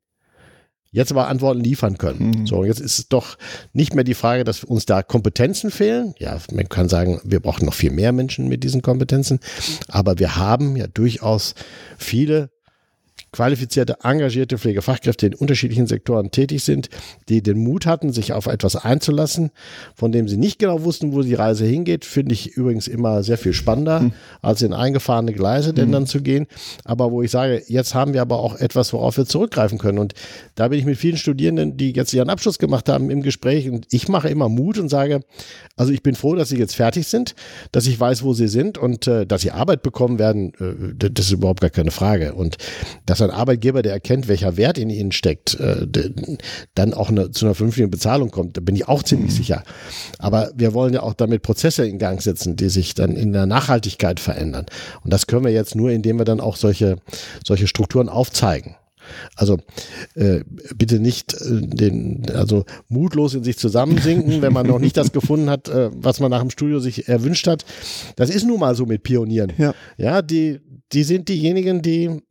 Jetzt 0.95 1.11
aber 1.11 1.27
Antworten 1.29 1.61
liefern 1.61 1.99
können. 1.99 2.31
Mhm. 2.31 2.47
So, 2.47 2.65
jetzt 2.65 2.81
ist 2.81 2.99
es 2.99 3.09
doch 3.09 3.37
nicht 3.73 3.95
mehr 3.95 4.05
die 4.05 4.15
Frage, 4.15 4.45
dass 4.45 4.63
uns 4.63 4.87
da 4.87 5.03
Kompetenzen 5.03 5.71
fehlen. 5.71 6.15
Ja, 6.19 6.39
man 6.53 6.69
kann 6.69 6.89
sagen, 6.89 7.21
wir 7.25 7.41
brauchen 7.41 7.67
noch 7.67 7.75
viel 7.75 7.91
mehr 7.91 8.13
Menschen 8.13 8.49
mit 8.49 8.63
diesen 8.63 8.81
Kompetenzen, 8.81 9.41
aber 9.89 10.19
wir 10.21 10.37
haben 10.37 10.77
ja 10.77 10.87
durchaus 10.87 11.55
viele 11.99 12.51
qualifizierte, 13.35 13.97
engagierte 14.05 14.59
Pflegefachkräfte 14.59 15.27
in 15.27 15.35
unterschiedlichen 15.35 15.89
Sektoren 15.89 16.31
tätig 16.31 16.63
sind, 16.63 16.89
die 17.29 17.43
den 17.43 17.59
Mut 17.59 17.85
hatten, 17.85 18.13
sich 18.13 18.33
auf 18.33 18.47
etwas 18.47 18.77
einzulassen, 18.77 19.51
von 19.97 20.13
dem 20.13 20.29
sie 20.29 20.37
nicht 20.37 20.61
genau 20.61 20.85
wussten, 20.85 21.13
wo 21.13 21.21
die 21.23 21.35
Reise 21.35 21.67
hingeht, 21.67 22.05
finde 22.05 22.33
ich 22.33 22.53
übrigens 22.53 22.87
immer 22.87 23.25
sehr 23.25 23.37
viel 23.37 23.53
spannender, 23.53 24.01
mhm. 24.01 24.13
als 24.41 24.63
in 24.63 24.73
eingefahrene 24.73 25.33
Gleise 25.33 25.75
denn 25.75 25.91
dann 25.91 26.07
zu 26.07 26.23
gehen. 26.23 26.47
Aber 26.85 27.11
wo 27.11 27.23
ich 27.23 27.33
sage, 27.33 27.63
jetzt 27.67 27.93
haben 27.93 28.15
wir 28.15 28.23
aber 28.23 28.39
auch 28.39 28.55
etwas, 28.55 28.93
worauf 28.93 29.17
wir 29.17 29.27
zurückgreifen 29.27 29.79
können. 29.79 29.99
Und 29.99 30.15
da 30.55 30.69
bin 30.69 30.79
ich 30.79 30.85
mit 30.85 30.97
vielen 30.97 31.17
Studierenden, 31.17 31.77
die 31.77 31.91
jetzt 31.91 32.15
ihren 32.15 32.31
Abschluss 32.31 32.61
gemacht 32.61 32.89
haben, 32.89 33.11
im 33.11 33.23
Gespräch 33.23 33.69
und 33.69 33.87
ich 33.91 34.07
mache 34.07 34.29
immer 34.29 34.49
Mut 34.49 34.79
und 34.79 34.89
sage, 34.89 35.21
also 35.77 35.93
ich 35.93 36.05
bin 36.05 36.15
froh, 36.15 36.37
dass 36.37 36.51
sie 36.51 36.59
jetzt 36.59 36.77
fertig 36.77 37.09
sind, 37.09 37.35
dass 37.73 37.89
ich 37.89 37.99
weiß, 37.99 38.23
wo 38.23 38.33
sie 38.33 38.47
sind 38.47 38.79
und 38.79 39.09
äh, 39.09 39.27
dass 39.27 39.43
sie 39.43 39.51
Arbeit 39.51 39.83
bekommen 39.83 40.21
werden, 40.21 40.53
äh, 40.61 41.11
das 41.11 41.27
ist 41.27 41.33
überhaupt 41.33 41.61
gar 41.61 41.71
keine 41.71 41.91
Frage. 41.91 42.35
Und 42.35 42.59
dass 43.07 43.24
ein 43.25 43.31
Arbeitgeber, 43.31 43.83
der 43.83 43.93
erkennt, 43.93 44.29
welcher 44.29 44.57
Wert 44.57 44.79
in 44.79 44.91
ihnen 44.91 45.13
steckt, 45.13 45.59
äh, 45.61 45.87
dann 46.75 46.95
auch 46.95 47.09
eine, 47.09 47.31
zu 47.31 47.47
einer 47.47 47.55
vernünftigen 47.55 47.91
Bezahlung 47.91 48.31
kommt, 48.31 48.57
da 48.57 48.61
bin 48.61 48.77
ich 48.77 48.89
auch 48.89 49.03
ziemlich 49.03 49.33
mhm. 49.33 49.37
sicher. 49.37 49.63
Aber 50.19 50.53
wir 50.55 50.75
wollen 50.75 50.95
ja 50.95 51.03
auch 51.03 51.15
damit 51.15 51.43
Prozesse 51.43 51.87
in 51.87 51.99
Gang 51.99 52.21
setzen, 52.23 52.57
die 52.57 52.69
sich 52.69 52.95
dann 52.95 53.17
in 53.17 53.33
der 53.33 53.47
Nachhaltigkeit 53.47 54.21
verändern. 54.21 54.67
Und 55.03 55.13
das 55.13 55.27
können 55.27 55.45
wir 55.45 55.53
jetzt 55.53 55.75
nur, 55.75 55.91
indem 55.91 56.19
wir 56.19 56.25
dann 56.25 56.41
auch 56.41 56.57
solche, 56.57 56.97
solche 57.45 57.67
Strukturen 57.67 58.09
aufzeigen. 58.09 58.77
Also 59.37 59.59
äh, 60.15 60.41
bitte 60.75 60.99
nicht 60.99 61.35
äh, 61.35 61.61
den, 61.61 62.27
also 62.35 62.65
mutlos 62.89 63.35
in 63.35 63.45
sich 63.45 63.59
zusammensinken, 63.59 64.43
wenn 64.43 64.53
man 64.53 64.67
noch 64.67 64.79
nicht 64.79 64.97
das 64.97 65.13
gefunden 65.13 65.51
hat, 65.51 65.69
äh, 65.69 65.91
was 65.95 66.21
man 66.21 66.31
nach 66.31 66.41
dem 66.41 66.51
Studio 66.51 66.81
sich 66.81 67.09
erwünscht 67.09 67.47
hat. 67.47 67.65
Das 68.17 68.31
ist 68.31 68.47
nun 68.47 68.61
mal 68.61 68.75
so 68.75 68.87
mit 68.87 69.03
Pionieren. 69.03 69.53
Ja, 69.59 69.75
ja 69.97 70.23
die, 70.23 70.61
die 70.93 71.05
sind 71.05 71.29
diejenigen, 71.29 71.83
die 71.83 72.23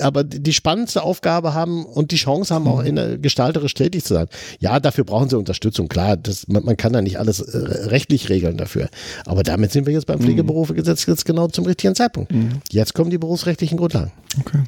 aber 0.00 0.24
die 0.24 0.52
spannendste 0.52 1.02
Aufgabe 1.02 1.54
haben 1.54 1.84
und 1.84 2.10
die 2.10 2.16
Chance 2.16 2.54
haben, 2.54 2.66
auch 2.66 2.82
in 2.82 2.96
der 2.96 3.18
gestalterisch 3.18 3.74
tätig 3.74 4.04
zu 4.04 4.14
sein. 4.14 4.26
Ja, 4.58 4.80
dafür 4.80 5.04
brauchen 5.04 5.28
sie 5.28 5.36
Unterstützung. 5.36 5.88
Klar, 5.88 6.16
das, 6.16 6.48
man, 6.48 6.64
man 6.64 6.76
kann 6.76 6.92
da 6.92 7.02
nicht 7.02 7.18
alles 7.18 7.40
äh, 7.40 7.88
rechtlich 7.88 8.28
regeln 8.28 8.56
dafür. 8.56 8.88
Aber 9.26 9.42
damit 9.42 9.72
sind 9.72 9.86
wir 9.86 9.92
jetzt 9.92 10.06
beim 10.06 10.20
Pflegeberufegesetz 10.20 11.06
jetzt 11.06 11.24
genau 11.24 11.48
zum 11.48 11.66
richtigen 11.66 11.94
Zeitpunkt. 11.94 12.32
Mhm. 12.32 12.60
Jetzt 12.70 12.94
kommen 12.94 13.10
die 13.10 13.18
berufsrechtlichen 13.18 13.78
Grundlagen. 13.78 14.12
Okay. 14.40 14.62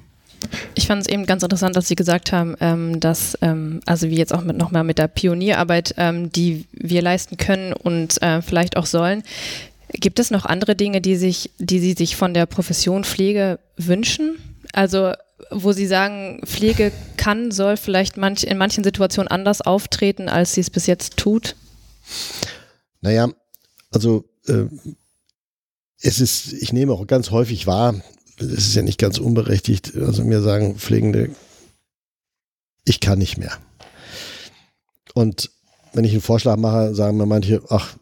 Ich 0.74 0.86
fand 0.86 1.00
es 1.00 1.08
eben 1.08 1.24
ganz 1.24 1.42
interessant, 1.42 1.76
dass 1.76 1.88
Sie 1.88 1.96
gesagt 1.96 2.32
haben, 2.32 2.54
ähm, 2.60 3.00
dass, 3.00 3.38
ähm, 3.40 3.80
also 3.86 4.10
wie 4.10 4.16
jetzt 4.16 4.34
auch 4.34 4.44
mit, 4.44 4.56
nochmal 4.56 4.84
mit 4.84 4.98
der 4.98 5.08
Pionierarbeit, 5.08 5.94
ähm, 5.96 6.30
die 6.30 6.66
wir 6.72 7.00
leisten 7.00 7.36
können 7.36 7.72
und 7.72 8.20
äh, 8.22 8.42
vielleicht 8.42 8.76
auch 8.76 8.86
sollen. 8.86 9.22
Gibt 9.92 10.18
es 10.18 10.30
noch 10.30 10.44
andere 10.44 10.74
Dinge, 10.74 11.00
die 11.00 11.16
sich, 11.16 11.50
die 11.58 11.78
Sie 11.78 11.92
sich 11.92 12.16
von 12.16 12.34
der 12.34 12.46
Profession 12.46 13.04
Pflege 13.04 13.58
wünschen? 13.76 14.36
Also, 14.74 15.12
wo 15.50 15.72
Sie 15.72 15.86
sagen, 15.86 16.40
Pflege 16.44 16.92
kann, 17.16 17.50
soll 17.50 17.76
vielleicht 17.76 18.16
manch, 18.16 18.44
in 18.44 18.58
manchen 18.58 18.84
Situationen 18.84 19.28
anders 19.28 19.60
auftreten, 19.60 20.28
als 20.28 20.54
sie 20.54 20.60
es 20.60 20.70
bis 20.70 20.86
jetzt 20.86 21.16
tut? 21.16 21.56
Naja, 23.00 23.28
also 23.90 24.24
äh, 24.46 24.64
es 26.00 26.20
ist, 26.20 26.52
ich 26.52 26.72
nehme 26.72 26.92
auch 26.92 27.06
ganz 27.06 27.30
häufig 27.30 27.66
wahr, 27.66 27.94
es 28.36 28.46
ist 28.46 28.74
ja 28.74 28.82
nicht 28.82 28.98
ganz 28.98 29.18
unberechtigt, 29.18 29.96
also 29.96 30.24
mir 30.24 30.42
sagen 30.42 30.76
Pflegende, 30.76 31.30
ich 32.84 33.00
kann 33.00 33.18
nicht 33.18 33.38
mehr. 33.38 33.56
Und 35.14 35.50
wenn 35.92 36.04
ich 36.04 36.12
einen 36.12 36.20
Vorschlag 36.20 36.56
mache, 36.56 36.94
sagen 36.94 37.16
mir 37.16 37.26
manche, 37.26 37.62
ach, 37.68 37.96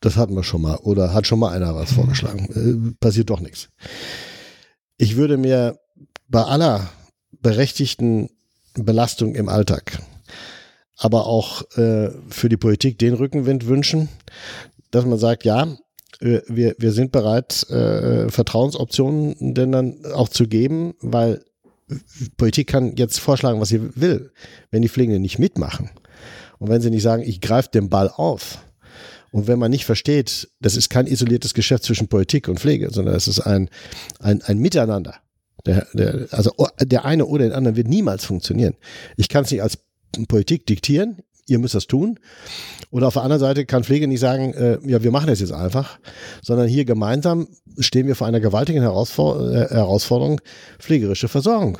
das 0.00 0.16
hatten 0.16 0.34
wir 0.34 0.44
schon 0.44 0.60
mal 0.60 0.76
oder 0.76 1.14
hat 1.14 1.26
schon 1.26 1.38
mal 1.38 1.52
einer 1.52 1.74
was 1.74 1.92
vorgeschlagen. 1.92 2.48
Äh, 2.54 2.94
passiert 3.00 3.30
doch 3.30 3.40
nichts. 3.40 3.70
Ich 4.98 5.16
würde 5.16 5.38
mir 5.38 5.78
bei 6.28 6.42
aller 6.42 6.88
berechtigten 7.40 8.30
Belastung 8.74 9.34
im 9.34 9.48
Alltag, 9.48 9.98
aber 10.96 11.26
auch 11.26 11.62
äh, 11.76 12.10
für 12.28 12.48
die 12.48 12.56
Politik 12.56 12.98
den 12.98 13.14
Rückenwind 13.14 13.66
wünschen, 13.66 14.08
dass 14.90 15.04
man 15.04 15.18
sagt, 15.18 15.44
ja, 15.44 15.76
wir, 16.20 16.74
wir 16.78 16.92
sind 16.92 17.12
bereit, 17.12 17.68
äh, 17.70 18.30
Vertrauensoptionen 18.30 19.54
denn 19.54 19.72
dann 19.72 20.06
auch 20.14 20.28
zu 20.28 20.46
geben, 20.46 20.94
weil 21.00 21.44
Politik 22.36 22.68
kann 22.68 22.96
jetzt 22.96 23.20
vorschlagen, 23.20 23.60
was 23.60 23.68
sie 23.68 23.96
will. 23.96 24.32
Wenn 24.70 24.82
die 24.82 24.88
Pflegenden 24.88 25.22
nicht 25.22 25.38
mitmachen 25.38 25.90
und 26.58 26.68
wenn 26.68 26.80
sie 26.80 26.90
nicht 26.90 27.02
sagen, 27.02 27.22
ich 27.22 27.40
greife 27.40 27.68
den 27.70 27.90
Ball 27.90 28.08
auf, 28.08 28.58
und 29.34 29.48
wenn 29.48 29.58
man 29.58 29.72
nicht 29.72 29.84
versteht, 29.84 30.48
das 30.60 30.76
ist 30.76 30.90
kein 30.90 31.08
isoliertes 31.08 31.54
Geschäft 31.54 31.82
zwischen 31.82 32.06
Politik 32.06 32.46
und 32.46 32.60
Pflege, 32.60 32.90
sondern 32.92 33.16
es 33.16 33.26
ist 33.26 33.40
ein, 33.40 33.68
ein, 34.20 34.42
ein 34.42 34.58
Miteinander. 34.58 35.16
Der, 35.66 35.86
der, 35.94 36.26
also 36.30 36.52
der 36.80 37.04
eine 37.04 37.26
oder 37.26 37.48
der 37.48 37.56
andere 37.56 37.76
wird 37.76 37.88
niemals 37.88 38.24
funktionieren. 38.24 38.74
Ich 39.16 39.28
kann 39.28 39.44
es 39.44 39.50
nicht 39.50 39.62
als 39.62 39.78
Politik 40.28 40.66
diktieren, 40.66 41.22
ihr 41.46 41.58
müsst 41.58 41.74
das 41.74 41.86
tun. 41.86 42.18
Oder 42.90 43.08
auf 43.08 43.14
der 43.14 43.22
anderen 43.22 43.40
Seite 43.40 43.66
kann 43.66 43.84
Pflege 43.84 44.06
nicht 44.06 44.20
sagen, 44.20 44.52
äh, 44.54 44.78
ja, 44.86 45.02
wir 45.02 45.10
machen 45.10 45.26
das 45.26 45.40
jetzt 45.40 45.52
einfach, 45.52 45.98
sondern 46.42 46.68
hier 46.68 46.84
gemeinsam 46.84 47.48
stehen 47.78 48.06
wir 48.06 48.14
vor 48.14 48.26
einer 48.26 48.40
gewaltigen 48.40 48.82
äh, 48.82 48.86
Herausforderung, 48.86 50.40
pflegerische 50.78 51.28
Versorgung 51.28 51.78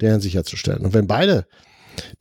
deren 0.00 0.20
sicherzustellen. 0.20 0.84
Und 0.84 0.94
wenn 0.94 1.06
beide 1.06 1.46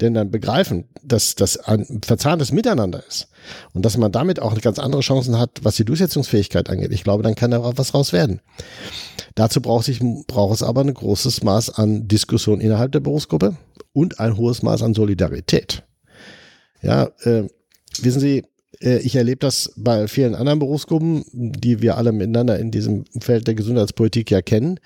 denn 0.02 0.14
dann 0.14 0.32
begreifen, 0.32 0.86
dass 1.04 1.36
das 1.36 1.58
ein 1.58 2.02
verzahntes 2.06 2.52
Miteinander 2.52 3.04
ist 3.08 3.30
und 3.74 3.86
dass 3.86 3.98
man 3.98 4.12
damit 4.12 4.42
auch 4.42 4.60
ganz 4.62 4.80
andere 4.80 5.02
Chancen 5.02 5.38
hat, 5.40 5.60
was 5.64 5.76
die 5.76 5.86
Durchsetzungsfähigkeit 5.86 6.70
angeht. 6.70 6.92
Ich 6.92 7.04
glaube, 7.04 7.24
dann 7.24 7.36
kann 7.36 7.52
da 7.52 7.78
was 7.78 7.94
raus 7.94 8.14
werden. 8.14 8.42
Dazu 9.36 9.62
braucht, 9.62 9.86
sich, 9.86 10.00
braucht 10.28 10.56
es 10.56 10.64
aber 10.64 10.82
ein 10.82 10.94
großes 10.94 11.44
Maß 11.44 11.72
an 11.72 12.08
Diskussion 12.08 12.60
innerhalb 12.60 12.92
der 12.92 13.00
Berufsgruppe 13.00 13.58
und 13.94 14.20
ein 14.20 14.38
hohes 14.38 14.64
Maß 14.64 14.84
an 14.84 14.94
Solidarität. 14.94 15.84
Ja, 16.82 17.10
äh, 17.24 17.48
wissen 18.02 18.20
Sie, 18.20 18.44
äh, 18.82 18.98
ich 19.00 19.16
erlebe 19.16 19.40
das 19.40 19.74
bei 19.76 20.08
vielen 20.08 20.36
anderen 20.36 20.60
Berufsgruppen, 20.60 21.24
die 21.32 21.82
wir 21.82 21.98
alle 21.98 22.12
miteinander 22.12 22.60
in 22.60 22.72
diesem 22.72 23.06
Feld 23.20 23.48
der 23.48 23.56
Gesundheitspolitik 23.56 24.32
ja 24.32 24.42
kennen 24.42 24.80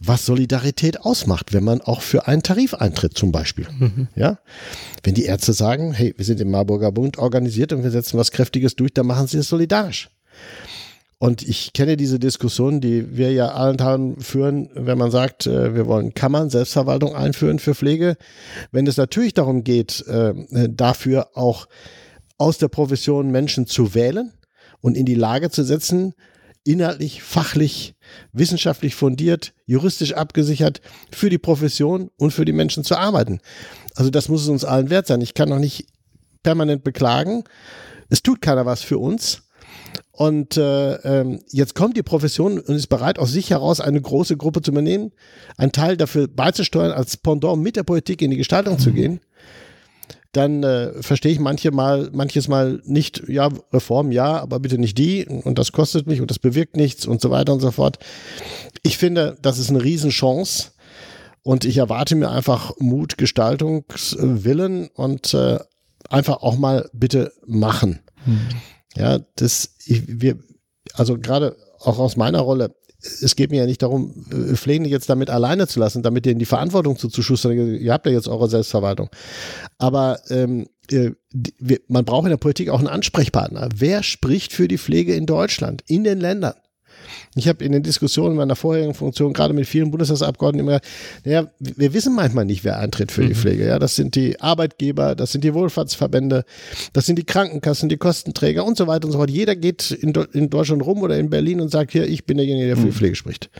was 0.00 0.26
Solidarität 0.26 1.00
ausmacht, 1.00 1.52
wenn 1.52 1.64
man 1.64 1.80
auch 1.80 2.02
für 2.02 2.26
einen 2.26 2.42
Tarif 2.42 2.74
eintritt 2.74 3.16
zum 3.16 3.32
Beispiel. 3.32 3.66
Mhm. 3.78 4.08
Ja, 4.14 4.38
wenn 5.02 5.14
die 5.14 5.24
Ärzte 5.24 5.52
sagen, 5.52 5.92
hey, 5.92 6.14
wir 6.16 6.24
sind 6.24 6.40
im 6.40 6.50
Marburger 6.50 6.92
Bund 6.92 7.18
organisiert 7.18 7.72
und 7.72 7.82
wir 7.82 7.90
setzen 7.90 8.18
was 8.18 8.30
Kräftiges 8.30 8.76
durch, 8.76 8.92
dann 8.92 9.06
machen 9.06 9.26
sie 9.26 9.38
es 9.38 9.48
solidarisch. 9.48 10.10
Und 11.18 11.42
ich 11.42 11.72
kenne 11.72 11.96
diese 11.96 12.18
Diskussion, 12.18 12.80
die 12.82 13.16
wir 13.16 13.32
ja 13.32 13.48
allenthalben 13.48 14.20
führen, 14.20 14.68
wenn 14.74 14.98
man 14.98 15.10
sagt, 15.10 15.46
äh, 15.46 15.74
wir 15.74 15.86
wollen 15.86 16.12
Kammern, 16.12 16.50
Selbstverwaltung 16.50 17.14
einführen 17.14 17.58
für 17.58 17.74
Pflege. 17.74 18.16
Wenn 18.70 18.86
es 18.86 18.98
natürlich 18.98 19.32
darum 19.32 19.64
geht, 19.64 20.06
äh, 20.06 20.34
dafür 20.68 21.30
auch 21.34 21.68
aus 22.36 22.58
der 22.58 22.68
Profession 22.68 23.30
Menschen 23.30 23.66
zu 23.66 23.94
wählen 23.94 24.32
und 24.82 24.94
in 24.94 25.06
die 25.06 25.14
Lage 25.14 25.48
zu 25.50 25.64
setzen, 25.64 26.12
inhaltlich, 26.66 27.22
fachlich, 27.22 27.94
wissenschaftlich 28.32 28.94
fundiert, 28.94 29.54
juristisch 29.66 30.14
abgesichert 30.14 30.80
für 31.12 31.30
die 31.30 31.38
Profession 31.38 32.10
und 32.16 32.32
für 32.32 32.44
die 32.44 32.52
Menschen 32.52 32.84
zu 32.84 32.96
arbeiten. 32.96 33.40
Also 33.94 34.10
das 34.10 34.28
muss 34.28 34.42
es 34.42 34.48
uns 34.48 34.64
allen 34.64 34.90
wert 34.90 35.06
sein. 35.06 35.20
Ich 35.20 35.34
kann 35.34 35.48
noch 35.48 35.58
nicht 35.58 35.86
permanent 36.42 36.84
beklagen. 36.84 37.44
Es 38.08 38.22
tut 38.22 38.40
keiner 38.40 38.66
was 38.66 38.82
für 38.82 38.98
uns. 38.98 39.42
Und 40.12 40.56
äh, 40.56 40.94
ähm, 40.94 41.40
jetzt 41.50 41.74
kommt 41.74 41.96
die 41.96 42.02
Profession 42.02 42.58
und 42.58 42.74
ist 42.74 42.86
bereit, 42.86 43.18
aus 43.18 43.32
sich 43.32 43.50
heraus 43.50 43.80
eine 43.80 44.00
große 44.00 44.36
Gruppe 44.36 44.62
zu 44.62 44.70
übernehmen, 44.70 45.12
einen 45.58 45.72
Teil 45.72 45.96
dafür 45.96 46.26
beizusteuern, 46.26 46.92
als 46.92 47.18
Pendant 47.18 47.62
mit 47.62 47.76
der 47.76 47.82
Politik 47.82 48.22
in 48.22 48.30
die 48.30 48.38
Gestaltung 48.38 48.74
mhm. 48.74 48.78
zu 48.78 48.92
gehen 48.92 49.20
dann 50.36 50.62
äh, 50.62 51.02
verstehe 51.02 51.32
ich 51.32 51.40
manche 51.40 51.70
mal, 51.70 52.10
manches 52.12 52.48
Mal 52.48 52.82
nicht, 52.84 53.22
ja, 53.28 53.48
Reform 53.72 54.12
ja, 54.12 54.40
aber 54.40 54.60
bitte 54.60 54.78
nicht 54.78 54.98
die 54.98 55.26
und 55.26 55.58
das 55.58 55.72
kostet 55.72 56.06
mich 56.06 56.20
und 56.20 56.30
das 56.30 56.38
bewirkt 56.38 56.76
nichts 56.76 57.06
und 57.06 57.20
so 57.20 57.30
weiter 57.30 57.52
und 57.52 57.60
so 57.60 57.70
fort. 57.70 57.98
Ich 58.82 58.98
finde, 58.98 59.36
das 59.40 59.58
ist 59.58 59.70
eine 59.70 59.82
Riesenchance 59.82 60.72
und 61.42 61.64
ich 61.64 61.78
erwarte 61.78 62.16
mir 62.16 62.30
einfach 62.30 62.72
Mut, 62.78 63.18
Gestaltungswillen 63.18 64.88
und 64.88 65.32
äh, 65.32 65.58
einfach 66.10 66.42
auch 66.42 66.58
mal 66.58 66.90
bitte 66.92 67.32
machen. 67.46 68.00
Mhm. 68.26 68.48
Ja, 68.96 69.20
das, 69.36 69.76
ich, 69.86 70.02
wir, 70.06 70.38
also 70.94 71.18
gerade 71.18 71.56
auch 71.80 71.98
aus 71.98 72.16
meiner 72.16 72.40
Rolle, 72.40 72.74
es 73.00 73.36
geht 73.36 73.50
mir 73.50 73.60
ja 73.60 73.66
nicht 73.66 73.82
darum, 73.82 74.26
äh, 74.30 74.54
Pflegende 74.54 74.90
jetzt 74.90 75.08
damit 75.08 75.30
alleine 75.30 75.66
zu 75.66 75.80
lassen, 75.80 76.02
damit 76.02 76.24
denen 76.24 76.38
die 76.38 76.46
Verantwortung 76.46 76.98
zuzuschustern. 76.98 77.52
Ihr 77.52 77.92
habt 77.92 78.06
ja 78.06 78.12
jetzt 78.12 78.28
eure 78.28 78.48
Selbstverwaltung. 78.48 79.10
Aber 79.78 80.20
ähm, 80.30 80.66
äh, 80.90 81.12
man 81.88 82.04
braucht 82.04 82.24
in 82.24 82.30
der 82.30 82.36
Politik 82.36 82.68
auch 82.70 82.78
einen 82.78 82.88
Ansprechpartner. 82.88 83.68
Wer 83.74 84.02
spricht 84.02 84.52
für 84.52 84.68
die 84.68 84.78
Pflege 84.78 85.14
in 85.14 85.26
Deutschland, 85.26 85.82
in 85.86 86.04
den 86.04 86.20
Ländern? 86.20 86.54
Ich 87.34 87.48
habe 87.48 87.64
in 87.64 87.72
den 87.72 87.82
Diskussionen 87.82 88.36
meiner 88.36 88.56
vorherigen 88.56 88.94
Funktion 88.94 89.32
gerade 89.32 89.54
mit 89.54 89.66
vielen 89.66 89.90
Bundestagsabgeordneten 89.90 90.68
immer, 90.68 90.80
naja, 91.24 91.50
wir 91.58 91.92
wissen 91.94 92.14
manchmal 92.14 92.44
nicht, 92.44 92.64
wer 92.64 92.78
eintritt 92.78 93.12
für 93.12 93.22
mhm. 93.22 93.28
die 93.28 93.34
Pflege. 93.34 93.66
Ja, 93.66 93.78
das 93.78 93.96
sind 93.96 94.14
die 94.14 94.40
Arbeitgeber, 94.40 95.14
das 95.14 95.32
sind 95.32 95.44
die 95.44 95.54
Wohlfahrtsverbände, 95.54 96.44
das 96.92 97.06
sind 97.06 97.16
die 97.16 97.24
Krankenkassen, 97.24 97.88
die 97.88 97.96
Kostenträger 97.96 98.64
und 98.64 98.76
so 98.76 98.86
weiter 98.86 99.06
und 99.06 99.12
so 99.12 99.18
fort. 99.18 99.30
Jeder 99.30 99.56
geht 99.56 99.90
in, 99.90 100.12
in 100.32 100.50
Deutschland 100.50 100.84
rum 100.84 101.02
oder 101.02 101.18
in 101.18 101.30
Berlin 101.30 101.60
und 101.60 101.70
sagt, 101.70 101.92
hier, 101.92 102.06
ich 102.06 102.24
bin 102.24 102.36
derjenige, 102.36 102.66
der 102.66 102.76
für 102.76 102.82
die 102.82 102.88
mhm. 102.88 102.94
Pflege 102.94 103.16
spricht. 103.16 103.50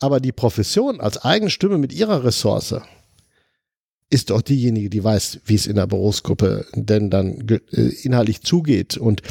Aber 0.00 0.20
die 0.20 0.32
Profession 0.32 1.00
als 1.00 1.18
eigene 1.18 1.50
Stimme 1.50 1.78
mit 1.78 1.92
ihrer 1.92 2.24
Ressource, 2.24 2.74
ist 4.10 4.30
doch 4.30 4.40
diejenige, 4.40 4.88
die 4.88 5.04
weiß, 5.04 5.40
wie 5.44 5.54
es 5.54 5.66
in 5.66 5.76
der 5.76 5.86
Berufsgruppe 5.86 6.66
denn 6.74 7.10
dann 7.10 7.46
äh, 7.48 7.88
inhaltlich 8.02 8.42
zugeht 8.42 8.96
und 8.96 9.22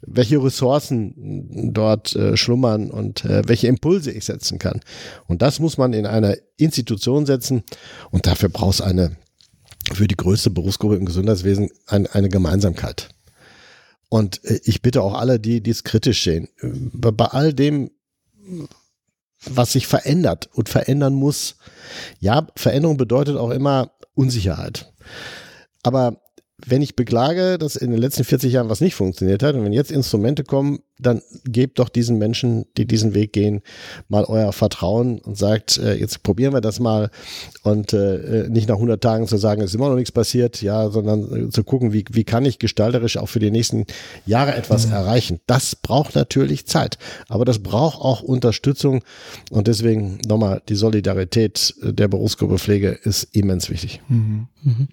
welche 0.00 0.42
Ressourcen 0.42 1.72
dort 1.72 2.14
äh, 2.14 2.36
schlummern 2.36 2.90
und 2.90 3.24
äh, 3.24 3.42
welche 3.46 3.66
Impulse 3.66 4.12
ich 4.12 4.24
setzen 4.24 4.58
kann. 4.58 4.80
Und 5.26 5.42
das 5.42 5.58
muss 5.58 5.76
man 5.76 5.92
in 5.92 6.06
einer 6.06 6.36
Institution 6.56 7.26
setzen 7.26 7.64
und 8.10 8.26
dafür 8.26 8.48
braucht 8.48 8.74
es 8.74 8.80
eine, 8.80 9.16
für 9.92 10.06
die 10.06 10.16
größte 10.16 10.50
Berufsgruppe 10.50 10.96
im 10.96 11.04
Gesundheitswesen, 11.04 11.70
ein, 11.86 12.06
eine 12.06 12.28
Gemeinsamkeit. 12.28 13.08
Und 14.08 14.42
ich 14.64 14.82
bitte 14.82 15.02
auch 15.02 15.14
alle, 15.14 15.40
die 15.40 15.62
dies 15.62 15.84
kritisch 15.84 16.22
sehen, 16.22 16.48
bei 16.60 17.24
all 17.24 17.54
dem, 17.54 17.90
was 19.46 19.72
sich 19.72 19.86
verändert 19.86 20.50
und 20.52 20.68
verändern 20.68 21.14
muss. 21.14 21.56
Ja, 22.20 22.46
Veränderung 22.54 22.98
bedeutet 22.98 23.36
auch 23.36 23.50
immer 23.50 23.90
Unsicherheit. 24.14 24.92
Aber 25.82 26.21
wenn 26.66 26.82
ich 26.82 26.96
beklage, 26.96 27.58
dass 27.58 27.76
in 27.76 27.90
den 27.90 28.00
letzten 28.00 28.24
40 28.24 28.52
Jahren 28.52 28.68
was 28.68 28.80
nicht 28.80 28.94
funktioniert 28.94 29.42
hat 29.42 29.54
und 29.54 29.64
wenn 29.64 29.72
jetzt 29.72 29.90
Instrumente 29.90 30.44
kommen, 30.44 30.80
dann 31.02 31.20
gebt 31.44 31.78
doch 31.78 31.88
diesen 31.88 32.18
Menschen, 32.18 32.66
die 32.76 32.86
diesen 32.86 33.14
Weg 33.14 33.32
gehen, 33.32 33.60
mal 34.08 34.24
euer 34.24 34.52
Vertrauen 34.52 35.18
und 35.18 35.36
sagt, 35.36 35.78
äh, 35.78 35.94
jetzt 35.94 36.22
probieren 36.22 36.52
wir 36.52 36.60
das 36.60 36.78
mal 36.78 37.10
und 37.64 37.92
äh, 37.92 38.46
nicht 38.48 38.68
nach 38.68 38.76
100 38.76 39.02
Tagen 39.02 39.26
zu 39.26 39.36
sagen, 39.36 39.62
es 39.62 39.70
ist 39.70 39.74
immer 39.74 39.88
noch 39.88 39.96
nichts 39.96 40.12
passiert, 40.12 40.62
ja, 40.62 40.90
sondern 40.90 41.48
äh, 41.48 41.50
zu 41.50 41.64
gucken, 41.64 41.92
wie, 41.92 42.04
wie 42.10 42.24
kann 42.24 42.44
ich 42.44 42.58
gestalterisch 42.58 43.16
auch 43.16 43.28
für 43.28 43.40
die 43.40 43.50
nächsten 43.50 43.86
Jahre 44.26 44.54
etwas 44.54 44.86
mhm. 44.86 44.92
erreichen. 44.92 45.40
Das 45.46 45.74
braucht 45.74 46.14
natürlich 46.14 46.66
Zeit, 46.66 46.98
aber 47.28 47.44
das 47.44 47.58
braucht 47.58 48.00
auch 48.00 48.22
Unterstützung 48.22 49.02
und 49.50 49.66
deswegen 49.66 50.18
nochmal 50.26 50.62
die 50.68 50.76
Solidarität 50.76 51.74
der 51.82 52.08
Berufsgruppe 52.08 52.58
Pflege 52.58 52.90
ist 52.90 53.24
immens 53.32 53.70
wichtig. 53.70 54.00
Mhm. 54.08 54.46
Mhm. 54.62 54.88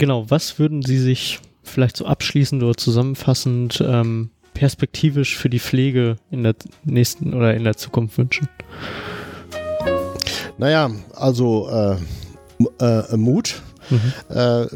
Genau, 0.00 0.30
was 0.30 0.60
würden 0.60 0.82
Sie 0.82 0.96
sich 0.96 1.40
vielleicht 1.64 1.96
so 1.96 2.06
abschließend 2.06 2.62
oder 2.62 2.76
zusammenfassend 2.76 3.82
ähm, 3.84 4.30
perspektivisch 4.54 5.36
für 5.36 5.50
die 5.50 5.58
Pflege 5.58 6.16
in 6.30 6.44
der 6.44 6.54
nächsten 6.84 7.34
oder 7.34 7.52
in 7.54 7.64
der 7.64 7.76
Zukunft 7.76 8.16
wünschen? 8.16 8.48
Naja, 10.56 10.92
also 11.16 11.68
äh, 11.68 11.96
äh, 12.78 13.16
Mut, 13.16 13.60
Mhm. 13.90 14.12
Äh, 14.34 14.66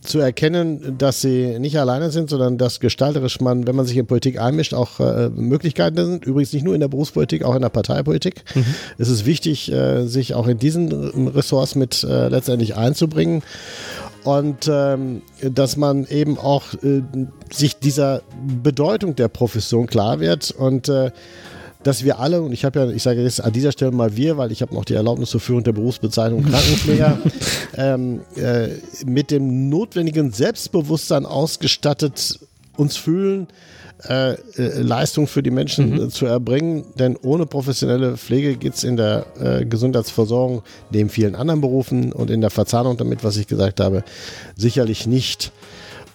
zu 0.00 0.18
erkennen, 0.18 0.96
dass 0.98 1.20
sie 1.20 1.58
nicht 1.58 1.78
alleine 1.78 2.10
sind, 2.10 2.30
sondern 2.30 2.58
dass 2.58 2.80
gestalterisch 2.80 3.40
man, 3.40 3.66
wenn 3.66 3.76
man 3.76 3.86
sich 3.86 3.96
in 3.96 4.06
Politik 4.06 4.40
einmischt, 4.40 4.74
auch 4.74 5.00
äh, 5.00 5.28
Möglichkeiten 5.30 5.96
sind. 5.96 6.24
Übrigens 6.24 6.52
nicht 6.52 6.64
nur 6.64 6.74
in 6.74 6.80
der 6.80 6.88
Berufspolitik, 6.88 7.44
auch 7.44 7.54
in 7.54 7.62
der 7.62 7.68
Parteipolitik. 7.68 8.44
Mhm. 8.54 8.64
Es 8.98 9.08
ist 9.08 9.26
wichtig, 9.26 9.72
äh, 9.72 10.06
sich 10.06 10.34
auch 10.34 10.46
in 10.46 10.58
diesen 10.58 10.92
Ressorts 11.28 11.74
mit 11.74 12.04
äh, 12.04 12.28
letztendlich 12.28 12.76
einzubringen 12.76 13.42
und 14.24 14.68
ähm, 14.70 15.22
dass 15.40 15.76
man 15.76 16.06
eben 16.06 16.38
auch 16.38 16.74
äh, 16.82 17.02
sich 17.50 17.78
dieser 17.78 18.22
Bedeutung 18.62 19.16
der 19.16 19.28
Profession 19.28 19.86
klar 19.86 20.20
wird 20.20 20.50
und 20.50 20.88
äh, 20.88 21.10
dass 21.82 22.04
wir 22.04 22.20
alle, 22.20 22.42
und 22.42 22.52
ich 22.52 22.64
habe 22.64 22.78
ja, 22.78 22.90
ich 22.90 23.02
sage 23.02 23.22
jetzt 23.22 23.42
an 23.42 23.52
dieser 23.52 23.72
Stelle 23.72 23.90
mal 23.90 24.16
wir, 24.16 24.36
weil 24.36 24.52
ich 24.52 24.62
habe 24.62 24.74
noch 24.74 24.84
die 24.84 24.94
Erlaubnis 24.94 25.30
zur 25.30 25.40
Führung 25.40 25.64
der 25.64 25.72
Berufsbezeichnung 25.72 26.44
Krankenpfleger, 26.44 27.18
ähm, 27.76 28.20
äh, 28.36 28.68
mit 29.04 29.30
dem 29.30 29.68
notwendigen 29.68 30.30
Selbstbewusstsein 30.32 31.26
ausgestattet 31.26 32.38
uns 32.76 32.96
fühlen, 32.96 33.48
äh, 34.08 34.32
äh, 34.32 34.82
Leistung 34.82 35.26
für 35.26 35.42
die 35.42 35.50
Menschen 35.50 35.90
mhm. 35.90 36.10
Zu 36.10 36.26
erbringen. 36.26 36.84
Denn 36.98 37.16
ohne 37.22 37.46
professionelle 37.46 38.16
Pflege 38.16 38.56
geht 38.56 38.74
es 38.74 38.84
in 38.84 38.96
der 38.96 39.26
äh, 39.40 39.64
Gesundheitsversorgung, 39.64 40.62
neben 40.90 41.08
vielen 41.08 41.34
anderen 41.34 41.60
Berufen 41.60 42.12
und 42.12 42.30
in 42.30 42.40
der 42.40 42.50
Verzahnung 42.50 42.96
damit, 42.96 43.22
was 43.24 43.36
ich 43.36 43.46
gesagt 43.46 43.80
habe, 43.80 44.02
sicherlich 44.56 45.06
nicht. 45.06 45.52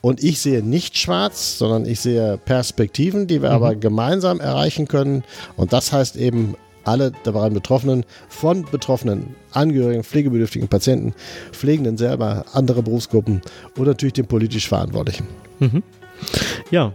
Und 0.02 0.24
ich 0.24 0.40
sehe 0.40 0.62
nicht 0.62 0.98
schwarz, 0.98 1.58
sondern 1.58 1.86
ich 1.86 2.00
sehe 2.00 2.38
Perspektiven, 2.38 3.28
die 3.28 3.42
wir 3.42 3.50
mhm. 3.50 3.56
aber 3.56 3.76
gemeinsam 3.76 4.40
erreichen 4.40 4.88
können. 4.88 5.24
Und 5.56 5.74
das 5.74 5.92
heißt 5.92 6.18
eben, 6.18 6.56
alle 6.84 7.12
daran 7.24 7.54
Betroffenen, 7.54 8.06
von 8.30 8.64
Betroffenen, 8.64 9.36
Angehörigen, 9.52 10.04
pflegebedürftigen 10.04 10.68
Patienten, 10.68 11.14
Pflegenden 11.52 11.98
selber, 11.98 12.46
andere 12.54 12.82
Berufsgruppen 12.82 13.42
und 13.78 13.86
natürlich 13.86 14.14
den 14.14 14.28
politisch 14.28 14.68
Verantwortlichen. 14.68 15.28
Mhm. 15.60 15.84
Ja, 16.72 16.94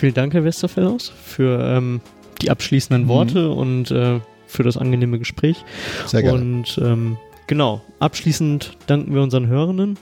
Vielen 0.00 0.14
Dank, 0.14 0.32
Herr 0.32 0.44
Westerfellhaus, 0.44 1.12
für 1.26 1.60
ähm, 1.62 2.00
die 2.40 2.50
abschließenden 2.50 3.04
mhm. 3.04 3.08
Worte 3.08 3.50
und 3.50 3.90
äh, 3.90 4.20
für 4.46 4.62
das 4.62 4.78
angenehme 4.78 5.18
Gespräch. 5.18 5.62
Sehr 6.06 6.22
gerne. 6.22 6.38
Und 6.38 6.80
ähm, 6.82 7.18
genau, 7.46 7.82
abschließend 7.98 8.78
danken 8.86 9.12
wir 9.12 9.20
unseren 9.20 9.48
Hörenden 9.48 9.98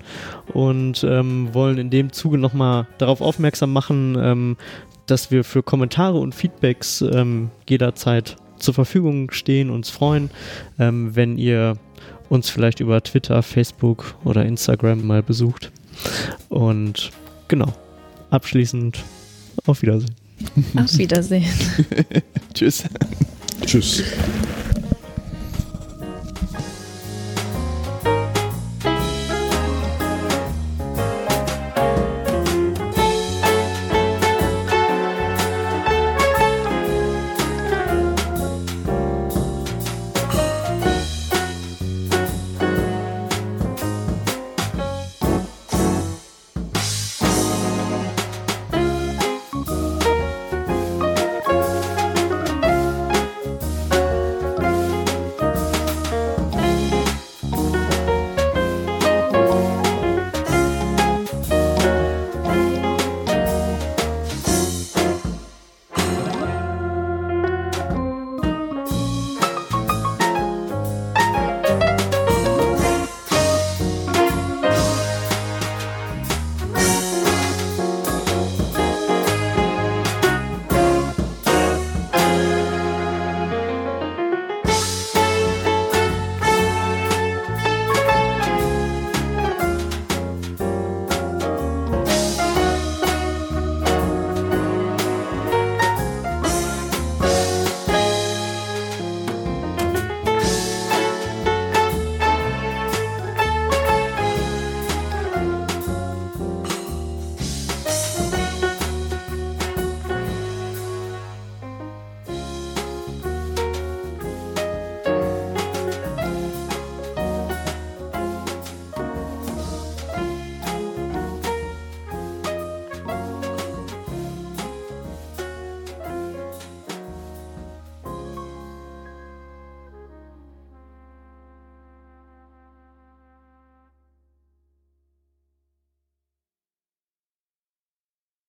und 0.52 1.02
ähm, 1.02 1.48
wollen 1.52 1.78
in 1.78 1.90
dem 1.90 2.12
Zuge 2.12 2.38
nochmal 2.38 2.86
darauf 2.98 3.20
aufmerksam 3.20 3.72
machen, 3.72 4.16
ähm, 4.20 4.56
dass 5.06 5.32
wir 5.32 5.42
für 5.42 5.64
Kommentare 5.64 6.18
und 6.18 6.32
Feedbacks 6.32 7.00
ähm, 7.00 7.50
jederzeit 7.68 8.36
zur 8.56 8.74
Verfügung 8.74 9.32
stehen, 9.32 9.68
uns 9.68 9.90
freuen, 9.90 10.30
ähm, 10.78 11.16
wenn 11.16 11.38
ihr 11.38 11.76
uns 12.28 12.50
vielleicht 12.50 12.78
über 12.78 13.02
Twitter, 13.02 13.42
Facebook 13.42 14.14
oder 14.22 14.46
Instagram 14.46 15.04
mal 15.04 15.24
besucht. 15.24 15.72
Und 16.50 17.10
genau, 17.48 17.72
abschließend 18.30 19.02
auf 19.66 19.82
Wiedersehen. 19.82 20.14
Auf 20.76 20.96
Wiedersehen. 20.98 21.44
Tschüss. 22.54 22.84
Tschüss. 23.66 24.02